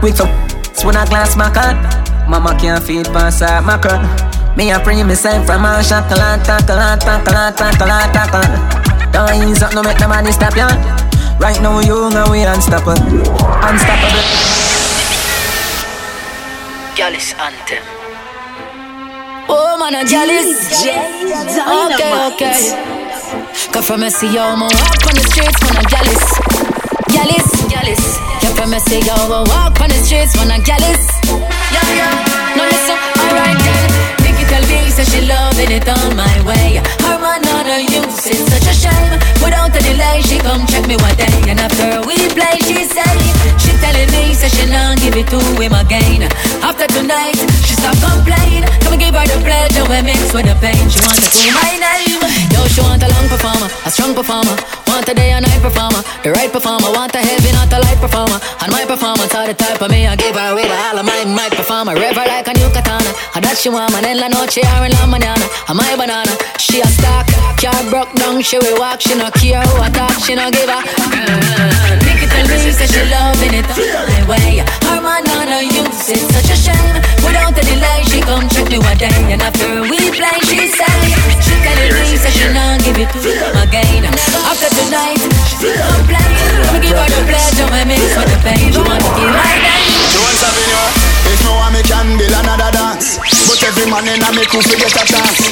Quick 0.00 0.20
up, 0.20 0.30
when 0.84 0.96
I 0.96 1.04
glass 1.06 1.34
my 1.36 1.50
car 1.50 1.74
Mama 2.28 2.56
can't 2.60 2.82
feed 2.82 3.06
past 3.06 3.40
that 3.40 3.64
mackerel 3.64 3.98
Me 4.56 4.70
a 4.70 4.78
free 4.84 5.02
myself 5.02 5.46
from 5.46 5.64
a 5.64 5.82
shackle, 5.82 6.20
I 6.20 6.38
tackle, 6.38 6.78
I 6.78 6.96
tackle, 6.96 7.34
I 7.34 7.50
tackle, 7.50 7.90
I 7.90 8.06
tackle. 8.12 9.12
Don't 9.12 9.48
ease 9.48 9.62
up, 9.62 9.74
no 9.74 9.82
make 9.82 9.98
nobody 9.98 10.30
stop 10.30 10.54
ya 10.54 11.07
Right 11.40 11.62
now, 11.62 11.78
young 11.80 12.12
and 12.14 12.30
we 12.30 12.42
unstoppable. 12.42 12.98
Unstoppable. 13.62 14.24
Gallus 16.96 17.32
anthem. 17.38 17.84
Oh 19.48 19.78
man, 19.78 19.94
I'm 19.94 20.06
jealous. 20.06 20.82
Okay, 20.82 22.12
okay. 22.34 22.58
Cause 23.72 23.86
from 23.86 24.00
me 24.00 24.10
see 24.10 24.26
yo, 24.34 24.56
man 24.56 24.68
walk 24.68 25.06
on 25.06 25.14
the 25.14 25.24
streets, 25.30 25.62
man 25.62 25.76
I'm 25.78 25.86
jealous. 25.86 26.24
Jealous, 27.14 27.48
jealous. 27.70 28.02
Yeah, 28.42 28.54
from 28.58 28.70
me 28.70 28.78
see 28.80 29.00
yo, 29.06 29.14
man 29.30 29.46
walk 29.46 29.80
on 29.80 29.88
the 29.88 29.98
streets, 30.02 30.34
man 30.36 30.50
I'm 30.50 30.64
jealous. 30.64 31.06
Yeah, 31.22 31.86
yeah. 31.94 32.56
No 32.56 32.64
listen, 32.64 32.98
alright 33.30 33.58
then. 33.62 34.17
Tell 34.48 34.64
me 34.68 34.90
say 34.90 35.04
she 35.04 35.20
loving 35.28 35.70
it 35.70 35.86
on 35.88 36.16
my 36.16 36.34
way. 36.48 36.80
Her 37.04 37.18
man 37.20 37.40
not 37.42 37.66
a 37.68 37.80
use, 37.84 38.26
it's 38.26 38.48
such 38.48 38.66
a 38.68 38.74
shame. 38.74 39.12
Without 39.44 39.70
a 39.76 39.80
delay, 39.80 40.20
she 40.24 40.38
come 40.38 40.66
check 40.66 40.86
me 40.88 40.96
one 40.96 41.14
day, 41.16 41.30
and 41.48 41.60
after 41.60 42.00
we 42.08 42.16
play, 42.32 42.56
she 42.64 42.84
say 42.88 43.14
she 43.60 43.72
telling 43.78 44.10
me 44.10 44.32
say 44.34 44.48
she 44.48 44.64
not 44.70 44.98
give 44.98 45.16
it 45.16 45.28
to 45.28 45.38
him 45.60 45.72
again. 45.76 46.24
After 46.64 46.86
tonight, 46.88 47.36
she 47.64 47.74
stop 47.76 47.96
complain. 48.00 48.64
Come 48.82 48.94
and 48.96 49.00
give 49.02 49.14
her 49.14 49.26
the 49.28 49.38
pleasure 49.44 49.84
we 49.88 50.00
mix 50.02 50.32
with 50.32 50.46
the 50.48 50.56
pain. 50.64 50.80
She 50.88 50.98
want 51.04 51.16
to 51.20 51.28
call 51.28 51.52
my 51.60 51.72
name. 51.76 52.20
Yo, 52.52 52.64
she 52.72 52.80
want 52.80 53.02
a 53.04 53.08
long 53.08 53.28
performer, 53.28 53.68
a 53.84 53.90
strong 53.90 54.14
performer. 54.14 54.56
Want 54.98 55.10
a 55.10 55.14
day 55.14 55.30
and 55.30 55.46
night 55.46 55.62
performer, 55.62 56.02
the 56.24 56.32
right 56.32 56.50
performer. 56.50 56.90
Want 56.90 57.14
a 57.14 57.18
heavy, 57.18 57.52
not 57.52 57.70
a 57.72 57.78
light 57.78 58.02
performer. 58.02 58.34
And 58.58 58.72
my 58.72 58.84
performance 58.84 59.32
are 59.32 59.46
the 59.46 59.54
type 59.54 59.80
of 59.80 59.92
me 59.92 60.08
I 60.08 60.16
give 60.16 60.34
her 60.34 60.56
with 60.56 60.66
all 60.66 60.98
of 60.98 61.06
my 61.06 61.22
my 61.22 61.48
performer. 61.50 61.94
River 61.94 62.26
like 62.26 62.48
a 62.48 62.54
new 62.58 62.66
katana. 62.74 63.14
And 63.36 63.44
that 63.44 63.54
she 63.62 63.68
want, 63.68 63.92
man, 63.94 64.18
la 64.18 64.26
noche 64.26 64.58
or 64.58 64.82
in 64.82 64.90
la 64.98 65.06
mañana. 65.06 65.46
And 65.70 65.78
my 65.78 65.94
banana, 65.94 66.34
she 66.58 66.80
a 66.80 66.86
stock. 66.98 67.30
Car 67.62 67.78
broke 67.94 68.12
down, 68.18 68.42
she 68.42 68.58
will 68.58 68.76
walk. 68.80 69.00
She 69.00 69.14
no 69.14 69.30
care 69.30 69.62
who 69.62 69.78
I 69.78 69.88
talk, 69.94 70.18
she 70.18 70.34
no 70.34 70.50
give 70.50 70.66
a. 70.66 72.07
Nikki 72.48 72.72
tell 72.72 72.88
she 72.88 73.02
loving 73.12 73.54
it 73.60 73.68
my 73.68 74.20
way. 74.24 74.64
Her 74.88 75.00
man 75.04 75.28
on 75.36 75.48
her 75.52 75.62
use 75.62 76.08
it's 76.08 76.24
such 76.32 76.48
a 76.48 76.56
shame. 76.56 76.96
Without 77.20 77.52
a 77.52 77.62
delay, 77.62 78.00
she 78.08 78.20
come 78.24 78.48
check 78.48 78.68
me 78.72 78.78
one 78.80 78.96
day, 78.96 79.12
and 79.28 79.42
after 79.44 79.84
we 79.84 80.00
play, 80.16 80.38
she 80.48 80.64
say 80.72 80.96
she 81.44 81.54
telling 81.60 81.92
me 81.92 82.16
say 82.16 82.32
she 82.32 82.48
not 82.56 82.80
give 82.80 82.96
it 82.96 83.10
to 83.12 83.20
him 83.20 83.56
again. 83.60 84.04
After 84.48 84.70
tonight, 84.72 85.20
she 85.60 85.68
complain. 85.76 86.32
Me 86.72 86.78
give 86.80 86.96
her 86.96 87.08
the 87.12 87.20
pleasure, 87.28 87.68
me 87.68 87.84
mix 87.84 88.16
with 88.16 88.32
the 88.32 88.38
pain. 88.40 88.72
She 88.72 88.80
want 88.80 89.04
to 89.04 89.10
give 89.12 89.28
my 89.28 89.52
name. 89.60 90.08
Avenue. 90.38 91.08
If 91.28 91.44
no 91.44 91.52
one 91.60 91.72
me 91.74 91.82
can 91.82 92.16
build 92.16 92.32
another 92.32 92.70
dance 92.70 93.18
But 93.18 93.60
every 93.66 93.90
man 93.90 94.06
in 94.08 94.22
a 94.22 94.30
me 94.32 94.46
crew 94.46 94.62
fi 94.62 94.78
get 94.78 94.94
a 94.94 95.04
chance 95.04 95.50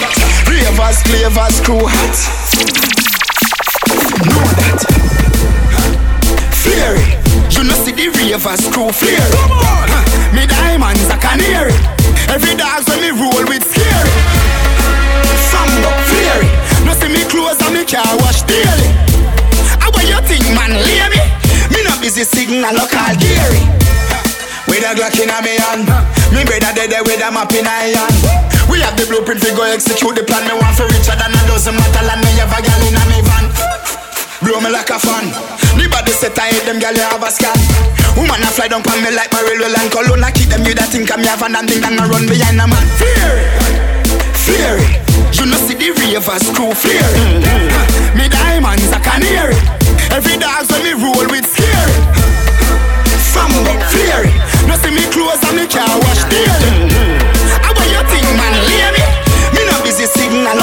Ravers, 0.48 1.02
clavers, 1.02 1.60
crew 1.60 1.84
hats 1.84 2.30
Know 4.24 4.46
that 4.56 5.65
Fury. 6.66 7.06
You 7.54 7.62
know 7.62 7.78
see 7.86 7.94
the 7.94 8.10
ravers 8.10 8.66
crew 8.74 8.90
fury. 8.90 9.22
Huh. 9.22 10.02
Me 10.34 10.50
diamonds 10.50 11.06
a 11.06 11.16
canary. 11.16 11.72
Every 12.26 12.58
dog 12.58 12.82
when 12.90 13.06
me 13.06 13.10
roll 13.14 13.46
with 13.46 13.62
scary. 13.62 14.10
Sambo, 15.46 15.90
fury. 16.10 16.50
No 16.82 16.92
see 16.98 17.06
me 17.06 17.22
clothes 17.30 17.62
and 17.62 17.70
me 17.70 17.86
car 17.86 18.02
wash 18.18 18.42
daily. 18.50 18.90
How 19.78 19.94
what 19.94 20.10
you 20.10 20.18
think 20.26 20.42
man, 20.58 20.74
lay 20.74 21.06
me? 21.06 21.22
Me 21.70 21.86
not 21.86 22.02
busy 22.02 22.26
signal 22.26 22.74
local 22.74 23.14
Gary. 23.22 23.62
With 24.66 24.82
a 24.82 24.90
Glock 24.98 25.14
in 25.22 25.30
a 25.30 25.38
me 25.46 25.54
hand. 25.62 25.86
Me 26.34 26.42
better 26.42 26.74
dead 26.74 26.98
with 27.06 27.22
a 27.22 27.30
map 27.30 27.54
in 27.54 27.62
a 27.62 27.70
hand. 27.70 28.18
We 28.66 28.82
have 28.82 28.98
the 28.98 29.06
blueprint 29.06 29.38
we 29.46 29.54
go 29.54 29.62
execute 29.62 30.18
the 30.18 30.26
plan. 30.26 30.42
Me 30.50 30.58
want 30.58 30.74
for 30.74 30.90
richer 30.90 31.14
than 31.14 31.30
a 31.30 31.40
dozen 31.46 31.78
metal 31.78 32.10
And 32.10 32.20
me 32.26 32.30
have 32.42 32.50
a 32.50 32.58
gal 32.58 32.82
in 32.82 32.98
a 32.98 33.02
me 33.06 33.22
van 33.22 33.85
Blow 34.42 34.60
me 34.60 34.68
like 34.68 34.90
a 34.90 34.98
fan. 35.00 35.32
The 35.80 35.88
body 35.88 36.12
set 36.12 36.36
I 36.36 36.52
hate 36.52 36.68
them 36.68 36.78
gal 36.78 36.92
you 36.92 37.06
have 37.08 37.24
a 37.24 37.30
scan. 37.32 37.56
Woman 38.16 38.44
a 38.44 38.50
fly 38.52 38.68
down 38.68 38.84
pan 38.84 39.00
me 39.00 39.10
like 39.12 39.32
my 39.32 39.40
railway 39.40 39.72
line. 39.72 39.88
Cologne 39.88 40.24
I 40.24 40.30
keep 40.30 40.52
them 40.52 40.64
you 40.68 40.76
that 40.76 40.92
think 40.92 41.08
I'm 41.08 41.24
me 41.24 41.28
have 41.28 41.40
a 41.40 41.48
and 41.48 41.64
think 41.64 41.84
I'm 41.84 41.96
run 41.96 42.28
behind 42.28 42.60
a 42.60 42.68
man. 42.68 42.84
Fury, 43.00 43.44
fury. 44.36 44.84
You 45.32 45.48
know 45.48 45.56
see 45.64 45.76
the 45.76 45.92
ravers 45.96 46.48
crew 46.52 46.72
fury 46.76 47.00
mm-hmm. 47.00 48.16
Me 48.16 48.28
diamonds 48.28 48.92
a 48.92 49.00
canary. 49.00 49.56
Every 50.12 50.36
dog 50.36 50.68
when 50.68 50.84
me 50.84 50.92
roll 50.92 51.26
with 51.32 51.48
scary. 51.48 51.96
Sambo, 53.32 53.72
fury. 53.88 54.32
No 54.68 54.76
see 54.76 54.92
me 54.92 55.04
clothes 55.12 55.40
and 55.48 55.56
me 55.56 55.64
car 55.64 55.88
wash 56.04 56.24
daily. 56.28 56.92
How 57.64 57.72
about 57.72 57.88
you 57.88 58.04
think, 58.12 58.28
man, 58.36 58.54
lay 58.68 58.88
me? 58.96 59.04
Me 59.56 59.62
no 59.64 59.76
busy 59.80 60.04
signal 60.04 60.60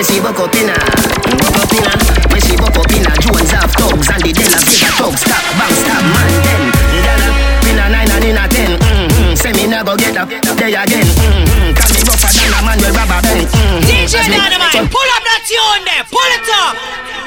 Me 0.00 0.04
see 0.04 0.16
buck 0.16 0.40
up 0.40 0.54
inna. 0.56 0.72
Buck 0.72 1.60
up 1.60 1.68
inna. 1.76 1.92
Me 2.32 2.40
see 2.40 2.56
buck 2.56 2.72
up 2.72 2.88
inna. 2.88 3.12
Jones 3.20 3.52
have 3.52 3.68
thugs 3.76 4.08
and 4.08 4.24
the 4.24 4.32
Della 4.32 4.56
Vega 4.64 4.88
thugs. 4.96 5.20
Stop, 5.20 5.44
bang, 5.60 5.76
stop, 5.76 6.00
man. 6.00 6.24
Then, 6.40 6.72
gyal 7.04 7.20
inna 7.68 7.84
nine 7.92 8.08
and 8.08 8.24
inna 8.24 8.48
ten. 8.48 8.80
Mm-hmm. 8.80 9.36
Say 9.36 9.52
me 9.52 9.68
nah 9.68 9.84
go 9.84 10.00
get 10.00 10.16
up 10.16 10.32
there 10.32 10.72
again. 10.72 11.04
Mm-hmm. 11.04 11.76
Cause 11.76 11.92
me 11.92 12.00
rougher 12.08 12.32
than 12.32 12.48
a 12.48 12.64
man 12.64 12.80
with 12.80 12.96
rubber 12.96 13.20
band. 13.20 13.44
Mm-hmm. 13.44 13.84
DJ 13.84 14.24
Dynamite, 14.24 14.88
pull 14.88 15.04
up 15.12 15.20
that 15.20 15.44
tune 15.44 15.84
there, 15.84 16.08
pull 16.08 16.32
it 16.32 16.48
up. 16.48 16.80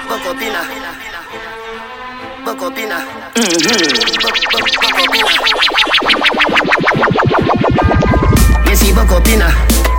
Buck 0.09 0.25
up 0.33 0.41
inna. 0.41 0.65
Buck 2.41 2.57
up 2.57 2.73
inna. 2.73 3.05
Mm-hmm. 3.37 4.17
Buck, 4.17 4.33
buck, 4.49 4.65
buck 4.81 4.97
up 4.97 5.13
inna. 5.13 5.29
Me 8.65 8.73
see 8.73 8.89
buck 8.97 9.13
up 9.13 9.29
inna. 9.29 9.92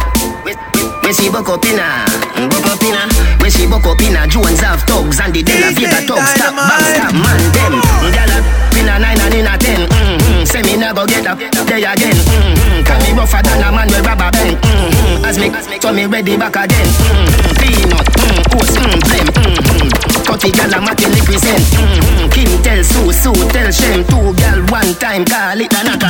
Me 1.03 1.13
see 1.13 1.31
buck 1.31 1.49
up 1.49 1.65
inna. 1.65 2.05
Buck 2.49 2.67
up 2.67 2.83
inna. 2.83 3.09
Me 3.43 3.49
see 3.51 3.67
buck 3.67 3.85
up 3.87 4.01
inna. 4.01 4.27
Jones 4.27 4.61
have 4.61 4.83
thugs 4.85 5.21
and 5.21 5.33
the 5.35 5.43
Della 5.43 5.73
Vega 5.73 6.01
thugs. 6.05 6.29
Stop, 6.37 6.55
bang, 6.57 6.85
stop, 6.97 7.13
man, 7.13 7.41
them. 7.53 7.75
Gyal 8.13 8.33
inna 8.79 8.99
nine 8.99 9.21
and 9.21 9.35
inna 9.35 9.55
ten. 9.59 9.89
Mm-hmm. 9.89 10.45
Say 10.45 10.63
me 10.63 10.77
never 10.77 11.07
get 11.07 11.27
up 11.27 11.39
there 11.39 11.79
again. 11.79 12.17
Mm-hmm. 12.17 12.85
Can 12.85 12.99
me 13.05 13.11
rougher 13.17 13.43
than 13.43 13.63
a 13.63 13.73
man 13.73 13.89
with 13.89 14.05
rubber 14.05 14.31
band. 14.31 14.57
Mm-hmm. 14.61 15.25
As 15.25 15.39
me, 15.39 15.49
so 15.81 15.93
me 15.93 16.07
ready 16.07 16.37
back 16.37 16.57
again. 16.57 16.89
Mm-hmm. 16.89 17.57
Peanut, 17.61 18.07
mm, 18.21 18.55
oats, 18.57 18.77
mm, 18.77 18.99
blem. 19.05 19.27
Mm-hmm. 19.29 20.05
Cutty 20.25 20.51
gal 20.53 20.73
a 20.73 20.81
represent 20.81 21.61
mm-hmm. 21.61 22.33
Kim 22.33 22.63
tell 22.63 22.83
Sue, 22.83 23.13
Sue 23.13 23.49
tell 23.53 23.71
Shem 23.71 24.03
Two 24.09 24.33
gal 24.41 24.65
one 24.73 24.95
time 24.97 25.23
call 25.25 25.61
it 25.61 25.69
a 25.69 25.85
knock 25.85 26.01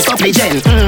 supplicant. 0.00 0.64
Mm-hmm. 0.64 0.87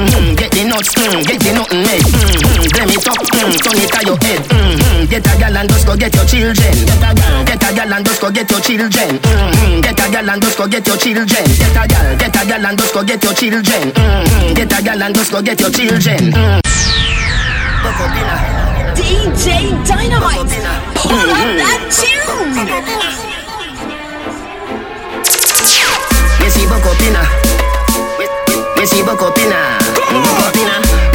and 5.61 5.69
just 5.69 5.85
go 5.85 5.95
get 5.95 6.15
your 6.15 6.25
children. 6.25 6.73
Get 6.89 7.05
a 7.05 7.13
gal, 7.13 7.45
get 7.45 7.61
a 7.61 7.69
gal 7.75 7.93
and 7.93 8.05
just 8.05 8.19
go 8.21 8.31
get 8.31 8.49
your 8.49 8.59
children. 8.61 9.09
Mm-hmm. 9.21 9.81
Get 9.81 9.99
a 9.99 10.09
gal 10.09 10.29
and 10.29 10.41
just 10.41 10.57
go 10.57 10.67
get 10.67 10.87
your 10.87 10.97
children. 10.97 11.45
Get 11.61 11.77
a 11.77 11.87
gal, 11.87 12.17
get 12.17 12.35
a 12.35 12.45
gal 12.49 12.65
and 12.65 12.77
just 12.79 12.93
go 12.93 13.03
get 13.03 13.23
your 13.23 13.33
children. 13.33 13.93
Mm-hmm. 13.93 14.53
Get 14.55 14.73
a 14.73 14.81
gal 14.81 15.03
and 15.03 15.15
just 15.15 15.31
go 15.31 15.41
get 15.41 15.59
your 15.61 15.69
children. 15.69 16.33
Mm. 16.33 16.61
DJ 18.97 19.69
Dynamite, 19.85 20.49
pull 20.97 21.13
up 21.13 21.45
that 21.61 21.81
tune. 21.93 22.41
When 28.81 28.87
she 28.89 29.03
buck 29.05 29.21
up 29.21 29.37
inna, 29.37 29.77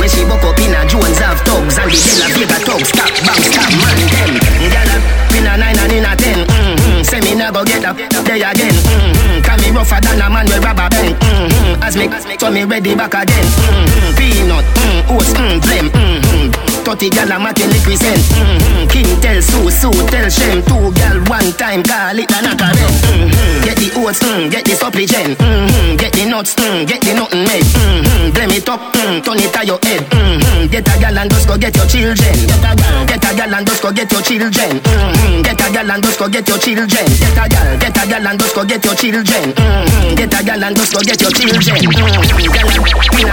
when 0.07 0.15
she 0.15 0.23
buck 0.29 0.39
up 0.39 0.55
up 0.55 0.59
inna, 0.63 0.87
Jones 0.87 1.19
have 1.19 1.41
thugs 1.43 1.79
and 1.79 1.91
the 1.91 1.99
Della 1.99 2.27
Vega 2.31 2.59
thugs. 2.63 2.89
Stop, 2.95 3.11
bang, 3.27 3.43
stop, 3.43 3.71
man, 3.83 3.99
them. 4.15 4.33
Gyal 4.71 4.91
up 4.95 5.35
inna 5.35 5.57
nine 5.59 5.79
and 5.79 5.93
inna 5.93 6.15
ten. 6.15 6.47
Mm-hmm. 6.47 7.03
Say 7.03 7.21
me 7.21 7.35
never 7.35 7.65
get 7.65 7.85
up 7.85 7.97
there 7.97 8.37
again. 8.37 8.75
Mm-hmm. 8.75 9.43
Can 9.43 9.59
me 9.63 9.71
rougher 9.75 10.01
than 10.01 10.21
a 10.23 10.31
man 10.31 10.47
with 10.47 10.63
rubber 10.63 10.89
band. 10.89 11.17
Mm-hmm. 11.19 11.83
As 11.83 11.97
me, 11.97 12.07
so 12.39 12.51
me 12.51 12.65
ready 12.65 12.95
back 12.95 13.15
again. 13.15 13.47
Mm-hmm. 13.67 14.17
Peanut, 14.17 14.65
mm, 14.79 15.11
oats, 15.11 15.35
mm, 15.35 15.59
blem. 15.61 15.91
Mm-hmm. 15.91 16.76
30 16.87 17.11
gal 17.11 17.27
a 17.35 17.43
liquid 17.43 17.99
send. 17.99 18.23
Mm-hmm. 18.31 18.87
King 18.87 19.11
tell 19.19 19.43
Sue, 19.43 19.71
Sue 19.75 20.07
tell 20.07 20.31
Shem. 20.31 20.63
Two 20.63 20.95
gal 20.95 21.19
one 21.27 21.51
time 21.59 21.83
call 21.83 22.15
it 22.15 22.31
a 22.31 22.39
knock 22.47 22.63
mm-hmm. 22.63 23.67
Get 23.67 23.75
the 23.83 23.91
oats, 23.99 24.23
mm, 24.23 24.47
get 24.47 24.63
the 24.63 24.79
supplicant. 24.79 25.35
Mm-hmm. 25.35 25.99
Get 25.99 26.15
the 26.15 26.31
nuts, 26.31 26.55
mm, 26.55 26.87
get 26.87 27.03
the 27.03 27.19
nothing 27.19 27.43
made. 27.43 27.67
Mm-hmm. 27.67 28.31
Blame 28.31 28.55
it 28.55 28.69
up, 28.71 28.79
mm, 28.95 29.19
turn 29.19 29.43
it 29.43 29.51
on 29.51 29.67
your 29.67 29.83
head. 29.83 30.07
Mm-hmm. 30.15 30.71
Get 30.71 30.87
a 30.87 30.95
gal 31.03 31.19
and 31.19 31.27
just 31.27 31.51
go 31.51 31.59
get 31.59 31.75
your 31.75 31.91
children. 31.91 32.35
Get 32.47 32.55
a 32.55 32.71
gal, 32.79 33.03
get 33.11 33.27
a 33.27 33.31
gal 33.35 33.55
and 33.59 33.67
just 33.67 33.83
go 33.83 33.91
get 33.91 34.13
your 34.15 34.23
children. 34.23 34.71
Mm-hmm. 34.79 35.43
Get 35.43 35.59
a 35.59 35.67
gal 35.75 35.91
and 35.91 36.03
just 36.07 36.19
go 36.23 36.27
get 36.31 36.47
your 36.47 36.59
children. 36.63 37.07
Get 37.19 37.35
a 37.35 37.45
gal, 37.51 37.69
get 37.83 37.99
a 37.99 38.03
gal 38.07 38.27
and 38.31 38.39
just 38.39 38.55
go 38.55 38.63
get 38.63 38.85
your 38.87 38.95
children. 38.95 39.45
Mm-hmm. 39.59 40.15
Get 40.15 40.31
a 40.31 40.41
gal 40.47 40.63
and 40.63 40.77
just 40.79 40.95
go 40.95 41.03
get 41.03 41.19
your 41.19 41.35
children. 41.35 41.67
Mm-hmm. 41.67 42.55
Gal, 42.55 42.71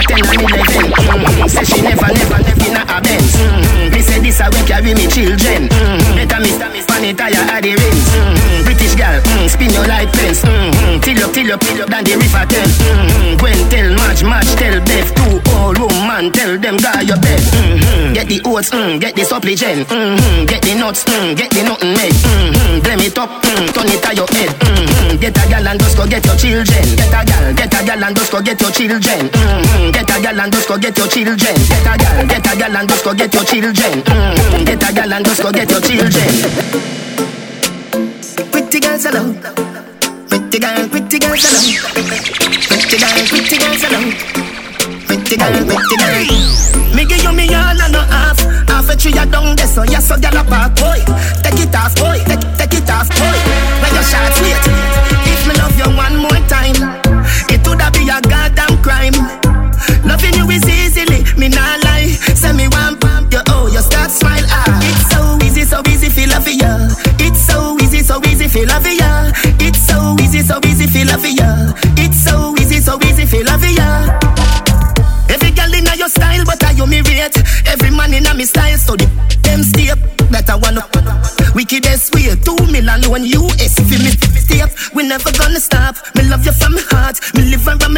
ten 0.09 0.25
and 0.25 0.41
eleven. 0.41 0.89
Mm-hmm. 0.89 1.53
Say 1.53 1.65
she 1.69 1.85
never, 1.85 2.09
never, 2.09 2.41
never 2.41 2.65
in 2.65 2.81
a 2.81 2.97
Benz. 2.97 3.42
Mm-hmm. 3.43 3.93
Me 3.93 4.01
say 4.01 4.19
this 4.23 4.39
a 4.39 4.47
way 4.49 4.63
carry 4.63 4.93
me 4.95 5.05
children. 5.11 5.67
Mm-hmm. 5.67 6.15
Better 6.15 6.39
me 6.39 6.79
span 6.81 7.03
it 7.03 7.19
higher 7.19 7.43
at 7.51 7.61
the 7.63 7.75
rims. 7.75 8.07
Mm-hmm. 8.15 8.63
British 8.63 8.95
gal, 8.95 9.19
mm, 9.19 9.47
spin 9.51 9.71
your 9.75 9.85
light 9.87 10.09
fence. 10.15 10.41
Mm-hmm. 10.41 11.03
Till 11.03 11.19
up, 11.23 11.31
till 11.33 11.51
up, 11.51 11.59
till 11.59 11.81
up, 11.83 11.89
than 11.91 12.03
the 12.07 12.13
river. 12.15 12.45
Mm-hmm. 12.47 13.37
Gwen 13.37 13.59
tell 13.69 13.89
March, 13.99 14.21
March 14.23 14.49
tell 14.55 14.77
Beth. 14.87 15.09
Two 15.13 15.35
old 15.59 15.77
woman 15.79 16.31
tell 16.31 16.55
them 16.57 16.77
guy 16.79 17.01
your 17.03 17.19
bed. 17.19 17.41
Mm-hmm. 17.43 18.13
Get 18.13 18.27
the 18.31 18.39
oats, 18.47 18.69
get 18.99 19.15
the 19.15 19.23
supplicant. 19.27 19.87
Mm-hmm. 19.89 20.45
Get 20.47 20.61
the 20.63 20.73
nuts, 20.79 21.03
get 21.35 21.49
the 21.51 21.61
nothing 21.67 21.93
made. 21.93 22.15
Mm-hmm. 22.15 23.01
It 23.03 23.17
up, 23.19 23.43
turn 23.43 23.89
it 23.91 24.05
on 24.07 24.15
your 24.15 24.29
head. 24.31 24.51
Mm-hmm. 24.63 25.19
Get 25.19 25.35
a 25.35 25.43
gal 25.49 25.67
and 25.67 25.79
just 25.81 25.97
go 25.97 26.07
get 26.07 26.23
your 26.23 26.37
children. 26.39 26.85
Get 26.95 27.11
a 27.11 27.19
gal, 27.25 27.53
get 27.53 27.73
a 27.73 27.79
gal 27.83 28.03
and 28.03 28.15
just 28.15 28.31
go 28.31 28.39
get 28.39 28.61
your 28.61 28.71
children. 28.71 29.27
Mm-hmm. 29.27 29.91
Get 29.91 30.07
a 30.07 30.15
gal 30.23 30.39
and 30.39 30.51
just 30.53 30.67
go 30.69 30.77
get 30.77 30.95
your 30.97 31.07
children. 31.11 31.55
Get 31.67 31.83
a 31.83 31.93
gal, 31.99 32.27
get 32.27 32.47
a 32.47 32.53
gal 32.55 32.77
and 32.77 32.87
just 32.87 33.03
go 33.03 33.13
get 33.13 33.32
your 33.33 33.43
children. 33.45 34.03
Mm-hmm. 34.03 34.65
Get 34.65 34.83
a 34.83 34.93
gal 34.93 35.13
and 35.13 35.25
just 35.25 35.41
go 35.41 35.51
get 35.51 35.69
your 35.69 35.81
children. 35.81 36.11
Pretty 38.51 38.79
girls 38.79 39.05
alone. 39.05 39.33
Pretty 40.29 40.59
girl, 40.59 40.87
pretty 40.89 41.19
girls 41.19 41.43
alone. 41.45 41.77
Pretty 42.69 42.97
girl, 43.01 43.19
pretty 43.29 43.57
girls 43.57 43.83
alone. 43.83 44.11
Pretty 45.07 45.35
girl, 45.37 45.55
pretty 45.65 45.95
girl. 45.97 46.25
Me 46.93 47.05
give 47.05 47.23
you 47.23 47.33
me 47.33 47.49
all 47.53 47.81
and 47.81 47.93
no 47.93 48.01
half. 48.01 48.37
Half 48.69 48.89
a 48.89 48.95
tree 48.95 49.13
down 49.13 49.55
there, 49.55 49.67
so 49.67 49.83
yes, 49.83 50.07
so 50.07 50.15
gyal 50.15 50.37
a 50.37 50.43
park, 50.45 50.75
boy. 50.77 51.01
Take 51.41 51.65
it 51.65 51.75
off, 51.75 51.95
boy. 51.95 52.21
Take, 52.29 52.45
take 52.57 52.75
it 52.77 52.89
off, 52.89 53.09
boy. 53.09 53.37
When 53.81 53.93
your 53.93 54.05
shots 54.05 54.41
wait. 54.41 54.61
If 55.25 55.47
me 55.47 55.53
love 55.57 55.75
you 55.77 55.89
one 55.97 56.17
more 56.17 56.41
time, 56.47 56.77
me 87.33 87.41
liver 87.43 87.71
and 87.71 87.92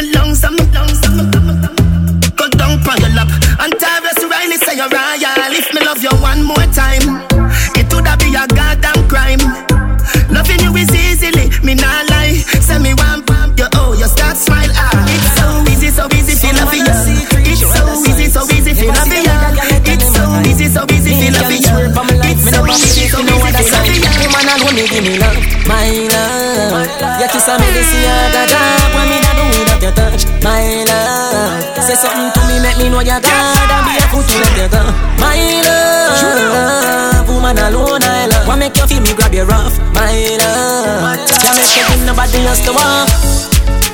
know 32.96 33.02
you 33.02 33.20
got 33.20 33.70
and 33.76 33.84
be 33.84 33.92
a 33.98 34.08
fool 34.08 34.22
to 34.22 34.36
let 34.40 34.56
you 34.56 34.68
go, 34.72 34.80
my 35.20 35.60
love. 35.68 37.28
Woman 37.28 37.58
alone, 37.58 38.02
I 38.02 38.26
love. 38.26 38.46
What 38.48 38.58
make 38.58 38.76
you 38.76 38.86
feel 38.86 39.00
me 39.02 39.12
grab 39.14 39.34
your 39.34 39.46
rough, 39.46 39.78
my 39.92 40.36
love. 40.40 41.18
Can't 41.28 41.56
make 41.56 41.76
you 41.76 41.84
think 41.84 42.06
nobody 42.06 42.46
else 42.46 42.64
to 42.64 42.72
want. 42.72 43.10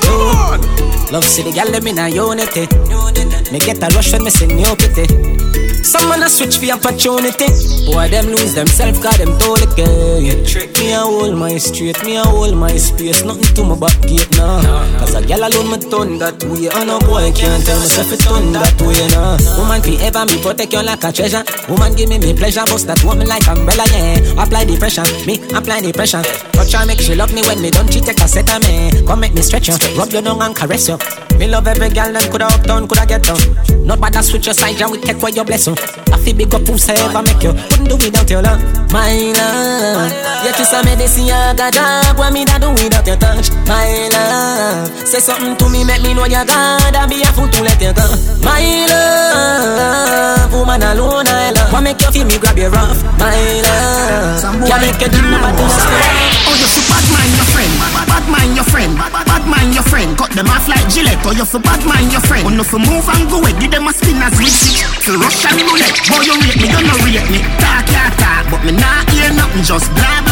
Oh. 0.04 0.91
Love 1.12 1.24
city 1.24 1.52
gal 1.52 1.70
them 1.70 1.86
in 1.86 1.98
a 1.98 2.08
unity. 2.08 2.66
Me 3.52 3.58
get 3.58 3.82
a 3.82 3.88
rush 3.94 4.12
when 4.12 4.24
me 4.24 4.30
see 4.30 4.46
new 4.46 4.74
pity. 4.76 5.04
Some 5.84 6.08
man 6.08 6.22
a 6.22 6.30
switch 6.30 6.56
for 6.56 6.72
opportunity. 6.72 7.52
Boy 7.84 8.08
them 8.08 8.32
lose 8.32 8.54
themselves 8.54 8.96
cause 9.02 9.18
them 9.18 9.36
told 9.36 9.60
the 9.60 9.68
game. 9.76 10.40
Trick 10.46 10.72
me 10.78 10.92
a 10.94 11.04
hold 11.04 11.36
my 11.36 11.58
street, 11.58 12.00
me 12.04 12.16
a 12.16 12.24
hold 12.24 12.56
my 12.56 12.72
space. 12.78 13.24
Nothing 13.24 13.52
to 13.56 13.62
my 13.64 13.76
back 13.76 14.00
gate 14.08 14.30
now. 14.38 14.64
Cause 14.96 15.12
a 15.14 15.20
gal 15.20 15.44
alone 15.44 15.68
me 15.68 15.78
turn 15.90 16.16
that 16.16 16.40
way. 16.48 16.72
Oh, 16.72 16.80
and 16.80 16.88
a 16.88 16.96
boy 17.04 17.28
can't 17.36 17.60
tell 17.60 17.76
myself 17.76 18.08
it 18.08 18.24
turn 18.24 18.56
that 18.56 18.72
way 18.80 18.96
now. 19.12 19.36
Woman 19.60 19.84
fi 19.84 20.00
ever 20.00 20.24
me 20.24 20.40
protect 20.40 20.72
you 20.72 20.80
like 20.80 21.04
a 21.04 21.12
treasure. 21.12 21.44
Woman 21.68 21.92
give 21.92 22.08
me 22.08 22.16
me 22.16 22.32
pleasure, 22.32 22.64
bust 22.64 22.86
that 22.86 23.04
woman 23.04 23.28
like 23.28 23.44
umbrella 23.44 23.84
yeah. 23.92 24.40
Apply 24.40 24.64
the 24.64 24.78
pressure, 24.78 25.04
me 25.28 25.44
apply 25.52 25.82
the 25.82 25.92
pressure. 25.92 26.22
Touch 26.56 26.72
her 26.72 26.86
make 26.86 27.04
she 27.04 27.12
love 27.18 27.34
me 27.34 27.42
when 27.44 27.60
me 27.60 27.68
don't 27.68 27.90
cheat 27.90 28.06
take 28.06 28.22
a 28.22 28.28
set 28.30 28.48
of 28.48 28.64
me. 28.64 29.04
Come 29.04 29.20
make 29.20 29.34
me 29.34 29.42
stretch 29.42 29.68
you, 29.68 29.76
rub 29.98 30.08
your 30.08 30.22
tongue 30.22 30.40
and 30.40 30.54
caress 30.54 30.88
you. 30.88 31.01
Me 31.38 31.48
love 31.48 31.66
every 31.66 31.88
girl 31.88 32.14
and 32.16 32.26
coulda 32.30 32.46
up 32.46 32.62
down, 32.62 32.86
coulda 32.86 33.06
get 33.06 33.22
down. 33.24 33.38
Not 33.86 34.00
bad 34.00 34.12
to 34.14 34.22
switch 34.22 34.46
your 34.46 34.54
side, 34.54 34.80
and 34.80 34.92
we 34.92 34.98
take 34.98 35.16
away 35.18 35.32
your 35.34 35.44
blessing. 35.44 35.74
I 36.12 36.16
feel 36.22 36.36
big 36.36 36.54
up 36.54 36.62
who's 36.62 36.88
ever 36.88 37.22
make 37.22 37.42
you. 37.42 37.52
Couldn't 37.52 37.88
do 37.90 37.96
without 37.98 38.30
your 38.30 38.42
love, 38.42 38.62
my 38.92 39.10
love. 39.34 40.12
You 40.46 40.52
kiss 40.54 40.72
a 40.72 40.84
medicine, 40.84 41.30
I 41.34 41.54
got 41.58 41.72
job. 41.74 42.16
What 42.18 42.32
me 42.32 42.44
da 42.44 42.58
do 42.58 42.70
without 42.70 43.06
your 43.06 43.16
touch, 43.16 43.50
my 43.66 44.06
love. 44.14 44.86
Say 45.02 45.18
something 45.18 45.56
to 45.56 45.66
me, 45.68 45.82
make 45.82 46.02
me 46.02 46.14
know 46.14 46.26
you 46.30 46.44
God. 46.46 46.94
I 46.94 47.06
be 47.10 47.22
a 47.22 47.30
fool 47.34 47.48
to 47.48 47.60
let 47.66 47.80
you 47.82 47.90
go, 47.90 48.06
my 48.46 48.86
love. 48.86 50.52
Woman 50.54 50.82
alone, 50.82 51.26
I 51.26 51.50
love. 51.50 51.72
What 51.72 51.82
make 51.82 52.00
you 52.02 52.10
feel 52.12 52.26
me 52.26 52.38
grab 52.38 52.56
your 52.56 52.70
rough, 52.70 53.02
my 53.18 53.34
love. 53.66 54.42
Can't 54.62 54.78
make 54.78 55.00
you 55.02 55.10
do 55.10 55.20
nobody 55.26 55.58
else. 55.58 55.74
Oh, 56.46 56.54
you 56.54 56.68
bad 58.12 58.28
mind 58.28 58.52
your 58.52 58.68
friend, 58.68 58.92
bad 59.00 59.44
mind 59.48 59.72
your 59.72 59.86
friend. 59.88 60.12
Cut 60.20 60.30
them 60.36 60.48
off 60.52 60.68
like 60.68 60.84
Gillette. 60.92 61.24
Oh, 61.24 61.32
you 61.32 61.46
feel 61.48 61.64
bad 61.64 61.80
mind 61.88 62.12
your 62.12 62.20
friend. 62.28 62.44
Oh, 62.44 62.52
no, 62.52 62.62
for 62.62 62.78
move 62.78 63.08
and 63.08 63.24
go 63.32 63.40
away, 63.40 63.56
give 63.56 63.72
them 63.72 63.88
a 63.88 63.92
spin 63.92 64.20
as 64.20 64.36
we 64.36 64.46
see. 64.46 64.84
For 65.00 65.16
Russian 65.16 65.56
roulette, 65.64 65.96
boy, 66.04 66.20
you 66.28 66.36
rate 66.44 66.60
me, 66.60 66.68
you 66.68 66.80
no 66.84 66.94
rate 67.08 67.28
me. 67.32 67.40
Talk, 67.56 67.88
yeah, 67.88 68.12
talk, 68.20 68.44
but 68.52 68.60
me 68.68 68.72
not 68.76 69.08
hear 69.08 69.32
nothing, 69.32 69.64
just 69.64 69.88
blah, 69.96 70.20
blah, 70.28 70.31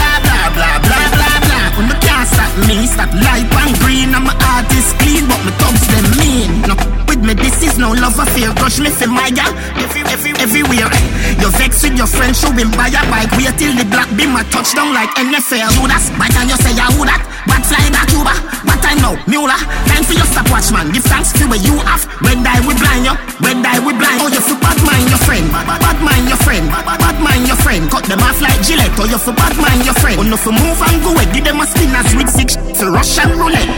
friend 12.20 12.36
show 12.36 12.52
him 12.52 12.68
buy 12.76 12.92
a 12.92 13.00
bike. 13.08 13.32
Wait 13.32 13.48
till 13.56 13.72
the 13.72 13.84
black 13.88 14.12
beam 14.12 14.36
a 14.36 14.44
touchdown 14.52 14.92
like 14.92 15.08
NFL. 15.16 15.72
That, 15.88 16.04
but 16.20 16.28
can 16.36 16.52
you 16.52 16.58
say 16.60 16.76
ya 16.76 16.92
who 16.92 17.08
that? 17.08 17.24
What 17.48 17.64
fly 17.64 17.80
back 17.88 18.12
Cuba? 18.12 18.36
What 18.68 18.76
time 18.84 19.00
now? 19.00 19.16
Mula. 19.24 19.56
Time 19.88 20.04
for 20.04 20.12
your 20.12 20.28
stopwatch 20.28 20.68
man. 20.68 20.92
Give 20.92 21.00
thanks 21.08 21.32
for 21.32 21.48
where 21.48 21.62
you 21.64 21.80
have. 21.80 22.04
When 22.20 22.44
die 22.44 22.60
we 22.68 22.76
blind 22.76 23.08
you. 23.08 23.16
When 23.40 23.64
die 23.64 23.80
we 23.80 23.96
blind. 23.96 24.20
Oh 24.20 24.28
you 24.28 24.42
for 24.44 24.60
bad 24.60 24.76
mind 24.84 25.08
your 25.08 25.22
friend. 25.24 25.48
Bad 25.48 25.98
mind 26.04 26.28
your 26.28 26.40
friend. 26.44 26.68
Bad 26.68 27.16
mind 27.24 27.48
your 27.48 27.56
friend. 27.64 27.88
Cut 27.88 28.04
them 28.04 28.20
off 28.20 28.36
like 28.44 28.60
Gillette. 28.68 28.92
Oh 29.00 29.08
you 29.08 29.16
for 29.16 29.32
bad 29.32 29.56
mind 29.56 29.88
your 29.88 29.96
friend. 29.96 30.20
Oh 30.20 30.26
no 30.28 30.36
for 30.36 30.52
move 30.52 30.76
and 30.76 31.00
go 31.00 31.16
away. 31.16 31.24
Give 31.32 31.44
them 31.48 31.64
a 31.64 31.64
spinners 31.64 32.12
with 32.12 32.28
six. 32.28 32.60
For 32.76 32.92
Russian 32.92 33.32
roulette. 33.40 33.72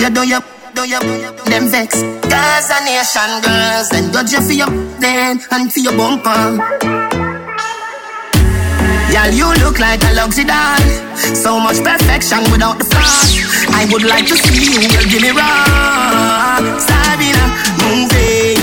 You 0.00 0.08
do 0.08 0.24
your 0.24 0.40
do 0.72 0.88
you 0.88 1.00
them 1.44 1.68
vex? 1.68 2.00
Girls 2.00 2.68
a 2.72 2.78
nation 2.86 3.30
girls, 3.44 3.88
then 3.92 4.08
judge 4.08 4.32
you 4.32 4.40
for 4.40 4.56
your 4.56 4.87
then 5.00 5.40
and 5.50 5.72
for 5.72 5.80
your 5.80 5.96
bumper. 5.96 6.58
Girl, 9.12 9.30
you 9.32 9.48
look 9.64 9.78
like 9.78 10.02
a 10.04 10.12
luxury 10.14 10.44
doll. 10.44 10.78
So 11.34 11.58
much 11.58 11.82
perfection 11.82 12.38
without 12.52 12.78
the 12.78 12.84
flaws. 12.84 13.34
I 13.74 13.86
would 13.90 14.04
like 14.04 14.26
to 14.28 14.36
see 14.36 14.74
you, 14.74 14.88
girl, 14.88 15.06
give 15.10 15.22
me 15.22 15.30
raw. 15.30 16.60
Sabina, 16.78 17.44
moving. 17.82 18.60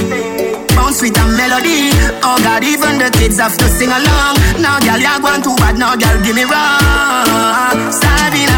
Bounce 0.75 1.01
with 1.01 1.17
a 1.17 1.25
melody. 1.35 1.91
Oh 2.23 2.37
God, 2.43 2.63
even 2.63 2.99
the 2.99 3.09
kids 3.17 3.39
have 3.39 3.57
to 3.57 3.67
sing 3.67 3.89
along. 3.89 4.35
Now, 4.61 4.79
girl, 4.79 4.99
you're 4.99 5.19
going 5.19 5.41
too 5.41 5.55
bad. 5.57 5.77
Now, 5.77 5.95
girl, 5.95 6.17
give 6.23 6.35
me 6.35 6.43
raw. 6.45 7.73
Sabina, 7.91 8.57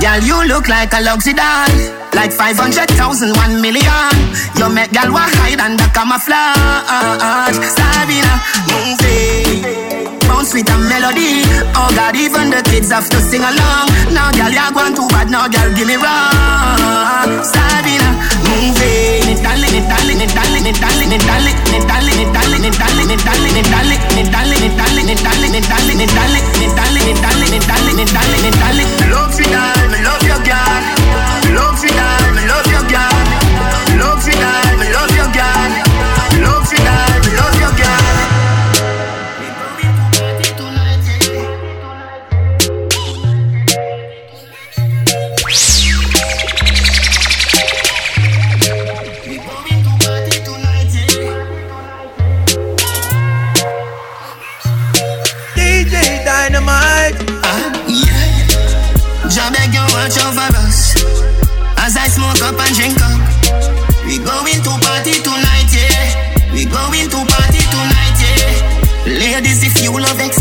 Girl, 0.00 0.20
you 0.24 0.48
look 0.48 0.66
like 0.68 0.92
a 0.94 1.00
luxury 1.02 1.34
doll. 1.34 1.68
Like 2.14 2.32
500,000, 2.32 3.36
1 3.36 3.60
million. 3.60 4.10
You 4.56 4.68
make 4.72 4.92
girl 4.92 5.12
walk 5.12 5.28
hide 5.36 5.60
under 5.60 5.84
camouflage. 5.92 7.60
Sabina, 7.76 8.34
moving. 8.72 9.49
Bounce 10.30 10.54
with 10.54 10.70
a 10.70 10.78
melody. 10.78 11.42
Oh 11.74 11.90
God, 11.98 12.14
even 12.14 12.54
the 12.54 12.62
kids 12.70 12.94
have 12.94 13.10
to 13.10 13.18
sing 13.18 13.42
along. 13.42 13.90
Now, 14.14 14.30
girl, 14.30 14.52
you're 14.54 14.70
going 14.70 14.94
too 14.94 15.08
bad. 15.10 15.26
Now, 15.26 15.50
girl, 15.50 15.74
give 15.74 15.90
me 15.90 15.98
wrong. 15.98 17.42
Sabina, 17.42 18.14
moving. 18.46 19.26
It 19.26 19.42
darling, 19.42 19.74
it 19.74 19.84
darling, 19.90 20.22
it 20.22 20.30
darling, 20.30 20.70
it 20.70 20.78
darling, 20.78 21.10
it 21.10 21.20
DJ 55.90 56.24
Dynamite. 56.24 57.18
Uh, 57.42 57.66
yeah. 57.90 59.26
Jah 59.26 59.50
beg 59.50 59.74
you 59.74 59.82
watch 59.90 60.14
over 60.22 60.46
us 60.62 60.94
as 61.82 61.96
I 61.98 62.06
smoke 62.06 62.38
up 62.46 62.54
and 62.62 62.74
drink 62.78 62.94
up. 63.02 63.18
We 64.06 64.22
going 64.22 64.62
to 64.62 64.72
party 64.86 65.18
tonight, 65.18 65.70
yeah. 65.74 66.54
We 66.54 66.64
going 66.70 67.10
to 67.10 67.18
party 67.26 67.62
tonight, 67.74 68.18
yeah. 68.22 69.18
Ladies, 69.18 69.66
if 69.66 69.82
you 69.82 69.90
love 69.90 70.20
excitement, 70.20 70.39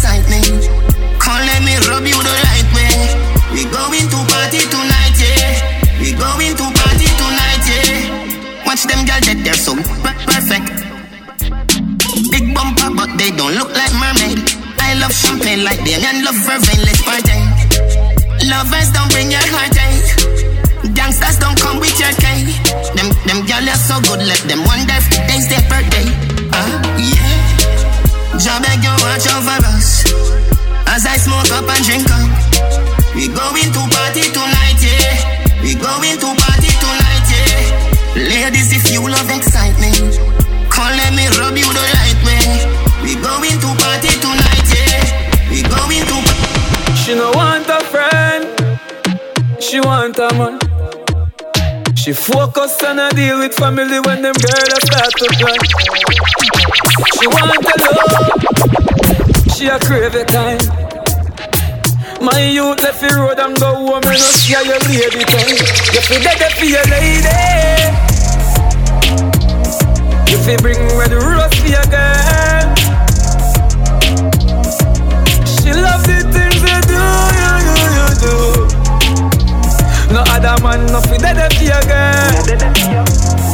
love 14.99 15.15
champagne 15.15 15.63
like 15.63 15.79
them 15.87 16.03
and 16.03 16.23
love 16.23 16.35
vervain, 16.43 16.79
let's 16.83 17.01
party. 17.01 17.39
Lovers 18.47 18.89
don't 18.91 19.09
bring 19.11 19.31
your 19.31 19.43
heartache. 19.55 20.93
Gangsters 20.93 21.37
don't 21.39 21.59
come 21.59 21.79
with 21.79 21.95
your 21.99 22.11
cake. 22.19 22.51
Them 22.95 23.09
them 23.27 23.39
girls 23.47 23.67
are 23.67 23.79
so 23.79 23.95
good, 24.07 24.21
let 24.27 24.39
them 24.47 24.63
wonder 24.67 24.95
if 24.99 25.07
today's 25.09 25.47
their 25.47 25.63
birthday. 25.71 26.07
Uh, 26.51 26.71
yeah. 26.99 28.39
Jah 28.39 28.59
beg 28.63 28.83
you 28.83 28.95
watch 29.03 29.27
over 29.35 29.59
us 29.75 30.07
as 30.87 31.05
I 31.05 31.15
smoke 31.17 31.51
up 31.51 31.67
and 31.67 31.83
drink 31.83 32.07
up. 32.07 32.29
We 33.15 33.27
going 33.27 33.71
to 33.75 33.81
party 33.95 34.25
tonight, 34.31 34.79
yeah. 34.79 35.63
We 35.63 35.75
going 35.75 36.17
to 36.23 36.29
party 36.39 36.71
tonight, 36.79 37.27
yeah. 37.31 38.31
Ladies, 38.31 38.71
if 38.71 38.91
you 38.91 39.03
love 39.03 39.29
excitement, 39.31 40.19
come 40.71 40.91
let 40.95 41.11
me 41.15 41.27
rub 41.39 41.55
you 41.55 41.67
the 41.67 41.85
right 41.99 42.19
way. 42.23 42.45
We 43.03 43.15
going 43.19 43.59
to 43.59 43.69
party 43.75 44.11
tonight, 44.23 44.48
She 47.09 47.15
no 47.15 47.31
want 47.31 47.67
a 47.67 47.79
friend, 47.85 48.45
she 49.59 49.79
want 49.81 50.19
a 50.19 50.29
man. 50.37 50.59
She 51.95 52.13
focus 52.13 52.83
on 52.83 52.99
a 52.99 53.09
deal 53.09 53.39
with 53.39 53.55
family 53.55 53.99
when 54.01 54.21
them 54.21 54.35
girls 54.35 54.83
start 54.85 55.11
to 55.17 55.25
plan. 55.41 55.57
She 57.17 57.25
want 57.25 57.65
a 57.65 57.75
love, 57.81 58.29
she 59.55 59.65
a 59.69 59.79
crave 59.79 60.13
a 60.13 60.23
time. 60.23 60.59
My 62.21 62.43
youth 62.43 62.79
left 62.83 63.01
the 63.01 63.09
road 63.17 63.39
and 63.39 63.59
go 63.59 63.73
home 63.73 63.95
and 63.95 64.05
no 64.05 64.13
see 64.13 64.53
your 64.53 64.63
lady 64.65 65.25
time. 65.25 65.57
You 65.89 66.01
feel 66.05 66.21
dead 66.21 66.53
for 66.53 66.65
your 66.65 66.85
lady. 66.93 67.25
You 70.29 70.37
feel 70.45 70.61
bring 70.61 70.77
red 70.95 71.11
rose 71.11 71.55
for 71.55 71.69
your 71.69 71.85
girl. 71.85 72.28
Other 80.49 80.63
man, 80.63 80.85
no 80.87 81.01
fi 81.01 81.17
dead 81.17 81.53
for 81.53 81.63
your 81.63 81.81
girl. 81.85 83.49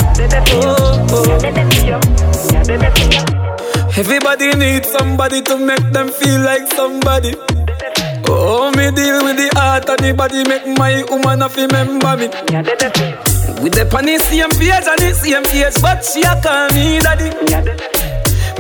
Everybody 3.98 4.56
needs 4.56 4.90
somebody 4.92 5.42
to 5.42 5.58
make 5.58 5.92
them 5.92 6.10
feel 6.10 6.42
like 6.42 6.68
somebody. 6.74 7.34
Oh, 8.28 8.72
me 8.76 8.92
deal 8.92 9.24
with 9.24 9.38
the 9.38 9.50
heart 9.54 9.90
and 9.90 10.00
the 10.00 10.14
body, 10.14 10.44
make 10.48 10.68
my 10.78 11.04
woman 11.10 11.42
a 11.42 11.50
fi 11.50 11.62
remember 11.66 12.18
me. 12.18 12.28
We 13.62 13.70
the 13.70 13.90
on 13.96 14.06
the 14.06 14.18
same 14.20 14.50
page 14.52 14.88
and 14.88 15.00
the 15.00 15.14
same 15.14 15.44
page, 15.44 15.82
but 15.82 16.04
she 16.04 16.22
a 16.22 16.36
call 16.42 16.70
me 16.76 17.00
daddy. 17.00 17.30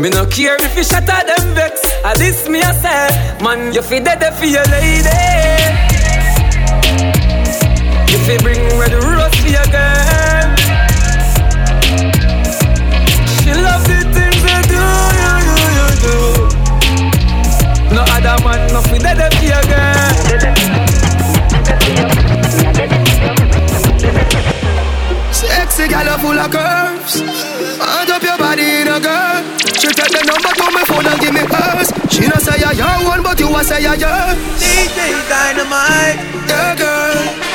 Me 0.01 0.09
no 0.09 0.25
care 0.25 0.57
if 0.59 0.75
you 0.75 0.83
shatter 0.83 1.25
them 1.25 1.55
vex. 1.55 1.81
A 2.03 2.17
this 2.17 2.47
me 2.49 2.59
a 2.59 2.73
say, 2.73 3.43
man, 3.43 3.73
you 3.73 3.81
fi 3.81 3.99
dead 3.99 4.23
for 4.35 4.45
your 4.45 4.63
lady. 4.65 5.94
Fi 8.25 8.37
bring 8.39 8.57
red 8.79 8.93
rose 8.93 9.35
for 9.39 9.49
your 9.49 9.67
girl. 9.69 10.55
She 13.41 13.51
love 13.53 13.83
the 13.85 13.99
things 14.15 14.41
you 14.41 14.59
do, 14.73 14.83
you, 15.21 15.31
you, 15.47 15.57
you 15.77 15.87
do. 16.05 16.17
No 17.95 18.01
other 18.15 18.37
man, 18.43 18.61
no 18.73 18.81
fi 18.81 18.97
dead 18.97 19.21
for 19.33 19.45
your 19.45 19.63
girl. 19.69 21.15
Sexy 25.31 25.87
gal 25.87 26.17
full 26.19 26.39
of 26.39 26.49
curves. 26.49 27.19
Hand 27.21 28.09
up 28.09 28.23
your 28.23 28.37
body 28.37 28.81
in 28.81 28.87
a 28.87 28.99
girl. 28.99 29.43
She 29.77 29.87
take 29.93 30.09
the 30.09 30.23
number 30.25 30.49
to 30.49 30.65
my 30.73 30.83
phone 30.89 31.05
and 31.05 31.19
give 31.21 31.33
me 31.33 31.41
hers. 31.45 31.89
She 32.09 32.27
no 32.27 32.37
say 32.39 32.57
you're 32.59 32.73
your 32.73 33.05
one, 33.05 33.21
but 33.21 33.39
you 33.39 33.55
a 33.55 33.63
say 33.63 33.81
you're 33.83 33.95
yours. 33.95 34.37
DJ 34.57 35.13
Dynamite, 35.29 36.17
yeah 36.49 36.75
girl. 36.75 37.54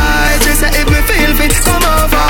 Me 1.41 1.49
come 1.49 1.81
over. 1.81 2.21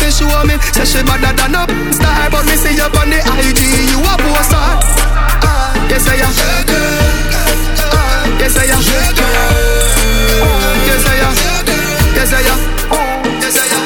She 0.00 0.08
show 0.24 0.40
me 0.48 0.56
say 0.72 0.86
she 0.88 1.00
better 1.04 1.32
than 1.36 1.52
a 1.52 1.68
star, 1.92 2.30
but 2.32 2.46
me 2.48 2.56
see 2.56 2.72
you 2.80 2.88
on 2.88 3.10
the 3.12 3.20
IG, 3.20 3.60
you 3.92 4.00
a 4.00 4.16
poster. 4.16 4.56
Uh, 5.44 5.76
yes 5.92 6.08
I 6.08 6.16
am. 6.16 6.32
Uh, 6.32 6.80
yes 8.40 8.56
I 8.56 8.64
am. 8.72 8.80
Yes 10.88 11.04
I 11.04 11.20
am. 11.28 11.34
Yes 12.16 12.32
I 12.32 12.48
am. 12.48 12.56
Yes 13.42 13.60
I 13.60 13.68
am. 13.76 13.84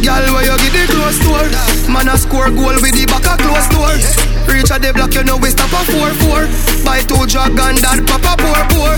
Girl, 0.00 0.26
where 0.34 0.44
you 0.46 0.56
get 0.62 0.72
the 0.86 0.89
close 1.10 1.18
door? 1.26 1.92
Man 1.92 2.08
a 2.08 2.16
score 2.16 2.50
goal 2.50 2.78
with 2.78 2.94
the 2.94 3.06
back 3.06 3.26
a 3.26 3.34
close 3.42 3.66
door. 3.74 3.94
Reach 4.46 4.70
a 4.70 4.78
the 4.78 4.92
block, 4.94 5.14
you 5.14 5.24
know 5.24 5.36
we 5.36 5.50
stop 5.50 5.72
a 5.74 5.82
four 5.90 6.10
four. 6.22 6.42
Buy 6.86 7.02
two 7.02 7.26
dragon 7.26 7.74
that 7.82 7.98
pop 8.06 8.22
a 8.22 8.34
poor 8.38 8.62
poor. 8.70 8.94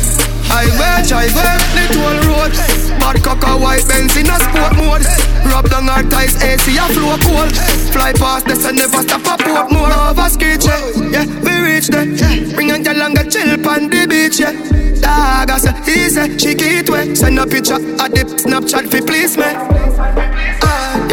Highway, 0.52 1.08
driveway, 1.08 1.56
the 1.72 1.84
toll 1.96 2.18
road. 2.28 2.52
Bad 3.00 3.16
cock 3.24 3.44
a 3.48 3.56
white 3.56 3.86
Benz 3.88 4.16
in 4.16 4.28
a 4.28 4.36
sport 4.36 4.76
mode. 4.76 5.04
Rub 5.48 5.68
down 5.70 5.88
our 5.88 6.02
ties, 6.04 6.36
AC 6.36 6.76
a 6.76 6.84
flow 6.92 7.16
cold. 7.24 7.52
Fly 7.92 8.12
past 8.12 8.46
this 8.46 8.64
and 8.66 8.76
never 8.76 9.00
stop 9.00 9.24
a 9.24 9.34
port 9.40 9.72
more. 9.72 9.88
Over 9.88 10.28
skate, 10.28 10.64
yeah, 10.64 11.24
we 11.40 11.52
reach 11.64 11.88
there. 11.88 12.04
Bring 12.52 12.72
a 12.72 12.78
girl 12.78 13.00
and 13.00 13.16
go 13.16 13.24
chill 13.24 13.56
on 13.68 13.88
the 13.88 14.04
beach, 14.04 14.40
yeah. 14.40 14.52
Dog, 15.00 15.50
I 15.50 15.58
say, 15.58 15.74
he 15.88 16.08
say, 16.08 16.36
she 16.36 16.54
get 16.54 16.90
wet. 16.90 17.16
Send 17.16 17.38
a 17.38 17.46
picture 17.46 17.80
of 17.80 18.08
the 18.12 18.22
Snapchat 18.36 18.92
fi 18.92 19.00
please 19.00 19.36
me. 19.36 20.31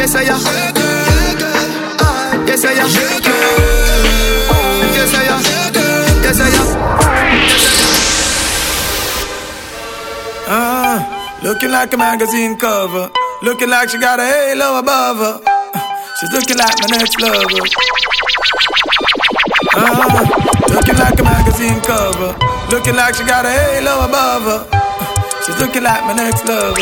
Ah, 0.00 0.02
yes 0.02 0.14
I 0.14 0.22
am. 0.22 0.40
Ah, 2.00 2.32
yes 2.46 2.64
I 2.64 2.72
am. 2.72 2.88
Yes 4.96 5.12
I 5.14 5.24
am. 5.28 5.40
Yes 6.24 6.40
I 6.40 6.48
am. 6.60 6.68
Ah, 10.48 11.38
looking 11.42 11.70
like 11.70 11.92
a 11.92 11.96
magazine 11.98 12.56
cover. 12.56 13.10
Looking 13.42 13.68
like 13.68 13.90
she 13.90 13.98
got 13.98 14.18
a 14.20 14.24
halo 14.24 14.78
above 14.78 15.18
her. 15.18 15.40
She's 16.18 16.32
looking 16.32 16.56
like 16.56 16.80
my 16.80 16.96
next 16.96 17.20
lover. 17.20 17.60
Ah, 19.76 20.24
looking 20.70 20.96
like 20.96 21.20
a 21.20 21.22
magazine 21.22 21.80
cover. 21.82 22.34
Looking 22.70 22.96
like 22.96 23.14
she 23.16 23.24
got 23.24 23.44
a 23.44 23.50
halo 23.50 24.06
above 24.06 24.42
her. 24.48 24.60
She's 25.44 25.58
looking 25.60 25.82
like 25.82 26.02
my 26.06 26.14
next 26.14 26.46
lover. 26.46 26.80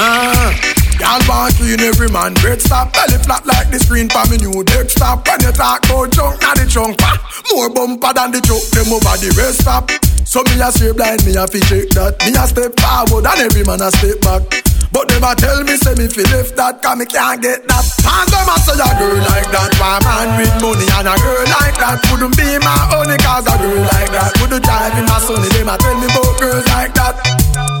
Ah, 0.00 0.67
y'all 1.00 1.22
want 1.28 1.54
clean 1.56 1.80
every 1.80 2.10
man. 2.10 2.34
Bread 2.42 2.60
stop, 2.60 2.92
belly 2.92 3.18
flat 3.22 3.46
like 3.46 3.70
the 3.70 3.78
screen 3.78 4.08
for 4.10 4.26
me 4.28 4.36
new 4.38 4.62
deck 4.64 4.90
stop. 4.90 5.26
When 5.26 5.40
you 5.40 5.52
talk 5.52 5.86
about 5.86 6.10
junk, 6.12 6.42
not 6.42 6.56
the 6.58 6.66
trunk. 6.66 6.98
Ah, 7.02 7.16
more 7.54 7.70
bumper 7.70 8.12
than 8.12 8.32
the 8.34 8.40
truck, 8.42 8.62
them 8.74 8.92
over 8.92 9.16
the 9.18 9.30
rest 9.38 9.62
stop. 9.62 9.90
So 10.28 10.44
me 10.44 10.60
a 10.60 10.68
straight 10.70 10.96
blind, 10.96 11.24
me 11.24 11.32
a 11.38 11.46
fi 11.48 11.60
check 11.64 11.88
that. 11.96 12.20
Me 12.26 12.36
a 12.36 12.44
step 12.44 12.76
forward 12.76 13.24
and 13.24 13.40
every 13.40 13.64
man 13.64 13.80
a 13.80 13.88
step 13.88 14.20
back. 14.20 14.44
But 14.92 15.12
a 15.12 15.34
tell 15.36 15.62
me 15.64 15.76
say 15.76 15.94
me 15.94 16.08
fi 16.08 16.24
left 16.32 16.56
that, 16.56 16.82
cause 16.82 16.96
me 16.96 17.04
can't 17.04 17.40
get 17.40 17.64
that. 17.68 17.84
And 18.04 18.28
them 18.32 18.48
a 18.48 18.56
say 18.60 18.76
a 18.76 18.88
girl 18.96 19.18
like 19.28 19.48
that, 19.52 19.72
why 19.76 20.00
man 20.04 20.28
with 20.40 20.54
money 20.60 20.88
and 20.96 21.08
a 21.08 21.14
girl 21.16 21.44
like 21.60 21.76
that 21.76 22.00
wouldn't 22.08 22.36
be 22.36 22.58
my 22.60 22.76
only 22.96 23.16
cause 23.20 23.46
a 23.46 23.54
girl 23.56 23.82
like 23.92 24.10
that 24.12 24.32
would 24.40 24.62
drive 24.62 24.96
in 24.96 25.04
my 25.04 25.20
sonny. 25.20 25.48
Them 25.52 25.68
a 25.68 25.76
tell 25.76 25.96
me 25.96 26.08
about 26.08 26.40
girls 26.40 26.66
like 26.72 26.92
that. 26.94 27.77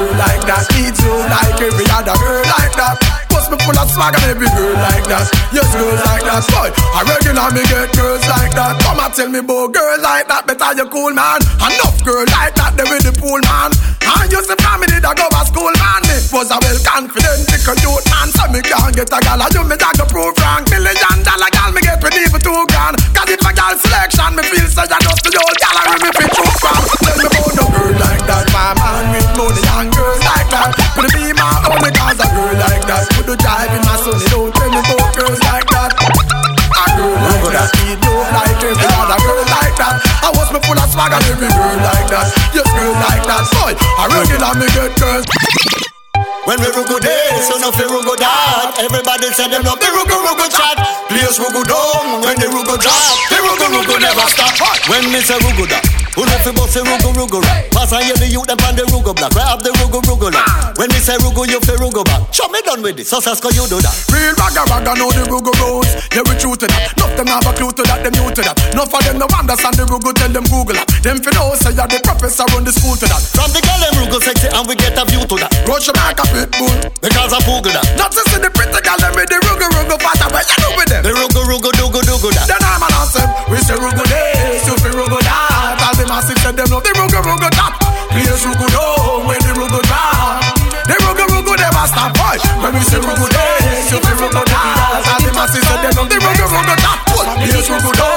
Girl 0.00 0.16
like 0.16 0.40
that 0.46 0.64
needs 0.72 0.98
you 1.04 1.12
like 1.12 1.60
every 1.60 1.84
other 1.92 2.16
girl 2.24 2.40
like 2.56 2.72
that. 2.80 3.09
Me 3.50 3.58
full 3.66 3.74
of 3.74 3.90
swag 3.90 4.14
and 4.14 4.30
every 4.30 4.46
girl 4.54 4.78
like 4.78 5.02
that. 5.10 5.26
Yes, 5.50 5.66
girls 5.74 5.98
like 6.06 6.22
that. 6.22 6.46
Boy, 6.54 6.70
I 6.70 7.02
regular 7.02 7.50
me 7.50 7.66
get 7.66 7.90
girls 7.98 8.22
like 8.30 8.54
that. 8.54 8.78
Come 8.78 9.02
and 9.02 9.10
tell 9.10 9.26
me 9.26 9.42
about 9.42 9.74
girls 9.74 10.02
like 10.06 10.30
that. 10.30 10.46
Better 10.46 10.70
you 10.78 10.86
cool 10.86 11.10
man. 11.10 11.42
Enough 11.58 11.98
girl 12.06 12.22
like 12.30 12.54
that. 12.54 12.78
They 12.78 12.86
with 12.86 13.02
the 13.02 13.10
pool 13.18 13.42
man. 13.42 13.74
And 14.06 14.30
you 14.30 14.38
see 14.46 14.54
family 14.62 15.02
that 15.02 15.18
go 15.18 15.26
to 15.26 15.42
school 15.50 15.74
man. 15.82 15.98
Me 16.06 16.14
was 16.30 16.54
a 16.54 16.62
well 16.62 16.78
confident, 16.86 17.42
little 17.50 17.78
youth 17.82 18.06
man. 18.06 18.30
So 18.30 18.46
me 18.54 18.62
can't 18.62 18.94
get 18.94 19.10
a 19.10 19.18
gal. 19.18 19.42
And 19.42 19.50
you 19.50 19.62
me 19.66 19.74
that 19.74 19.98
go 19.98 20.06
prove 20.06 20.38
wrong. 20.38 20.62
Million 20.70 21.18
dollar 21.26 21.50
gal 21.50 21.74
me 21.74 21.82
get 21.82 21.98
with 21.98 22.14
for 22.30 22.38
two 22.38 22.62
grand. 22.70 23.02
Cause 23.10 23.34
if 23.34 23.42
a 23.42 23.50
gal 23.50 23.74
selection 23.74 24.30
me 24.38 24.46
feel 24.46 24.62
you 24.62 24.70
just 24.70 25.22
the 25.26 25.30
old 25.42 25.58
gal. 25.58 25.74
I 25.74 25.98
me 25.98 26.10
fit 26.14 26.30
too 26.38 26.50
from. 26.62 26.82
Tell 27.02 27.18
me 27.18 27.26
about 27.26 27.50
no 27.58 27.64
girl 27.66 27.94
like 27.98 28.22
that. 28.30 28.46
My 28.54 28.78
man 28.78 29.10
with 29.10 29.30
money 29.34 29.64
and 29.74 29.90
girls 29.90 30.22
like 30.22 30.46
that. 30.54 30.70
Could 30.94 31.10
it 31.10 31.18
be 31.18 31.34
my 31.34 31.50
only 31.66 31.90
cause 32.10 32.26
a 32.26 32.28
girl 32.34 32.54
like 32.58 32.84
that? 32.86 33.06
Could 33.14 33.26
you 33.30 33.36
drive 33.38 33.70
in 33.70 33.82
my 33.86 33.94
sonny? 34.02 34.26
Don't 34.30 34.50
tell 34.54 34.70
me 34.70 34.78
about 34.82 35.10
girls 35.14 35.40
like 35.46 35.66
that. 35.70 35.90
A 35.94 36.84
girl 36.98 37.14
like 37.14 37.46
that. 37.54 37.68
Speed 37.70 37.98
dope 38.02 38.30
like 38.34 38.58
every 38.58 38.88
other 38.98 39.18
girl 39.22 39.44
like 39.46 39.74
that. 39.78 39.94
I 40.22 40.28
was 40.34 40.48
me 40.50 40.58
full 40.66 40.78
of 40.78 40.88
swag 40.90 41.12
and 41.14 41.24
every 41.30 41.50
girl 41.50 41.76
like 41.78 42.08
that. 42.10 42.26
Yes, 42.54 42.66
girl 42.66 42.94
like 42.98 43.24
that. 43.30 43.44
Boy, 43.54 43.72
I 43.78 44.02
regular 44.10 44.52
me 44.58 44.66
get 44.74 44.90
girls. 44.98 45.99
When 46.46 46.58
we 46.58 46.66
rugu 46.72 46.98
this, 47.00 47.46
so 47.48 47.58
no 47.58 47.70
fi 47.70 47.84
rugu 47.84 48.16
that 48.16 48.74
Everybody 48.80 49.28
say 49.36 49.46
them 49.48 49.62
love 49.62 49.78
the 49.78 49.86
rugu 49.92 50.16
rugu 50.24 50.46
chat. 50.48 50.76
Place 51.06 51.38
rugu 51.38 51.62
down, 51.68 52.24
when 52.24 52.36
the 52.40 52.48
rugu 52.48 52.80
drop. 52.80 53.14
The 53.28 53.36
rugu 53.44 53.66
rugu 53.76 54.00
never 54.00 54.26
stop. 54.32 54.56
When 54.88 55.04
me 55.12 55.20
say 55.20 55.36
rugu 55.38 55.68
that 55.68 55.84
who 56.16 56.26
know 56.26 56.38
fi 56.42 56.50
bust 56.50 56.74
the 56.74 56.82
rugu 56.82 57.14
rugu 57.14 57.38
rap? 57.38 57.70
Pass 57.70 57.92
and 57.94 58.02
hear 58.02 58.18
the 58.18 58.26
youth 58.26 58.48
them 58.50 58.58
on 58.66 58.74
the 58.74 58.82
rugu 58.90 59.14
block. 59.14 59.30
Where 59.30 59.46
have 59.46 59.62
the 59.62 59.70
rugu 59.78 60.02
rugu 60.02 60.34
lock 60.34 60.74
When 60.74 60.90
me 60.90 60.98
say 60.98 61.14
rugu, 61.22 61.46
you 61.46 61.60
fi 61.62 61.78
rugu 61.78 62.02
back. 62.02 62.34
Show 62.34 62.50
me 62.50 62.58
done 62.66 62.82
with 62.82 62.98
this, 62.98 63.08
so 63.12 63.22
Sasko 63.22 63.52
you 63.54 63.62
do 63.70 63.78
that. 63.78 63.94
Real 64.10 64.34
ragga 64.34 64.66
ragga 64.66 64.98
know 64.98 65.12
the 65.14 65.22
rugu 65.30 65.54
rules. 65.62 65.86
Yeah 66.10 66.26
we 66.26 66.34
true 66.34 66.58
to 66.58 66.66
that. 66.66 66.98
Nuff 66.98 67.14
them 67.14 67.30
have 67.30 67.46
a 67.46 67.52
clue 67.54 67.70
to 67.70 67.82
that, 67.86 68.02
them 68.02 68.10
new 68.18 68.26
to 68.26 68.42
that. 68.42 68.58
Nuff 68.74 68.90
of 68.90 69.00
them 69.06 69.22
no 69.22 69.26
understand 69.30 69.78
the 69.78 69.86
rugu, 69.86 70.10
tell 70.18 70.32
them 70.34 70.42
google 70.50 70.74
that. 70.74 70.88
Them 71.04 71.22
fi 71.22 71.30
know 71.36 71.54
say 71.54 71.78
ya 71.78 71.86
the 71.86 72.02
professor 72.02 72.42
run 72.50 72.66
the 72.66 72.74
school 72.74 72.98
to 72.98 73.06
that. 73.06 73.22
From 73.30 73.54
the 73.54 73.62
girl 73.62 73.78
them 73.78 73.94
rugu 74.02 74.18
sexy 74.18 74.50
and 74.50 74.66
we 74.66 74.74
get 74.74 74.98
a 74.98 75.06
view 75.06 75.22
to 75.22 75.36
that. 75.38 75.52
Rush 75.62 75.94
back 75.94 76.18
a 76.18 76.26
pit 76.32 76.48
bull. 76.58 76.74
Because 77.00 77.32
I 77.32 77.40
google 77.48 77.72
that 77.72 77.86
Not 77.96 78.12
to 78.12 78.20
see 78.28 78.40
the 78.40 78.50
pretty 78.52 78.76
girl 78.84 78.98
them 79.00 79.12
with 79.16 79.28
the 79.30 79.38
rugu 79.40 79.66
rugu 79.72 79.96
Fata 80.00 80.26
where 80.32 80.44
you 80.44 80.56
do 80.60 80.68
with 80.76 80.88
them. 80.92 81.02
The 81.04 81.12
rugu 81.16 81.40
rugu 81.48 81.70
dugu 81.80 82.00
dugu 82.04 82.28
that 82.36 82.46
Then 82.48 82.60
I'm 82.60 82.82
an 82.84 82.92
awesome. 82.98 83.30
We 83.48 83.56
say 83.64 83.76
rugu 83.78 84.04
this, 84.08 84.66
you 84.68 84.74
fi 84.84 84.90
rugu 84.92 85.18
that 85.24 85.80
All 85.80 85.94
the 85.96 86.04
massive 86.06 86.38
said 86.44 86.54
them 86.56 86.68
love 86.70 86.84
the 86.84 86.92
rugu 86.98 87.18
rugu 87.24 87.48
that 87.50 87.72
Place 88.12 88.42
rugu 88.44 88.66
down 88.68 89.26
when 89.26 89.40
the 89.40 89.52
rugu 89.56 89.80
drop 89.88 90.44
The 90.86 90.94
rugu 91.04 91.24
rugu 91.32 91.52
never 91.56 91.84
stop 91.88 92.10
boy. 92.18 92.36
When 92.60 92.72
we 92.76 92.82
say 92.84 93.00
rugu 93.00 93.26
this, 93.32 93.90
you 93.90 93.98
fi 94.04 94.12
rugu 94.20 94.42
that 94.44 95.02
All 95.08 95.20
the 95.24 95.30
massive 95.32 95.64
said 95.64 95.80
them 95.80 95.92
love 95.96 96.08
the 96.12 96.18
rugu 96.20 96.44
rugu 96.52 96.74
that 96.76 96.98
Place 97.08 97.68
rugu 97.70 97.90
down 97.96 98.09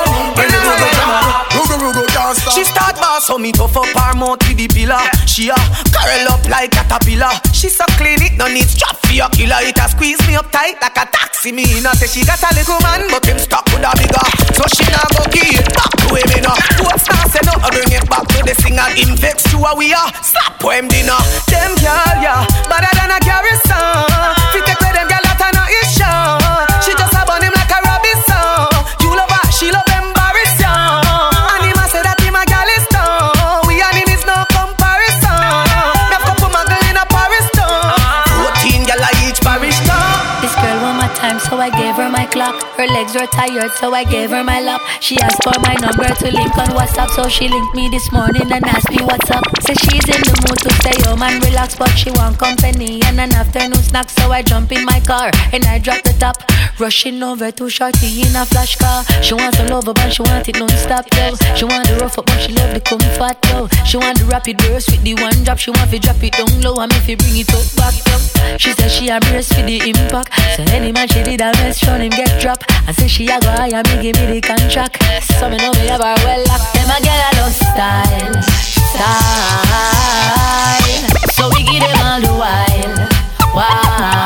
rugu 2.33 2.51
She 2.51 2.63
start 2.63 2.95
boss 2.97 3.27
so 3.27 3.37
me 3.37 3.51
tough 3.51 3.77
up 3.77 3.85
her 3.85 4.13
mouth 4.17 4.41
with 4.47 4.57
the 4.57 4.67
pillar. 4.67 4.99
She 5.27 5.49
a 5.49 5.57
curl 5.93 6.33
up 6.33 6.43
like 6.49 6.71
caterpillar. 6.71 7.33
She 7.53 7.69
so 7.69 7.85
clean 7.97 8.21
it 8.21 8.33
no 8.37 8.47
need 8.47 8.67
strap 8.67 8.97
for 9.05 9.13
your 9.13 9.29
killer. 9.29 9.61
It 9.61 9.77
a 9.77 9.87
squeeze 9.89 10.19
me 10.27 10.35
up 10.35 10.51
tight 10.51 10.81
like 10.81 10.97
a 10.97 11.05
taxi. 11.09 11.51
Me 11.51 11.65
no 11.81 11.91
say 11.93 12.07
she 12.07 12.25
got 12.25 12.41
a 12.41 12.49
little 12.55 12.79
man 12.81 13.05
but 13.09 13.25
him 13.25 13.37
stuck 13.39 13.65
with 13.71 13.85
a 13.85 13.91
bigger. 13.97 14.25
So 14.57 14.63
she 14.73 14.85
not 14.91 15.09
go 15.13 15.23
give 15.29 15.45
it 15.45 15.69
back 15.73 15.91
to 15.93 16.07
him 16.17 16.29
you 16.33 16.41
know 16.41 16.55
Foot 16.81 16.99
star 16.99 17.23
say 17.29 17.41
no 17.45 17.53
bring 17.69 17.91
it 17.93 18.05
back 18.09 18.25
to 18.33 18.39
the 18.41 18.55
singer. 18.57 18.87
Him 18.97 19.15
vex 19.17 19.43
to 19.53 19.57
a 19.61 19.71
we 19.75 19.93
are. 19.93 20.09
Slap 20.23 20.59
for 20.61 20.73
him 20.73 20.87
dinner 20.87 21.17
Them 21.49 21.71
girl 21.81 22.15
yeah 22.21 22.45
better 22.69 22.91
than 22.97 23.11
a 23.11 23.19
garrison. 23.21 24.07
Fit 24.53 24.65
take 24.65 24.79
with 24.79 24.93
them 24.95 25.07
girl 25.09 25.23
that 25.25 25.41
I 25.41 25.49
know 25.53 25.67
is 25.67 25.89
sure 25.91 26.39
She 26.85 26.91
just 26.95 27.13
a 27.13 27.21
burn 27.27 27.43
him 27.43 27.53
like 27.53 27.72
her. 42.53 42.83
Her 42.83 42.87
legs 42.87 43.13
were 43.13 43.27
tired, 43.27 43.71
so 43.79 43.93
I 43.93 44.03
gave 44.03 44.31
her 44.31 44.43
my 44.43 44.59
lap. 44.61 44.81
She 44.99 45.17
asked 45.19 45.43
for 45.43 45.57
my 45.61 45.75
number 45.75 46.07
to 46.07 46.27
link 46.31 46.57
on 46.57 46.69
WhatsApp, 46.73 47.09
so 47.11 47.29
she 47.29 47.47
linked 47.47 47.75
me 47.75 47.89
this 47.89 48.11
morning 48.11 48.51
and 48.51 48.65
asked 48.65 48.89
me 48.89 48.97
what's 49.03 49.29
up. 49.29 49.43
Says 49.61 49.77
she's 49.85 50.07
in 50.09 50.21
the 50.25 50.35
mood 50.43 50.59
to 50.65 50.71
stay 50.81 50.97
home 51.07 51.21
and 51.21 51.43
relax, 51.45 51.75
but 51.75 51.93
she 51.95 52.11
want 52.11 52.39
company 52.39 53.01
and 53.05 53.19
an 53.19 53.33
afternoon 53.33 53.83
snack, 53.83 54.09
so 54.09 54.31
I 54.31 54.41
jump 54.41 54.71
in 54.71 54.83
my 54.85 54.99
car 55.01 55.29
and 55.53 55.63
I 55.65 55.77
drop 55.77 56.01
the 56.03 56.13
top. 56.19 56.37
Rushing 56.79 57.21
over 57.21 57.51
to 57.51 57.69
Shorty 57.69 58.21
in 58.25 58.35
a 58.35 58.45
flash 58.45 58.75
car. 58.75 59.03
She 59.21 59.35
wants 59.35 59.59
a 59.59 59.67
love 59.69 59.85
but 59.85 60.09
she 60.09 60.23
want 60.23 60.49
it 60.49 60.57
non-stop, 60.57 61.05
yo. 61.13 61.35
She 61.55 61.65
want 61.65 61.87
the 61.87 61.97
rough 62.01 62.17
up, 62.17 62.25
but 62.25 62.39
she 62.41 62.51
love 62.53 62.73
the 62.73 62.81
comfort, 62.81 63.37
yo. 63.53 63.67
She 63.85 63.97
want 63.97 64.17
the 64.17 64.25
rapid 64.25 64.57
burst 64.57 64.89
with 64.89 65.03
the 65.03 65.13
one 65.21 65.43
drop. 65.43 65.59
She 65.59 65.69
want 65.69 65.91
to 65.91 65.99
drop 65.99 66.23
it 66.23 66.33
down 66.33 66.61
low 66.61 66.81
and 66.81 66.91
me 66.91 66.99
fi 67.05 67.15
bring 67.15 67.37
it 67.37 67.53
up 67.53 67.67
back, 67.77 67.93
yo. 68.07 68.57
She 68.57 68.73
said 68.73 68.89
she 68.89 69.03
she 69.03 69.09
a 69.09 69.19
brace 69.19 69.51
for 69.51 69.63
the 69.63 69.77
impact. 69.83 70.31
So 70.55 70.63
any 70.71 70.91
man 70.91 71.07
she 71.07 71.23
did 71.23 71.41
a 71.41 71.51
mess, 71.59 71.85
run 71.85 72.01
him 72.01 72.09
get 72.11 72.39
drop. 72.43 72.59
I 72.87 72.91
say 72.91 73.07
she 73.07 73.25
a 73.27 73.39
go 73.39 73.47
hire 73.55 73.81
me, 73.87 74.01
give 74.03 74.19
me 74.19 74.25
the 74.27 74.41
contract. 74.41 75.01
So 75.39 75.49
me 75.49 75.55
know 75.55 75.71
me 75.71 75.87
have 75.87 76.03
her 76.03 76.15
well 76.27 76.43
locked. 76.51 76.73
Them 76.75 76.89
a 76.91 76.99
girl 76.99 77.21
a 77.23 77.31
love 77.39 77.55
style, 77.55 78.35
style. 78.91 79.63
So 81.35 81.47
we 81.55 81.63
give 81.63 81.79
them 81.79 81.95
all 82.03 82.19
the 82.19 82.33
while, 82.35 82.95
while. 83.55 84.23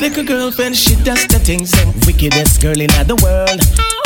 Little 0.00 0.24
girlfriend, 0.24 0.76
she 0.76 0.94
does 1.02 1.26
the 1.26 1.38
things 1.40 1.72
and 1.82 1.92
wickedest 2.06 2.62
girl 2.62 2.80
in 2.80 2.86
the 3.06 3.18
world. 3.22 3.60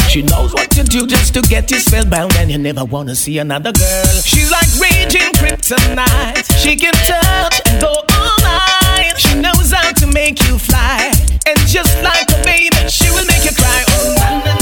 She 0.09 0.22
knows 0.22 0.53
what 0.55 0.70
to 0.72 0.82
do 0.82 1.07
just 1.07 1.34
to 1.34 1.43
get 1.43 1.70
you 1.70 1.78
spellbound, 1.80 2.34
and 2.36 2.51
you 2.51 2.59
never 2.59 2.84
wanna 2.84 3.14
see 3.14 3.38
another 3.38 3.72
girl. 3.72 4.05
She's 4.24 4.51
like 4.51 4.68
raging 4.80 5.32
kryptonite. 5.36 6.49
She 6.62 6.76
can 6.76 6.95
touch 7.05 7.61
and 7.68 7.80
go 7.80 7.93
all 7.93 8.36
night. 8.40 9.14
She 9.18 9.34
knows 9.38 9.70
how 9.70 9.93
to 9.93 10.07
make 10.07 10.43
you 10.49 10.59
fly, 10.59 11.12
and 11.47 11.59
just 11.68 11.93
like 12.03 12.28
a 12.30 12.43
baby, 12.43 12.76
she 12.88 13.11
will 13.11 13.26
make 13.26 13.45
you 13.45 13.53
cry. 13.55 13.84
Oh, 13.88 14.14
na 14.16 14.55
na 14.57 14.62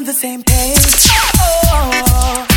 on 0.00 0.06
the 0.06 0.12
same 0.14 0.42
page? 0.42 1.10
Oh, 1.36 2.49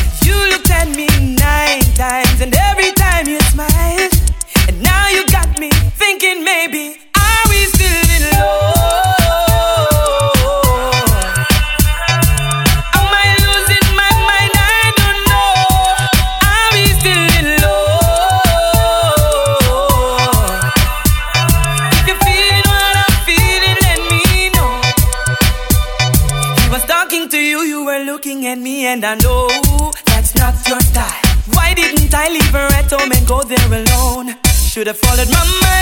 have 34.88 34.98
followed 34.98 35.30
my 35.30 35.46
mind. 35.62 35.73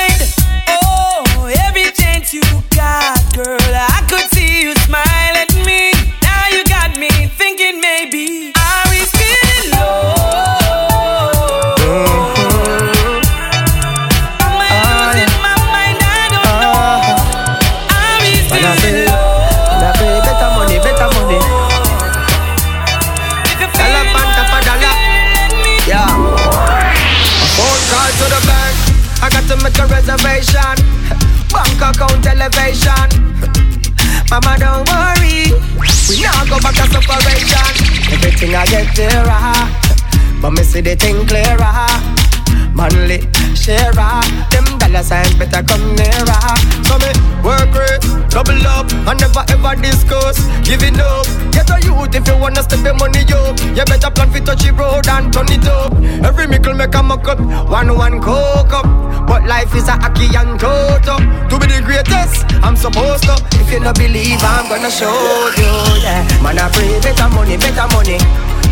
Gonna 64.81 64.89
show 64.89 65.13
you. 65.61 66.01
Yeah, 66.01 66.25
man, 66.41 66.57
I 66.57 66.65
pray 66.73 66.97
better 67.01 67.29
money, 67.29 67.57
better 67.57 67.85
money. 67.93 68.17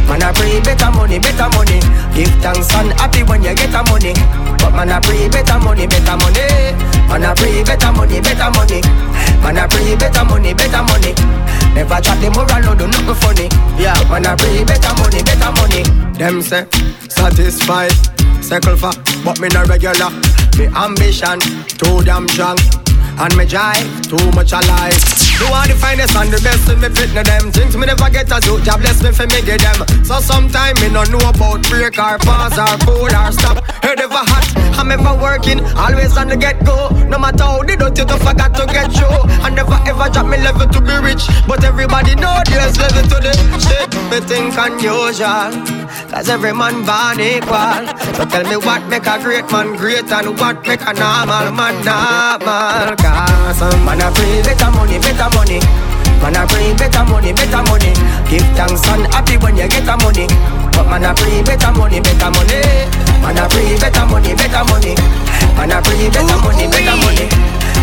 Man, 0.10 0.24
I 0.26 0.34
pray 0.34 0.58
better 0.62 0.90
money, 0.90 1.20
better 1.20 1.50
money. 1.54 1.78
Give 2.18 2.34
thanks 2.42 2.74
and 2.74 2.90
happy 2.98 3.22
when 3.22 3.44
you 3.44 3.54
get 3.54 3.70
a 3.78 3.84
money. 3.86 4.14
But 4.58 4.74
man, 4.74 4.90
I 4.90 5.00
pray 5.00 5.30
better 5.30 5.60
money, 5.62 5.86
better 5.86 6.18
money. 6.18 6.74
Man, 7.06 7.26
I 7.26 7.34
pray 7.38 7.62
better 7.62 7.92
money, 7.94 8.18
better 8.22 8.50
money. 8.50 8.82
Man, 9.46 9.58
I 9.62 9.68
pray 9.70 9.96
better 9.96 10.26
money, 10.26 10.54
better 10.54 10.82
money. 10.82 11.14
Never 11.78 12.02
chat 12.02 12.18
the 12.18 12.34
moral, 12.34 12.58
no 12.66 12.74
do 12.74 12.88
nothing 12.90 13.18
funny. 13.22 13.46
Yeah, 13.78 13.94
man, 14.10 14.26
I 14.26 14.34
pray 14.34 14.66
better 14.66 14.94
money, 14.98 15.22
better 15.22 15.52
money. 15.54 15.86
Them 16.18 16.42
say 16.42 16.66
satisfied, 17.06 17.94
circle 18.42 18.76
for, 18.82 18.92
but 19.22 19.38
me 19.40 19.48
no 19.54 19.62
regular. 19.70 20.10
Me 20.58 20.66
ambition 20.74 21.38
too 21.78 22.02
damn 22.02 22.28
strong. 22.28 22.58
And 23.20 23.36
me 23.36 23.44
jive, 23.44 24.08
too 24.08 24.32
much 24.32 24.54
alive. 24.54 24.96
Do 25.40 25.48
all 25.52 25.68
the 25.68 25.76
finest 25.76 26.16
and 26.16 26.32
the 26.32 26.40
best 26.40 26.68
in 26.72 26.80
me 26.80 26.88
fit 26.88 27.12
no 27.16 27.24
them. 27.24 27.52
Things 27.52 27.76
me 27.76 27.86
never 27.86 28.10
get 28.10 28.32
a 28.32 28.40
suit, 28.42 28.64
job 28.64 28.80
bless 28.80 29.04
me 29.04 29.12
for 29.12 29.28
me 29.28 29.40
get 29.44 29.60
them. 29.60 29.84
So 30.04 30.20
sometime 30.20 30.76
me 30.80 30.88
no 30.88 31.04
know 31.04 31.20
about 31.28 31.64
break 31.68 32.00
or 32.00 32.20
pause 32.20 32.60
or 32.60 32.76
cool 32.88 33.12
or 33.12 33.32
stop. 33.32 33.64
Head 33.84 34.00
ever 34.00 34.24
hot, 34.24 34.48
I'm 34.80 34.92
ever 34.92 35.16
working, 35.20 35.60
always 35.76 36.16
on 36.16 36.28
the 36.28 36.38
get 36.38 36.64
go 36.66 36.90
No 37.08 37.18
matter 37.20 37.44
how 37.44 37.64
the 37.64 37.76
dirty 37.76 38.06
tough 38.06 38.26
I 38.28 38.34
got 38.34 38.56
to 38.56 38.66
get 38.68 38.92
you. 38.96 39.08
I 39.44 39.50
never 39.50 39.80
ever 39.88 40.08
drop 40.12 40.28
me 40.28 40.38
level 40.38 40.68
to 40.68 40.80
be 40.80 40.96
rich. 41.00 41.28
But 41.48 41.64
everybody 41.64 42.16
know 42.16 42.40
there's 42.46 42.78
level 42.80 43.04
to 43.04 43.18
the 43.20 43.34
shit. 43.60 43.90
Me 44.12 44.20
think 44.24 44.56
unusual 44.56 45.79
Cause 46.10 46.28
every 46.28 46.54
man 46.54 46.82
born 46.90 47.22
equal. 47.22 47.86
So 48.18 48.26
tell 48.26 48.44
me 48.50 48.58
what 48.58 48.82
make 48.90 49.06
a 49.06 49.22
great 49.22 49.46
man 49.54 49.78
great 49.78 50.10
And 50.10 50.34
what 50.42 50.58
make 50.66 50.82
a 50.82 50.94
normal 50.98 51.54
man 51.54 51.76
normal. 51.86 52.98
Cause 52.98 53.58
some 53.62 53.86
man 53.86 54.02
a 54.02 54.10
pray 54.10 54.42
better 54.42 54.72
money, 54.74 54.98
better 54.98 55.30
money. 55.38 55.62
Man 56.20 56.36
a 56.36 56.44
pray 56.50 56.74
better 56.74 57.06
money, 57.06 57.32
better 57.32 57.62
money. 57.70 57.94
Give 58.26 58.44
thanks 58.58 58.84
and 58.90 59.06
happy 59.14 59.38
when 59.38 59.56
you 59.56 59.70
get 59.70 59.86
a 59.86 59.96
money. 60.02 60.26
But 60.74 60.90
man 60.90 61.06
a 61.06 61.14
pray 61.14 61.46
better 61.46 61.72
money, 61.78 62.02
better 62.02 62.30
money. 62.34 62.58
Man 63.22 63.38
a 63.38 63.46
pray 63.46 63.78
better 63.78 64.06
money, 64.10 64.34
better 64.34 64.66
money. 64.66 64.98
Man 65.56 65.72
a 65.72 65.78
pray 65.78 66.10
better 66.10 66.38
money, 66.42 66.66
better 66.74 66.98
money. 67.06 67.26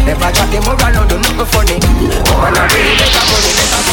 Never 0.02 0.30
the 0.34 0.58
moral, 0.66 0.90
no 0.92 1.02
do 1.06 1.16
nothing 1.22 1.46
funny. 1.46 1.76
Man 1.78 2.58
a 2.58 2.62
pray 2.74 2.90
better 2.98 3.22
money, 3.30 3.50
better 3.54 3.80
money 3.80 3.85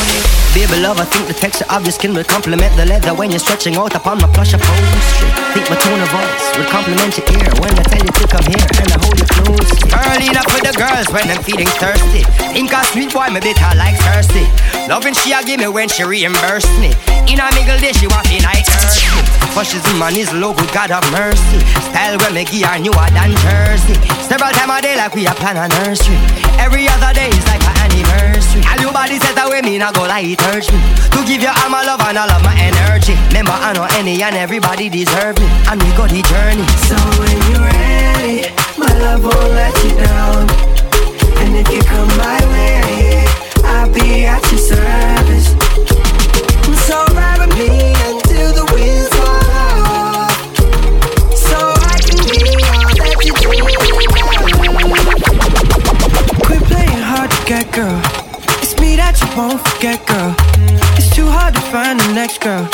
Baby 0.53 0.85
love, 0.85 1.01
I 1.01 1.05
think 1.09 1.25
the 1.25 1.33
texture 1.33 1.65
of 1.73 1.81
your 1.81 1.91
skin 1.91 2.13
will 2.13 2.23
complement 2.23 2.77
the 2.77 2.85
leather 2.85 3.09
when 3.17 3.31
you're 3.31 3.41
stretching 3.41 3.75
out 3.75 3.95
upon 3.95 4.21
my 4.21 4.29
plush 4.37 4.53
upholstery. 4.53 5.29
Think 5.49 5.65
my 5.65 5.75
tone 5.81 5.97
of 5.97 6.09
voice 6.13 6.45
will 6.53 6.69
compliment 6.69 7.17
your 7.17 7.25
ear 7.33 7.49
when 7.57 7.73
I 7.73 7.81
tell 7.89 8.05
you 8.05 8.13
to 8.13 8.25
come 8.29 8.45
here 8.45 8.67
and 8.77 8.87
I 8.93 8.97
hold 9.01 9.17
you 9.17 9.25
close. 9.33 9.69
Early 9.89 10.29
enough 10.29 10.45
for 10.53 10.61
the 10.61 10.73
girls 10.77 11.09
when 11.09 11.25
I'm 11.25 11.41
feeling 11.41 11.65
thirsty. 11.81 12.21
Think 12.53 12.69
a 12.69 12.85
sweet 12.93 13.09
boy, 13.09 13.33
me 13.33 13.41
bitter 13.41 13.73
like 13.73 13.97
thirsty. 14.05 14.45
Loving 14.85 15.17
she 15.17 15.33
give 15.41 15.59
me 15.59 15.67
when 15.67 15.89
she 15.89 16.05
reimburse 16.05 16.69
me. 16.77 16.93
In 17.25 17.41
a 17.41 17.49
mingle 17.57 17.81
day, 17.81 17.93
she 17.97 18.05
want 18.05 18.29
me 18.29 18.37
thirsty. 18.37 19.12
Fascism 19.51 19.99
man 19.99 20.15
is 20.15 20.31
low, 20.33 20.53
good 20.53 20.71
God 20.71 20.91
of 20.91 21.03
mercy. 21.11 21.59
Style 21.91 22.17
when 22.23 22.33
me 22.33 22.43
gear 22.45 22.71
newer 22.79 23.09
than 23.11 23.35
Jersey. 23.43 23.95
Several 24.23 24.51
time 24.55 24.71
a 24.71 24.81
day 24.81 24.95
like 24.95 25.13
we 25.13 25.27
a 25.27 25.33
plan 25.35 25.59
a 25.59 25.67
nursery. 25.83 26.15
Every 26.57 26.87
other 26.87 27.11
day 27.13 27.29
is 27.29 27.45
like 27.51 27.61
an 27.61 27.75
anniversary. 27.85 28.63
All 28.69 28.79
your 28.81 28.93
body 28.93 29.19
set 29.19 29.37
away 29.37 29.61
me, 29.61 29.77
not 29.77 29.93
go 29.93 30.03
like 30.07 30.25
it 30.25 30.41
hurts 30.41 30.71
me. 30.71 30.79
To 31.13 31.19
give 31.27 31.41
you 31.41 31.51
all 31.51 31.69
my 31.69 31.83
love 31.83 32.01
and 32.01 32.17
all 32.17 32.31
of 32.31 32.41
my 32.43 32.55
energy. 32.57 33.13
Remember 33.29 33.53
I 33.53 33.73
know 33.73 33.87
any 33.99 34.23
and 34.23 34.35
everybody 34.35 34.89
deserve 34.89 35.37
me. 35.37 35.47
And 35.69 35.81
we 35.81 35.89
got 35.93 36.09
the 36.09 36.21
journey. 36.25 36.65
So 36.89 36.97
when 37.19 37.37
you're 37.51 37.67
ready, 37.67 38.49
my 38.79 38.91
love 39.03 39.23
won't 39.23 39.53
let 39.53 39.75
you 39.83 39.93
down. 40.01 40.49
And 41.43 41.57
if 41.57 41.67
you 41.69 41.81
come 41.83 42.09
my 42.17 42.39
way, 42.55 43.25
I'll 43.65 43.91
be 43.91 44.25
at 44.25 44.41
your 44.49 44.61
service. 44.61 45.51
So 46.87 47.05
ride 47.15 47.39
with 47.39 47.57
me 47.57 48.02
that 59.13 59.21
you 59.21 59.37
won't 59.37 59.61
forget, 59.61 59.99
girl. 60.07 60.33
It's 60.97 61.13
too 61.13 61.25
hard 61.25 61.53
to 61.53 61.61
find 61.69 61.99
the 61.99 62.13
next 62.13 62.41
girl. 62.41 62.67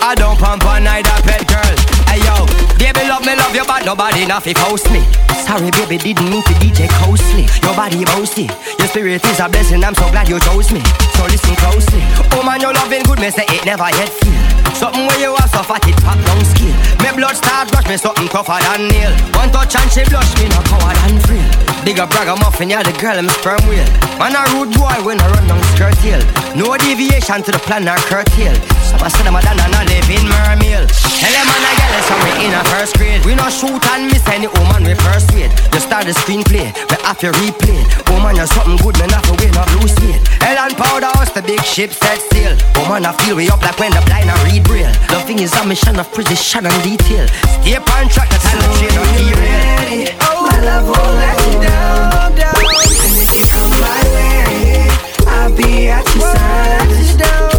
I 0.00 0.14
don't 0.14 0.38
pump 0.38 0.64
on 0.64 0.84
neither 0.84 1.10
pet 1.24 1.44
girl. 1.48 1.74
Hey 2.08 2.20
yo, 2.24 2.46
baby 2.78 3.08
love 3.08 3.24
me, 3.24 3.36
love 3.36 3.43
you, 3.54 3.64
but 3.64 3.86
nobody 3.86 4.26
nothing 4.26 4.54
force 4.54 4.84
me. 4.90 5.06
Sorry, 5.46 5.70
baby, 5.70 5.98
didn't 5.98 6.30
mean 6.30 6.42
to 6.42 6.54
DJ 6.58 6.88
closely. 6.98 7.46
Your 7.62 7.76
body 7.76 8.04
boasty, 8.04 8.48
your 8.78 8.88
spirit 8.88 9.24
is 9.24 9.40
a 9.40 9.48
blessing. 9.48 9.84
I'm 9.84 9.94
so 9.94 10.10
glad 10.10 10.28
you 10.28 10.40
chose 10.40 10.72
me. 10.72 10.80
So 11.14 11.24
listen 11.24 11.54
closely. 11.56 12.02
Oh 12.32 12.42
man, 12.42 12.60
your 12.60 12.72
loving 12.72 13.02
good, 13.04 13.20
me 13.20 13.30
say 13.30 13.44
it 13.48 13.64
never 13.64 13.88
yet 13.94 14.08
feel. 14.08 14.34
Something 14.74 15.06
where 15.06 15.20
you 15.20 15.30
are 15.30 15.48
so 15.48 15.62
fat 15.62 15.86
it 15.86 15.94
pop 16.02 16.18
long 16.26 16.42
skill. 16.42 16.74
Me 16.98 17.14
blood 17.14 17.36
start 17.36 17.70
rush 17.70 17.86
me 17.86 17.96
something 17.96 18.26
tougher 18.26 18.58
than 18.58 18.88
nail. 18.90 19.12
One 19.38 19.52
touch 19.54 19.76
and 19.78 19.86
she 19.92 20.02
blush 20.10 20.32
me 20.40 20.50
no 20.50 20.58
coward 20.66 20.98
and 21.06 21.20
frail. 21.22 21.46
Big 21.86 22.00
up 22.00 22.10
bragger 22.10 22.34
muffin, 22.40 22.72
yeah 22.72 22.82
the 22.82 22.90
girl 22.98 23.14
I'm 23.14 23.28
sperm 23.38 23.60
wheel. 23.70 23.86
Man 24.18 24.34
a 24.34 24.42
rude 24.56 24.74
boy 24.74 24.98
when 25.06 25.20
I 25.20 25.30
run 25.30 25.46
down 25.46 25.62
skirt 25.76 25.94
hill. 26.02 26.18
No 26.58 26.74
deviation 26.80 27.44
to 27.44 27.50
the 27.52 27.62
plan 27.62 27.86
or 27.86 28.00
curtail. 28.10 28.56
So 28.82 28.98
I 28.98 29.08
said 29.12 29.28
I'm 29.28 29.36
a 29.36 29.40
dan 29.44 29.60
and 29.62 29.76
I 29.76 29.84
live 29.86 30.10
in 30.10 30.24
mermail. 30.26 30.82
Tell 30.90 31.32
them 31.32 31.46
man 31.46 31.62
I 31.62 31.72
get 31.78 31.92
it 31.94 32.02
so 32.08 32.14
we 32.24 32.30
in 32.42 32.52
a 32.56 32.62
first 32.72 32.92
grade. 32.98 33.22
We 33.22 33.38
no 33.38 33.43
shoot 33.50 33.82
and 33.92 34.08
miss 34.08 34.24
any 34.28 34.48
woman 34.48 34.84
we 34.84 34.94
first 35.04 35.32
rate. 35.32 35.52
You 35.72 35.80
start 35.80 36.06
the 36.06 36.12
screenplay, 36.12 36.72
we 36.90 36.96
have 37.04 37.18
to 37.20 37.32
replay. 37.40 37.82
Woman 38.10 38.36
you're 38.36 38.46
something 38.46 38.76
good, 38.80 38.96
man 38.98 39.10
have 39.10 39.24
to 39.28 39.34
win 39.36 39.54
a 39.56 39.64
blue 39.74 39.88
state. 39.88 40.22
Hell 40.40 40.58
and 40.64 40.76
powder 40.76 41.12
house, 41.12 41.30
the 41.32 41.42
big 41.42 41.62
ship 41.62 41.92
set 41.92 42.20
sail. 42.32 42.56
Woman 42.76 43.04
I 43.04 43.12
feel 43.24 43.36
we 43.36 43.48
up 43.50 43.62
like 43.62 43.78
when 43.78 43.92
the 43.92 44.02
blind 44.06 44.30
are 44.30 44.40
read 44.44 44.64
braille. 44.64 44.92
Loving 45.10 45.40
is 45.40 45.52
a 45.54 45.66
mission 45.66 45.98
of 45.98 46.10
precision 46.12 46.66
and 46.66 46.78
detail. 46.82 47.26
Stay 47.60 47.76
on 47.76 48.08
track, 48.08 48.28
the 48.30 48.38
time 48.40 48.60
to 48.60 48.68
train 48.78 48.96
on 48.96 49.10
derail. 49.18 50.14
Oh, 50.24 50.46
my 50.48 50.58
love 50.64 50.86
won't 50.88 51.14
let 51.20 51.36
you 51.44 51.56
down, 51.60 52.30
down. 52.36 52.54
And 52.54 53.14
if 53.20 53.28
you 53.34 53.46
come 53.52 53.70
my 53.80 54.02
way, 54.14 54.88
I'll 55.26 55.52
be 55.54 55.88
at 55.88 56.04
your 56.14 56.22
side. 56.32 57.53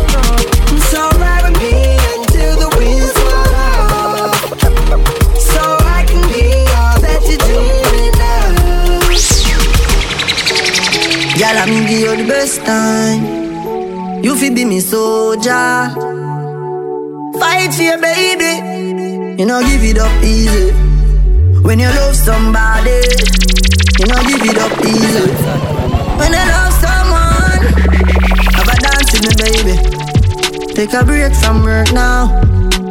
You 12.57 12.65
time. 12.65 14.23
You 14.23 14.35
fi 14.35 14.49
be 14.49 14.65
me 14.65 14.79
soldier. 14.79 15.91
Fight 17.39 17.73
for 17.73 17.83
your 17.83 17.99
baby. 17.99 19.39
You 19.39 19.45
know, 19.45 19.61
give 19.61 19.83
it 19.83 19.97
up 19.97 20.23
easy. 20.23 20.71
When 21.61 21.79
you 21.79 21.87
love 21.89 22.15
somebody, 22.15 23.01
you 23.99 24.05
know, 24.07 24.21
give 24.27 24.43
it 24.43 24.57
up 24.57 24.73
easy. 24.85 25.31
When 26.19 26.31
you 26.31 26.45
love 26.55 26.73
someone, 26.85 27.61
have 28.55 28.69
a 28.69 28.77
dance 28.83 29.11
with 29.13 29.23
me, 29.27 29.33
baby. 29.43 30.73
Take 30.73 30.93
a 30.93 31.03
break 31.03 31.33
from 31.33 31.63
work 31.63 31.91
now. 31.93 32.27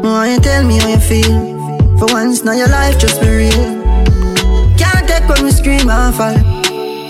Why 0.02 0.34
you 0.34 0.40
tell 0.40 0.64
me 0.64 0.78
how 0.78 0.88
you 0.88 0.98
feel? 0.98 1.98
For 1.98 2.06
once, 2.12 2.44
now 2.44 2.52
your 2.52 2.68
life 2.68 2.98
just 2.98 3.20
be 3.20 3.28
real. 3.28 3.82
Can't 4.76 5.08
take 5.08 5.28
when 5.28 5.44
we 5.44 5.50
scream 5.52 5.88
and 5.88 6.14
fall. 6.14 6.34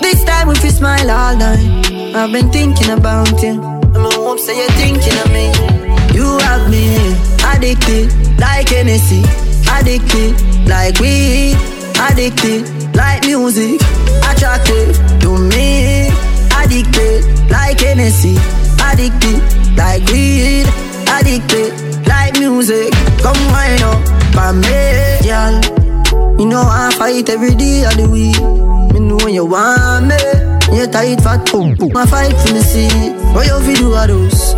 This 0.01 0.23
time 0.23 0.47
we 0.47 0.55
fi 0.55 0.69
smile 0.69 1.11
all 1.11 1.35
night. 1.35 1.84
I've 2.17 2.31
been 2.31 2.49
thinking 2.49 2.91
about 2.91 3.29
you. 3.43 3.59
And 3.59 3.93
my 3.93 4.09
hope 4.13 4.39
say 4.39 4.57
you're 4.57 4.69
thinking 4.79 5.17
of 5.19 5.29
me. 5.35 5.51
You 6.15 6.37
have 6.47 6.71
me 6.71 6.95
addicted 7.43 8.07
like 8.39 8.69
Hennessy. 8.69 9.21
Addicted 9.69 10.31
like 10.65 10.97
weed. 11.01 11.57
Addicted 11.99 12.95
like 12.95 13.25
music. 13.25 13.81
Attracted 14.31 14.95
to 15.21 15.37
me. 15.37 16.07
Addicted 16.55 17.51
like 17.51 17.81
Hennessy. 17.81 18.37
Addicted 18.79 19.43
like 19.75 20.07
weed. 20.07 20.65
Addicted 21.11 22.07
like 22.07 22.39
music. 22.39 22.93
Come 23.19 23.35
wind 23.51 23.83
up 23.83 23.99
for 24.31 24.53
me, 24.53 25.19
girl. 25.27 26.39
You 26.39 26.45
know 26.45 26.63
I 26.63 26.95
fight 26.97 27.29
every 27.29 27.55
day 27.55 27.83
of 27.83 27.97
the 27.97 28.07
week. 28.09 28.39
Me 28.93 29.05
know 29.05 29.17
when 29.17 29.33
you 29.33 29.45
want 29.45 30.07
me. 30.07 30.54
You 30.75 30.87
tight 30.87 31.21
fat 31.21 31.47
pump. 31.47 31.79
I 31.95 32.05
fight 32.05 32.35
for 32.35 32.53
me 32.53 32.59
see. 32.59 32.89
What 33.31 33.47
you 33.47 33.59
fi 33.63 33.75
do 33.75 33.93
a 33.95 34.05
those? 34.07 34.53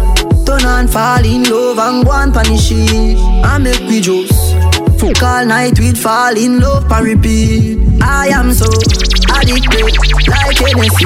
Turn 0.47 0.65
on, 0.65 0.87
fall 0.87 1.23
in 1.23 1.43
love 1.43 1.77
and 1.77 2.03
go 2.03 2.11
and 2.11 2.33
punish 2.33 2.71
it. 2.71 3.17
I 3.45 3.59
make 3.59 3.81
we 3.81 4.01
juice. 4.01 4.33
Fuck 4.97 5.21
all 5.21 5.45
night 5.45 5.77
we'd 5.77 5.95
fall 5.95 6.35
in 6.35 6.59
love 6.59 6.91
and 6.91 7.05
repeat. 7.05 8.01
I 8.01 8.29
am 8.29 8.51
so 8.51 8.65
addicted, 8.65 9.93
like 10.25 10.57
Hennessy. 10.57 11.05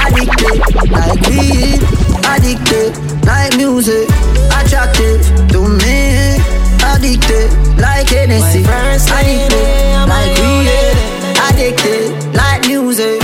Addicted, 0.00 0.90
like 0.90 1.20
weed. 1.28 1.82
Addicted, 2.24 2.96
like 3.26 3.56
music. 3.58 4.08
Attracted 4.56 5.20
to 5.52 5.68
me. 5.68 6.40
Addicted, 6.80 7.52
like 7.76 8.08
Hennessy. 8.08 8.64
Addicted, 8.64 10.08
like 10.08 10.32
weed. 10.40 10.96
Addicted, 11.44 12.34
like 12.34 12.66
music. 12.66 13.20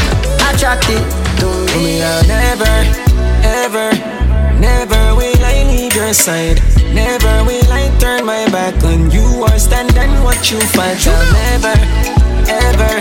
Attracted 0.53 1.22
to 1.73 1.79
me. 1.81 2.03
I'll 2.03 2.25
never, 2.29 2.75
ever, 3.64 3.89
never 4.61 5.03
will 5.16 5.45
I 5.45 5.64
leave 5.73 5.95
your 5.97 6.12
side. 6.12 6.61
Never 6.93 7.45
will 7.49 7.73
I 7.73 7.89
turn 7.99 8.27
my 8.27 8.45
back 8.53 8.77
on 8.85 9.11
you 9.11 9.25
or 9.43 9.57
stand 9.59 9.97
and 9.97 10.12
watch 10.25 10.53
you 10.53 10.61
fight. 10.77 11.01
I'll 11.09 11.33
never, 11.33 11.77
ever, 12.68 12.93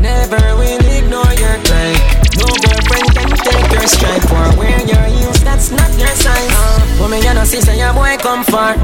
never 0.00 0.42
will 0.56 0.84
ignore 0.88 1.32
your 1.36 1.56
cry. 1.68 1.92
No 2.40 2.48
girlfriend 2.64 3.08
can 3.12 3.30
take 3.44 3.68
your 3.76 3.86
stride 3.86 4.24
for 4.24 4.46
wear 4.56 4.80
your 4.88 5.06
heels. 5.12 5.40
That's 5.44 5.70
not 5.70 5.90
your 5.98 6.14
size. 6.16 6.48
Uh, 6.52 6.96
woman, 7.00 7.20
you 7.22 7.34
know, 7.34 7.44
sister, 7.44 7.74
your 7.74 7.92
boy 7.92 8.16
come 8.18 8.44
far. 8.44 8.76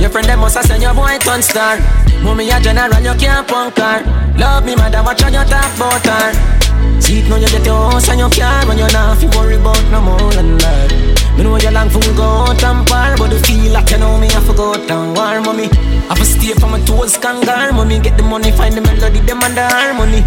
Your 0.00 0.10
friend 0.10 0.26
them 0.26 0.40
must 0.40 0.56
have 0.56 0.66
send 0.66 0.82
your 0.82 0.94
boy 0.94 1.18
turn 1.20 1.42
star. 1.42 1.78
Mommy, 2.24 2.50
a 2.50 2.58
general, 2.58 3.02
you 3.02 3.14
can't 3.14 3.46
punk 3.46 3.76
her. 3.78 4.02
Love 4.38 4.64
me, 4.64 4.74
mother, 4.74 5.02
watch 5.04 5.22
how 5.22 5.28
you 5.28 5.44
talk 5.46 5.70
about 5.76 6.06
her. 6.06 6.71
See 7.02 7.18
it 7.18 7.28
now 7.28 7.34
you 7.34 7.50
get 7.50 7.66
your 7.66 7.90
house 7.90 8.08
and 8.08 8.20
your 8.20 8.30
car 8.30 8.64
When 8.66 8.78
you 8.78 8.86
not 8.94 9.18
fi 9.18 9.26
worry 9.34 9.56
about 9.56 9.82
no 9.90 10.00
more 10.00 10.32
than 10.38 10.56
that. 10.58 11.12
Me 11.36 11.42
know 11.42 11.56
you 11.58 11.70
long 11.74 11.90
for 11.90 11.98
go 12.14 12.22
out 12.46 12.62
and 12.62 12.86
par 12.86 13.16
But 13.18 13.32
you 13.32 13.40
feel 13.42 13.72
like 13.72 13.90
you 13.90 13.98
know 13.98 14.18
me 14.22 14.28
go 14.54 14.74
out 14.74 14.86
and 14.86 15.16
war 15.16 15.40
Mommy, 15.42 15.66
I 16.06 16.14
to 16.14 16.24
stay 16.24 16.54
for 16.54 16.70
my 16.70 16.78
toes 16.86 17.18
kangar 17.18 17.74
Mommy, 17.74 17.98
get 17.98 18.16
the 18.16 18.22
money, 18.22 18.52
find 18.52 18.74
the 18.76 18.80
melody, 18.80 19.18
them 19.18 19.42
and 19.42 19.56
the 19.56 19.66
harmony. 19.66 20.22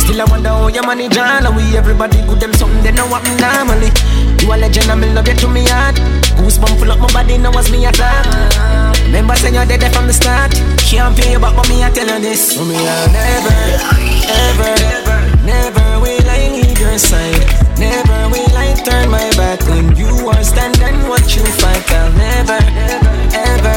Still 0.00 0.22
I 0.22 0.24
wonder 0.24 0.48
how 0.48 0.68
you 0.68 0.82
manage 0.88 1.18
all 1.18 1.46
And 1.46 1.56
we 1.56 1.76
everybody 1.76 2.22
good, 2.24 2.40
them 2.40 2.54
something 2.54 2.82
they 2.82 2.92
know 2.92 3.06
what 3.12 3.20
me 3.28 3.36
normally. 3.36 3.92
You 4.40 4.48
a 4.48 4.56
legend 4.56 4.88
and 4.88 5.00
me 5.00 5.12
love 5.12 5.28
you 5.28 5.34
to 5.34 5.48
me 5.48 5.68
heart. 5.68 6.00
Goosebump 6.40 6.78
full 6.80 6.92
up 6.92 7.00
my 7.00 7.12
body, 7.12 7.36
now 7.36 7.52
was 7.52 7.70
me 7.70 7.84
attack 7.84 8.24
Remember 9.06 9.36
saying 9.36 9.54
you're 9.54 9.66
dead 9.66 9.84
from 9.92 10.06
the 10.06 10.12
start. 10.12 10.52
Can't 10.88 11.16
pay 11.18 11.32
you 11.32 11.38
back, 11.38 11.54
but 11.54 11.68
me 11.68 11.84
I 11.84 11.90
tell 11.90 12.06
you 12.06 12.20
this. 12.22 12.56
Mommy, 12.56 12.74
I'll 12.74 13.12
never, 13.12 13.52
ever, 14.30 15.44
never 15.44 15.65
Your 16.96 17.12
side. 17.12 17.44
Never 17.76 18.32
will 18.32 18.56
I 18.56 18.72
turn 18.72 19.12
my 19.12 19.28
back 19.36 19.60
on 19.68 19.92
you 20.00 20.08
Or 20.24 20.40
stand 20.40 20.80
and 20.80 20.96
watch 21.04 21.36
you 21.36 21.44
fight. 21.60 21.84
I'll 21.92 22.08
never, 22.16 22.56
ever, 23.36 23.76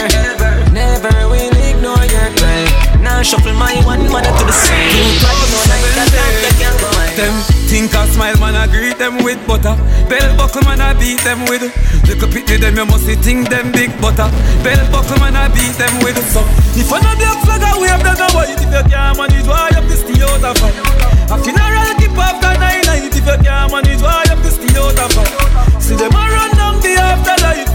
never 0.71 1.11
will 1.27 1.57
ignore 1.67 1.99
your 1.99 2.29
cry. 2.39 2.63
Now 3.03 3.19
shuffle 3.21 3.51
my 3.59 3.75
one 3.83 4.07
mother 4.07 4.31
to 4.31 4.43
the 4.47 4.55
side. 4.55 4.95
You 4.95 5.51
know 5.51 5.63
like 5.67 5.83
that, 5.99 6.07
that 6.15 6.55
can't 6.63 6.79
go 6.79 6.87
on 6.95 7.11
them 7.19 7.35
Think 7.67 7.91
I 7.91 8.07
smile, 8.07 8.39
man, 8.39 8.55
I 8.55 8.71
greet 8.71 8.95
them 8.95 9.19
with 9.19 9.43
butter. 9.43 9.75
Bell 10.07 10.31
buckle, 10.39 10.63
man, 10.63 10.79
I 10.79 10.95
beat 10.95 11.19
them 11.19 11.43
with 11.51 11.67
Little 12.07 12.29
pity 12.31 12.55
them, 12.55 12.79
you 12.79 12.85
must 12.87 13.03
think 13.03 13.49
them 13.49 13.73
big 13.75 13.91
butter. 13.99 14.31
Bell 14.63 14.79
buckle, 14.95 15.19
man, 15.19 15.35
I 15.35 15.51
beat 15.51 15.75
them 15.75 15.91
with 16.07 16.15
So, 16.31 16.39
if 16.79 16.87
I 16.87 17.03
know 17.03 17.19
black 17.19 17.43
flag, 17.43 17.67
I 17.67 17.75
wave 17.83 17.99
them, 17.99 18.15
no 18.15 18.27
white 18.31 18.55
If 18.55 18.63
you 18.63 18.83
can't 18.87 19.11
manage, 19.19 19.43
why 19.43 19.67
you 19.67 19.75
have 19.75 19.91
to 19.91 19.95
stay 19.99 20.23
out 20.23 20.39
of 20.39 20.55
fight 20.55 20.79
A 21.27 21.35
funeral 21.43 21.91
keep 21.99 22.15
after 22.15 22.55
nine 22.63 22.78
light 22.89 23.05
If 23.05 23.25
you 23.25 23.37
can't 23.45 23.71
manage, 23.71 24.01
why 24.01 24.25
you 24.25 24.33
have 24.33 24.41
to 24.41 24.51
stay 24.51 24.73
out 24.73 24.97
of 24.97 25.13
it? 25.13 25.81
See 25.81 25.95
them 25.95 26.13
a 26.13 26.23
run 26.33 26.51
down 26.57 26.75
the 26.81 26.93
afterlife. 26.97 27.71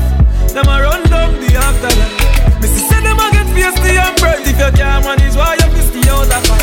Them 0.51 0.69
a 0.69 0.77
run 0.83 1.03
down 1.11 1.33
the 1.39 1.51
afterlife. 1.55 2.61
Me 2.61 2.67
see 2.67 2.83
say 2.91 3.01
them 3.07 3.23
a 3.23 3.27
get 3.35 3.49
feisty 3.55 3.95
and 3.95 4.15
bright 4.19 4.43
If 4.43 4.59
you 4.59 4.71
can't 4.75 5.05
manage, 5.07 5.37
why 5.39 5.55
you 5.55 5.67
have 5.67 5.75
to 5.75 5.83
stay 5.87 6.07
out 6.11 6.31
of 6.31 6.43
it? 6.43 6.63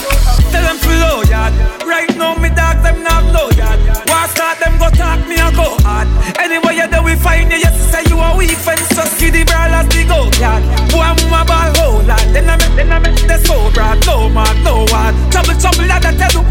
Tell 0.51 0.63
them 0.67 0.77
to 0.83 0.91
low 1.03 1.19
yard. 1.31 1.53
Right 1.87 2.11
now 2.19 2.35
me 2.35 2.49
dog 2.51 2.77
them 2.83 3.03
not 3.03 3.23
low 3.35 3.49
yard. 3.55 3.79
Why 4.07 4.27
start 4.33 4.59
them 4.59 4.75
go 4.79 4.87
talk 4.91 5.19
me 5.27 5.35
a 5.39 5.47
go 5.55 5.67
hard? 5.87 6.07
Anyway 6.39 6.75
you 6.75 6.87
do 6.91 6.99
we 7.03 7.15
find 7.15 7.51
you. 7.51 7.59
Yes 7.63 7.75
say 7.91 8.03
you 8.11 8.19
a 8.19 8.35
weak 8.35 8.59
fence 8.65 8.87
Just 8.95 9.19
give 9.19 9.33
the 9.33 9.43
as 9.79 9.87
the 9.93 10.03
go 10.11 10.27
yard 10.43 10.63
One 10.91 11.19
more 11.31 11.45
ball 11.47 11.71
whole 11.79 12.03
lot. 12.03 12.23
Then 12.35 12.49
I 12.51 12.55
make, 12.59 12.75
then 12.75 12.91
I 12.91 12.99
make 12.99 13.21
the 13.27 13.37
so 13.47 13.55
broad. 13.71 14.03
No 14.05 14.27
man, 14.29 14.55
no 14.63 14.83
one. 14.91 15.15
Trouble, 15.31 15.55
trouble, 15.59 15.87
that 15.87 16.03
I 16.03 16.11
tell 16.19 16.33
you. 16.35 16.43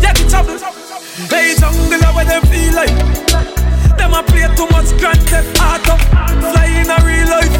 Yeah 0.00 0.12
the 0.16 0.24
trouble. 0.28 0.81
Hey, 1.32 1.54
jungle, 1.56 2.04
where 2.12 2.26
them 2.28 2.42
feel 2.52 2.74
like. 2.76 2.92
Them 3.96 4.12
a 4.12 4.20
play 4.22 4.44
too 4.52 4.68
much 4.68 4.92
Grand 5.00 5.16
Theft 5.32 5.56
Auto. 5.64 5.96
Fly 6.52 6.68
in 6.76 6.92
a 6.92 6.98
real 7.08 7.28
life. 7.32 7.56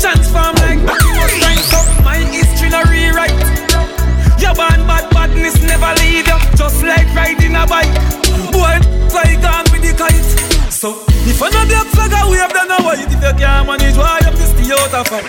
Transform 0.00 0.56
like 0.64 0.80
nothing 0.80 1.16
was 1.20 1.34
right 1.44 1.72
up. 1.76 1.86
My 2.08 2.16
history 2.32 2.70
no 2.72 2.80
rewrite. 2.88 3.36
Your 4.40 4.56
band 4.56 4.80
bad 4.88 5.12
badness 5.12 5.60
never 5.60 5.92
leave 6.00 6.24
you. 6.24 6.38
Just 6.56 6.80
like 6.82 7.04
riding 7.12 7.52
a 7.52 7.66
bike. 7.68 7.92
Boy, 8.48 8.80
fly 9.12 9.36
gone 9.44 9.68
with 9.68 9.84
the 9.84 9.92
kite. 9.92 10.24
So 10.72 11.04
if 11.28 11.42
I 11.42 11.48
another 11.52 11.84
flag 11.92 12.16
a 12.16 12.20
wave, 12.32 12.48
then 12.48 12.72
I 12.72 12.80
wait. 12.80 13.12
If 13.12 13.20
you 13.20 13.34
can't 13.44 13.66
manage, 13.68 13.96
why 14.00 14.24
you 14.24 14.32
have 14.32 14.40
stay 14.40 14.72
out 14.72 14.94
of 14.94 15.06
fight? 15.12 15.28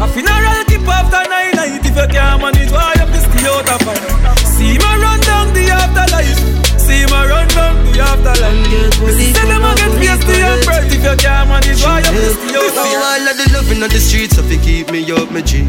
A 0.00 0.06
funeral 0.12 0.60
keep 0.68 0.84
after 0.84 1.24
nine 1.32 1.56
night. 1.56 1.80
If 1.80 1.96
you 1.96 2.08
can't 2.12 2.42
manage, 2.44 2.72
why 2.72 2.92
you 2.92 3.08
have 3.08 3.16
stay 3.24 3.48
out 3.48 3.72
of 3.72 3.80
fight? 3.80 4.04
See 4.52 4.76
me 4.76 4.90
run 5.00 5.20
down 5.24 5.48
the 5.56 5.64
afterlife. 5.72 6.63
See 6.94 7.06
me 7.10 7.20
run 7.26 7.48
down 7.50 7.74
the 7.90 7.98
afterlife. 7.98 8.70
Say 9.18 9.34
them 9.34 9.66
a 9.66 9.74
get 9.74 9.90
paid 9.98 10.20
to 10.22 10.34
your 10.38 10.58
breath. 10.62 10.86
If 10.86 11.02
you 11.02 11.16
can't 11.18 11.50
manage, 11.50 11.82
why 11.82 11.98
you 11.98 12.14
fi 12.14 12.30
stay 12.38 12.54
out 12.54 12.70
of 12.70 12.70
Before 12.70 13.02
all 13.02 13.26
of 13.26 13.34
the 13.34 13.46
loving 13.50 13.82
on 13.82 13.90
the 13.90 13.98
streets, 13.98 14.38
if 14.38 14.46
you 14.46 14.60
keep 14.62 14.94
me 14.94 15.02
up, 15.10 15.26
my 15.34 15.42
G. 15.42 15.66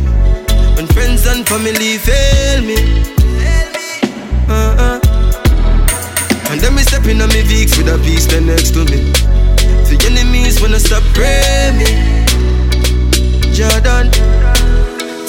When 0.78 0.86
friends 0.94 1.26
and 1.26 1.42
family 1.50 1.98
fail 1.98 2.62
me, 2.62 2.78
uh-uh. 4.46 5.02
And 6.54 6.62
then 6.62 6.76
me 6.76 6.84
stepping 6.86 7.20
on 7.22 7.30
me 7.34 7.42
Vicks 7.42 7.74
with 7.74 7.90
a 7.90 7.98
piece 8.06 8.28
there 8.28 8.42
next 8.42 8.78
to 8.78 8.86
me. 8.86 9.10
The 9.90 9.98
enemies 10.06 10.62
wanna 10.62 10.80
stop 10.80 11.02
praying 11.18 11.82
me. 11.82 11.90
Jordan, 13.50 14.14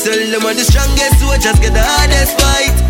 tell 0.05 0.21
them 0.29 0.45
I'm 0.45 0.57
the 0.61 0.67
strongest 0.69 1.25
soldiers 1.25 1.57
get 1.57 1.73
the 1.73 1.81
hardest 1.81 2.37
fight. 2.37 2.86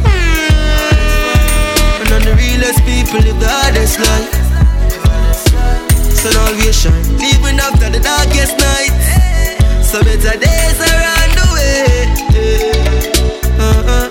The 2.27 2.35
realest 2.35 2.83
people 2.83 3.21
live 3.23 3.39
the 3.39 3.47
hardest 3.47 4.03
life. 4.03 4.35
Sun 6.11 6.35
always 6.43 6.75
shine, 6.75 7.07
even 7.23 7.61
after 7.61 7.89
the 7.89 8.01
darkest 8.03 8.59
night. 8.59 8.91
So 9.81 10.03
better 10.03 10.35
days 10.35 10.79
are 10.83 11.07
on 11.07 11.31
the 11.39 11.47
way. 11.55 12.11
Uh-uh. 13.63 14.11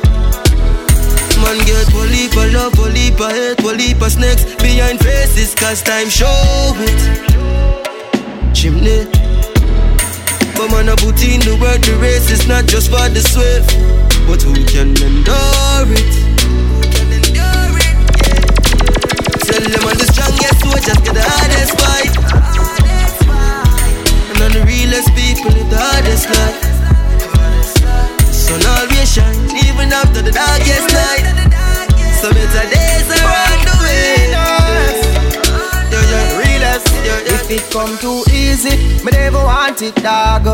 Man 1.44 1.60
get 1.68 1.92
poly 1.92 2.32
for 2.32 2.48
love, 2.56 2.72
poly 2.80 3.12
for 3.20 3.28
hate, 3.28 3.58
poly 3.58 3.94
for 4.00 4.10
snakes 4.10 4.46
behind 4.64 5.00
faces, 5.04 5.54
cause 5.54 5.84
time 5.84 6.08
show 6.08 6.72
it. 6.88 7.02
Chimney. 8.56 9.12
But 10.56 10.72
man, 10.72 10.88
I 10.88 10.96
put 10.96 11.20
in 11.22 11.42
the 11.42 11.58
work, 11.60 11.82
the 11.82 12.00
race 12.00 12.32
is 12.32 12.48
not 12.48 12.66
just 12.66 12.90
for 12.90 13.10
the 13.10 13.20
swift, 13.20 13.76
but 14.26 14.42
who 14.42 14.56
can 14.64 14.96
endure 15.04 15.92
it? 16.00 16.35
Them 19.76 19.88
I'm 19.90 19.98
the 19.98 20.08
strongest 20.08 20.60
soldiers 20.64 21.00
get 21.04 21.14
the 21.16 21.24
hardest 21.24 21.74
fight. 21.80 22.14
And 24.32 24.40
on 24.44 24.52
the 24.56 24.64
realest 24.64 25.10
people 25.16 25.52
live 25.52 25.70
the 25.70 25.80
hardest 25.80 26.28
life. 26.32 26.60
Sun 28.32 28.64
always 28.64 29.12
shine, 29.12 29.36
even 29.68 29.92
after 29.92 30.22
the 30.22 30.32
darkest 30.32 30.88
night. 30.94 31.26
So 32.20 32.32
better 32.32 32.66
days 32.72 33.08
are 33.12 33.28
on 33.28 33.60
the 33.68 33.76
way. 33.84 34.14
Realest. 36.40 36.88
If 37.28 37.52
it 37.52 37.64
come 37.72 37.98
too 38.00 38.24
easy, 38.32 38.76
me 39.04 39.12
never 39.12 39.44
want 39.44 39.82
it, 39.82 39.96
dog. 39.96 40.46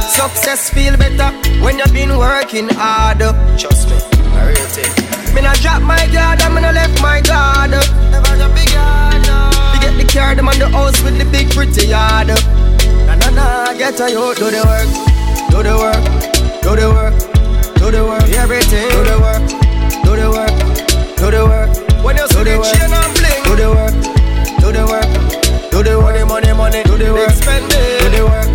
Success 0.00 0.70
feel 0.70 0.96
better 0.96 1.30
when 1.62 1.78
you've 1.78 1.92
been 1.92 2.16
working 2.16 2.68
hard. 2.68 3.18
Trust 3.58 3.88
me, 3.90 3.96
a 3.96 4.46
real 4.46 4.68
thing. 4.74 5.13
Me 5.34 5.40
not 5.42 5.56
drop 5.58 5.82
my 5.82 6.06
guard, 6.14 6.40
and 6.42 6.54
me 6.54 6.60
not 6.62 6.74
left 6.74 7.02
my 7.02 7.20
guard. 7.20 7.70
Never 7.70 8.36
drop 8.38 8.54
big 8.54 8.70
guard, 8.72 9.20
no. 9.26 9.50
We 9.74 9.78
get 9.82 9.94
the 9.98 10.06
car, 10.06 10.34
them 10.34 10.48
on 10.48 10.58
the 10.58 10.68
house 10.68 11.02
with 11.02 11.18
the 11.18 11.24
big 11.26 11.50
pretty 11.50 11.88
yard. 11.88 12.28
Na 13.06 13.14
na 13.16 13.30
na, 13.30 13.74
get 13.74 13.98
a 14.00 14.08
you 14.10 14.34
do 14.34 14.50
the 14.50 14.62
work, 14.62 14.88
do 15.50 15.58
the 15.62 15.74
work, 15.74 16.04
do 16.62 16.76
the 16.78 16.86
work, 16.88 17.14
do 17.78 17.90
the 17.90 18.02
work, 18.06 18.28
everything. 18.38 18.88
Do 18.94 19.02
the 19.04 19.18
work, 19.18 19.42
do 20.06 20.12
the 20.14 20.30
work, 20.30 20.54
do 21.18 21.30
the 21.30 21.42
work. 21.44 21.70
When 22.04 22.16
you 22.16 22.28
see 22.28 22.44
the 22.44 22.54
chain 22.62 22.92
and 22.94 23.12
bling, 23.18 23.42
do 23.44 23.52
the 23.58 23.68
work, 23.74 23.94
do 24.62 24.68
the 24.70 24.84
work, 24.86 25.10
do 25.70 25.82
the 25.82 25.98
work. 25.98 26.14
Money, 26.14 26.24
money, 26.24 26.52
money, 26.54 26.82
do 26.84 26.96
the 26.96 27.12
work, 27.12 27.30
spend 27.30 27.66
it, 27.74 28.00
do 28.02 28.08
the 28.16 28.22
work. 28.24 28.48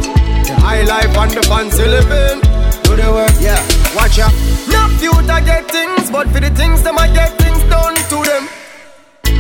The 0.48 0.56
high 0.56 0.84
life 0.84 1.12
and 1.18 1.32
the 1.32 1.44
fancy 1.44 1.84
living, 1.84 2.40
do 2.88 2.96
the 2.96 3.12
work. 3.12 3.36
Yeah, 3.42 3.60
watch 3.96 4.18
ya. 4.18 4.30
No 4.70 4.88
future 4.98 5.42
get 5.46 5.70
things, 5.72 6.10
but 6.12 6.28
for 6.30 6.40
the 6.40 6.50
things 6.52 6.84
them 6.84 6.98
I 6.98 7.08
get 7.14 7.38
things 7.40 7.62
done 7.70 7.96
to 7.96 8.18
them. 8.24 8.50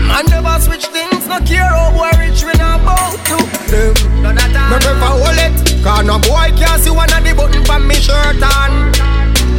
Man 0.07 0.26
never 0.30 0.59
switch 0.59 0.85
things, 0.88 1.27
no 1.27 1.39
care 1.45 1.69
how 1.69 1.91
boy 1.91 2.09
rich 2.17 2.43
we 2.43 2.53
not 2.57 2.81
bow 2.84 3.13
to 3.30 3.38
them. 3.69 3.93
None 4.23 4.38
at 4.38 4.55
all. 4.55 4.69
Me 4.69 4.77
prefer 4.81 5.13
hold 5.21 5.38
it, 5.38 5.84
cause 5.84 6.05
no 6.05 6.17
boy 6.19 6.49
can't 6.57 6.81
see 6.81 6.89
one 6.89 7.11
of 7.13 7.23
the 7.23 7.34
button 7.35 7.63
from 7.65 7.88
me 7.88 7.95
shirt 7.95 8.41
on. 8.41 8.93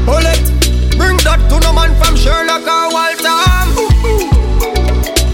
Hold 0.09 0.27
it, 0.27 0.43
bring 0.99 1.17
that 1.23 1.39
to 1.49 1.57
no 1.61 1.73
man 1.73 1.95
from 2.03 2.17
Sherlock 2.17 2.67
or 2.67 2.91
Walter. 2.91 3.39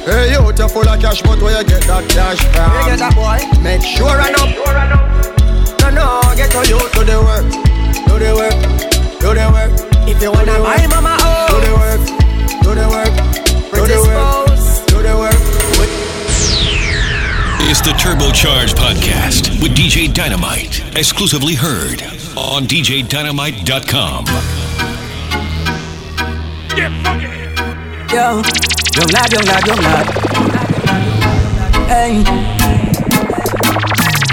Hey, 0.06 0.32
you 0.32 0.38
you 0.38 0.68
full 0.68 0.88
of 0.88 1.00
cash, 1.00 1.22
but 1.22 1.40
where 1.42 1.60
you 1.60 1.66
get 1.66 1.82
that 1.88 2.04
cash 2.10 2.38
from? 2.54 2.70
Where 2.70 2.80
you 2.82 2.88
get 2.94 2.98
that 3.00 3.14
boy? 3.16 3.40
Make 3.62 3.82
sure 3.82 4.06
I 4.06 4.30
know. 4.30 4.46
No, 5.80 5.90
no, 5.90 6.36
get 6.36 6.50
to 6.52 6.60
you 6.68 6.78
to 6.78 7.00
the 7.02 7.18
work, 7.24 7.46
do 8.06 8.18
the 8.18 8.30
work, 8.36 8.54
do 9.27 9.35
the 9.35 9.51
work. 9.51 9.73
If 10.07 10.23
you 10.23 10.31
wanna 10.31 10.59
buy 10.62 10.86
mama 10.86 11.16
oh, 11.19 11.51
do 11.51 11.59
the 11.66 11.74
work, 11.82 12.03
do 12.62 12.70
the 12.78 12.86
work, 12.86 13.15
do 13.74 13.82
the 13.82 13.98
work, 14.07 14.86
do 14.86 15.03
the 15.03 15.15
work. 15.19 15.35
It's 17.69 17.81
the 17.81 17.90
Turbocharged 17.90 18.77
Podcast 18.77 19.61
with 19.61 19.74
DJ 19.74 20.15
Dynamite. 20.15 20.81
Exclusively 20.97 21.55
heard 21.55 22.03
on 22.36 22.66
DJDynamite.com. 22.70 24.27
Yo, 28.15 28.43
young 28.94 29.11
lad, 29.11 29.32
young 29.32 29.44
lad, 29.44 29.66
young 29.66 29.82
lad. 29.82 30.07
Hey. 31.90 32.23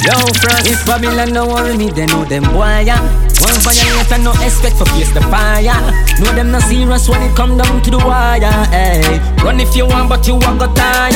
Yo, 0.06 0.14
France, 0.38 0.70
if 0.70 0.86
Babylon 0.86 1.34
no 1.34 1.48
worry 1.48 1.76
me, 1.76 1.90
they 1.90 2.06
know 2.06 2.26
them 2.26 2.44
boy, 2.44 2.84
yeah. 2.86 3.33
One 3.44 3.60
violate 3.60 4.12
and 4.12 4.24
no 4.24 4.32
expect 4.40 4.78
for 4.80 4.88
face 4.96 5.12
the 5.12 5.22
fire. 5.28 5.76
No 6.20 6.32
them 6.32 6.52
not 6.52 6.64
serious 6.64 7.10
when 7.10 7.22
it 7.22 7.36
come 7.36 7.58
down 7.58 7.82
to 7.84 7.92
the 7.92 7.98
wire. 8.00 8.40
Hey, 8.72 9.20
run 9.44 9.60
if 9.60 9.76
you 9.76 9.86
want, 9.86 10.08
but 10.08 10.26
you 10.28 10.36
won't 10.36 10.60
go 10.60 10.68
tired. 10.74 11.14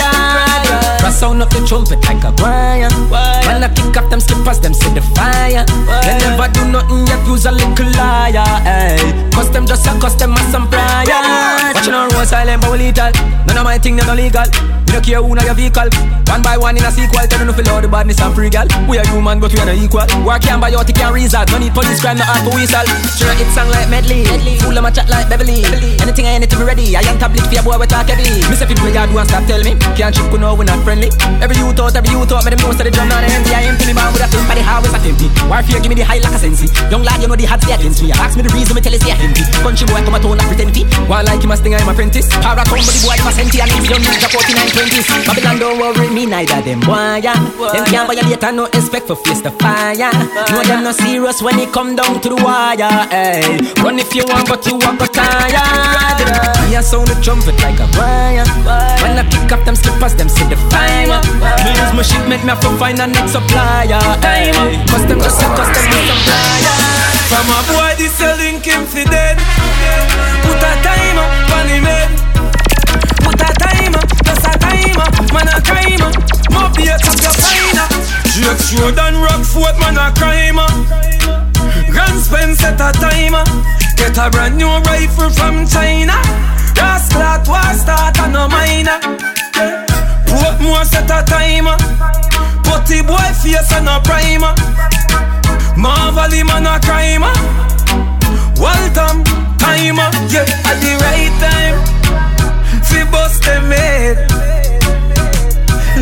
Press 1.00 1.20
sound 1.20 1.42
up 1.42 1.50
the 1.50 1.64
trumpet 1.66 2.04
like 2.04 2.24
a 2.28 2.32
choir. 2.36 2.92
Man, 3.48 3.64
I 3.64 3.70
kick 3.74 3.96
up 3.96 4.10
them 4.10 4.20
slippers, 4.20 4.60
them 4.60 4.74
see 4.74 4.92
the 4.94 5.02
fire. 5.16 5.64
They 6.04 6.16
never 6.20 6.52
do 6.52 6.68
nothing 6.68 7.08
yet, 7.08 7.26
use 7.26 7.46
a 7.46 7.52
little 7.52 7.92
liar. 7.96 8.44
Hey, 8.68 9.00
cause 9.32 9.50
them 9.52 9.66
just 9.66 9.88
a 9.88 9.96
custom 10.00 10.36
and 10.36 10.52
some 10.52 10.68
prior. 10.70 11.08
Watching 11.74 11.94
our 11.94 12.10
road 12.10 12.28
silent 12.28 12.62
but 12.62 12.72
we 12.72 12.92
lethal. 12.92 13.12
None 13.48 13.58
of 13.58 13.64
my 13.64 13.78
thing, 13.78 13.96
they 13.96 14.06
no 14.06 14.14
legal. 14.14 14.46
We 14.88 14.96
don't 14.96 15.04
care 15.04 15.20
who 15.20 15.36
know 15.36 15.44
your 15.44 15.54
vehicle. 15.54 15.92
One 16.32 16.42
by 16.42 16.56
one 16.56 16.80
in 16.80 16.88
a 16.88 16.92
sequel, 16.92 17.28
tell 17.28 17.44
you 17.44 17.52
no 17.52 17.54
feel 17.54 17.68
all 17.76 17.84
the 17.84 17.92
badness 17.92 18.24
and 18.24 18.32
free 18.32 18.48
gal. 18.48 18.68
We 18.88 18.96
are 18.96 19.08
human, 19.12 19.40
but 19.44 19.52
we 19.52 19.60
are 19.60 19.68
not 19.68 19.76
equal. 19.76 20.08
Work 20.24 20.48
can 20.48 20.64
buy 20.64 20.72
out, 20.72 20.88
it 20.88 20.96
can 20.96 21.12
result. 21.12 21.52
No 21.52 21.60
need 21.60 21.76
police 21.76 22.00
crime, 22.00 22.16
no 22.16 22.24
art 22.24 22.48
for 22.48 22.56
whistle. 22.56 22.88
Sure, 23.20 23.36
it 23.36 23.52
sound 23.52 23.68
like 23.76 23.92
medley. 23.92 24.24
Fool 24.64 24.80
of 24.80 24.84
my 24.88 24.92
chat 24.92 25.12
like 25.12 25.28
Beverly. 25.28 25.68
Anything 26.00 26.26
I 26.32 26.40
need 26.40 26.48
to 26.52 26.58
be 26.58 26.64
ready. 26.64 26.96
I 26.96 27.04
am 27.04 27.20
tablet 27.20 27.44
for 27.44 27.52
your 27.52 27.68
boy, 27.68 27.76
we 27.84 27.88
talk 27.88 28.08
heavy. 28.08 28.48
Me 28.48 28.56
say 28.56 28.64
people 28.64 28.88
yard 28.88 29.12
want 29.12 29.28
stop 29.28 29.44
tell 29.44 29.60
me. 29.60 29.76
Can't 30.00 30.16
trip, 30.16 30.32
no, 30.40 30.56
we 30.56 30.64
not 30.64 30.80
friendly. 30.88 31.12
Every 31.44 31.60
youth 31.60 31.80
out, 31.84 32.00
every 32.00 32.16
youth 32.16 32.32
out, 32.32 32.48
me 32.48 32.56
them 32.56 32.64
know 32.64 32.72
so 32.72 32.88
the 32.88 32.92
drum 32.92 33.12
not 33.12 33.28
empty. 33.28 33.52
I 33.52 33.68
empty 33.68 33.92
me 33.92 33.94
man 33.96 34.16
with 34.16 34.24
a 34.24 34.28
thing, 34.32 34.48
but 34.48 34.56
the 34.56 34.64
highways 34.64 34.96
are 34.96 35.04
empty. 35.04 35.28
Warfare 35.52 35.84
give 35.84 35.92
me 35.92 36.00
the 36.00 36.08
high 36.08 36.24
like 36.24 36.32
a 36.32 36.40
sensi. 36.40 36.72
Young 36.88 37.04
lad, 37.04 37.20
you 37.20 37.28
know 37.28 37.36
the 37.36 37.44
hard 37.44 37.60
stay 37.60 37.76
against 37.76 38.00
me. 38.00 38.16
Ask 38.16 38.40
me 38.40 38.48
the 38.48 38.56
reason, 38.56 38.72
me 38.72 38.80
tell 38.80 38.96
you 38.96 39.04
say 39.04 39.12
empty. 39.12 39.44
Country 39.60 39.84
boy, 39.84 40.00
come 40.08 40.16
a 40.16 40.20
tone 40.24 40.40
like 40.40 40.48
pretend. 40.48 40.72
One 41.12 41.26
like 41.28 41.44
him 41.44 41.52
a 41.52 41.58
sting, 41.60 41.76
I'm 41.76 41.90
apprentice. 41.90 42.32
Para 42.40 42.64
come, 42.64 42.80
but 42.80 42.94
the 42.96 43.02
boy, 43.04 43.18
him 43.20 43.28
a 43.28 43.32
senti. 43.36 43.58
And 43.60 43.72
if 43.74 43.84
you 43.84 43.98
need 43.98 44.22
the 44.22 44.30
49 44.30 44.87
20s. 44.90 45.26
Babylon 45.26 45.60
don't 45.60 45.80
worry 45.80 46.10
me, 46.10 46.26
neither 46.26 46.62
them 46.62 46.80
boy, 46.82 47.20
yeah. 47.22 47.36
Them 47.74 47.86
can't 47.86 48.08
violate 48.08 48.44
and 48.44 48.58
no 48.58 48.66
expect 48.66 49.08
for 49.08 49.16
face 49.16 49.42
the 49.42 49.52
fire. 49.52 50.12
No, 50.52 50.64
them 50.64 50.84
no 50.84 50.92
serious 50.92 51.42
when 51.42 51.60
it 51.60 51.72
come 51.72 51.96
down 51.96 52.22
to 52.22 52.30
the 52.30 52.36
wire. 52.36 52.78
Hey, 53.12 53.60
run 53.84 54.00
if 54.00 54.14
you 54.16 54.24
want, 54.26 54.48
but 54.48 54.66
you 54.66 54.76
won't 54.78 55.00
go 55.00 55.06
tired. 55.06 55.54
Me 56.70 56.76
a 56.76 56.82
sound 56.82 57.08
the 57.08 57.16
trumpet 57.22 57.60
like 57.62 57.80
a 57.80 57.88
choir. 57.96 58.46
When 59.04 59.20
I 59.20 59.24
pick 59.30 59.52
up 59.52 59.64
them 59.66 59.76
slippers, 59.76 60.16
them 60.16 60.30
see 60.30 60.46
the 60.48 60.58
fire. 60.72 61.22
Me 61.64 61.72
use 61.76 61.94
my 61.94 62.04
shit, 62.04 62.24
make 62.28 62.44
me 62.44 62.50
have 62.50 62.62
to 62.62 62.72
find 62.78 63.00
a 63.00 63.08
next 63.08 63.34
supplier. 63.34 64.00
Hey, 64.24 64.52
cause 64.88 65.06
them 65.08 65.20
just 65.20 65.42
a 65.42 65.48
custom 65.56 65.84
supplier. 65.84 66.76
From 67.28 67.48
a 67.52 67.60
boy, 67.68 67.92
this 67.98 68.20
a 68.22 68.36
link 68.38 68.64
him 68.64 68.86
fi 68.86 69.04
dead. 69.04 69.38
Put 70.48 70.64
a 70.64 70.72
timer 70.80 71.28
on 71.60 71.68
him 71.68 71.84
head. 71.84 72.37
Man 75.38 75.50
a. 75.54 75.62
Uh. 75.62 76.10
More 76.50 76.70
beer 76.74 76.98
up 76.98 77.18
your 77.22 77.36
finer. 77.38 77.88
Drake 78.34 78.66
Road 78.82 78.98
and 78.98 79.18
Rockford, 79.22 79.78
man 79.78 79.98
a 79.98 80.10
crimer. 80.18 80.66
Uh. 80.66 81.92
Grand 81.94 82.20
spend 82.22 82.58
set 82.58 82.82
a 82.82 82.90
timer. 82.98 83.46
Get 83.96 84.18
a 84.18 84.30
brand 84.30 84.58
new 84.58 84.74
rifle 84.90 85.30
from 85.30 85.68
China. 85.68 86.18
Rascal 86.78 87.22
at 87.22 87.48
war 87.48 87.74
start 87.78 88.18
and 88.20 88.34
no 88.34 88.48
minor. 88.48 89.00
Put 90.26 90.58
more 90.62 90.86
set 90.86 91.10
a 91.10 91.22
timer. 91.26 91.78
Putty 92.66 93.02
boy 93.02 93.30
face 93.42 93.72
and 93.74 93.90
a 93.90 94.02
primer. 94.02 94.54
Marvel 95.78 96.32
him 96.32 96.50
and 96.50 96.68
a 96.68 96.80
crimer. 96.82 97.34
Uh. 97.34 97.68
Waltham 98.58 99.24
timer, 99.62 100.10
yeah, 100.34 100.50
at 100.66 100.78
the 100.82 100.94
right 101.06 101.36
time. 101.46 101.78
Fi 102.84 103.04
bust 103.12 103.44
them 103.44 103.72
head. 103.72 104.57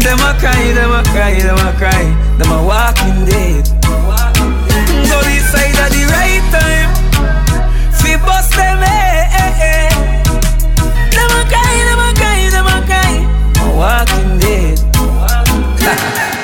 Them 0.03 0.19
a 0.19 0.33
cry, 0.37 0.73
them 0.73 0.91
a 0.91 1.03
cry, 1.03 1.39
them 1.39 1.57
a 1.57 1.71
cry, 1.77 2.03
them 2.37 2.51
a 2.51 2.63
walking 2.63 3.25
dead. 3.25 3.65
Go 5.09 5.21
side 5.49 5.79
at 5.81 5.89
the 5.89 6.03
right 6.11 6.43
time, 6.51 6.91
fi 7.91 8.17
bust 8.17 8.51
them, 8.53 8.83
eh, 8.83 9.29
eh, 9.41 9.63
eh. 9.65 9.89
Them 11.09 11.31
a 11.31 11.41
cry, 11.49 11.75
them 11.87 11.99
a 11.99 12.13
cry, 12.13 12.49
them 12.51 12.67
a 12.67 12.77
cry, 12.85 13.23
a 13.57 13.67
walking 13.73 14.37
dead. 14.37 14.77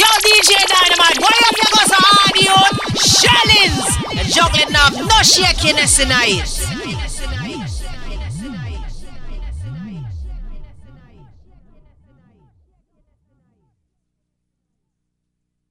Yo, 0.00 0.08
DJ 0.24 0.50
Dynamite, 0.66 1.20
why 1.20 1.34
have 1.44 1.56
you 1.60 1.68
got 1.76 1.86
some 1.92 2.06
audio? 2.18 2.54
Shellings! 2.98 3.84
You're 4.12 4.30
juggling 4.32 4.74
up, 4.74 4.92
no 4.94 5.22
shakiness 5.22 5.96
tonight. 5.98 6.48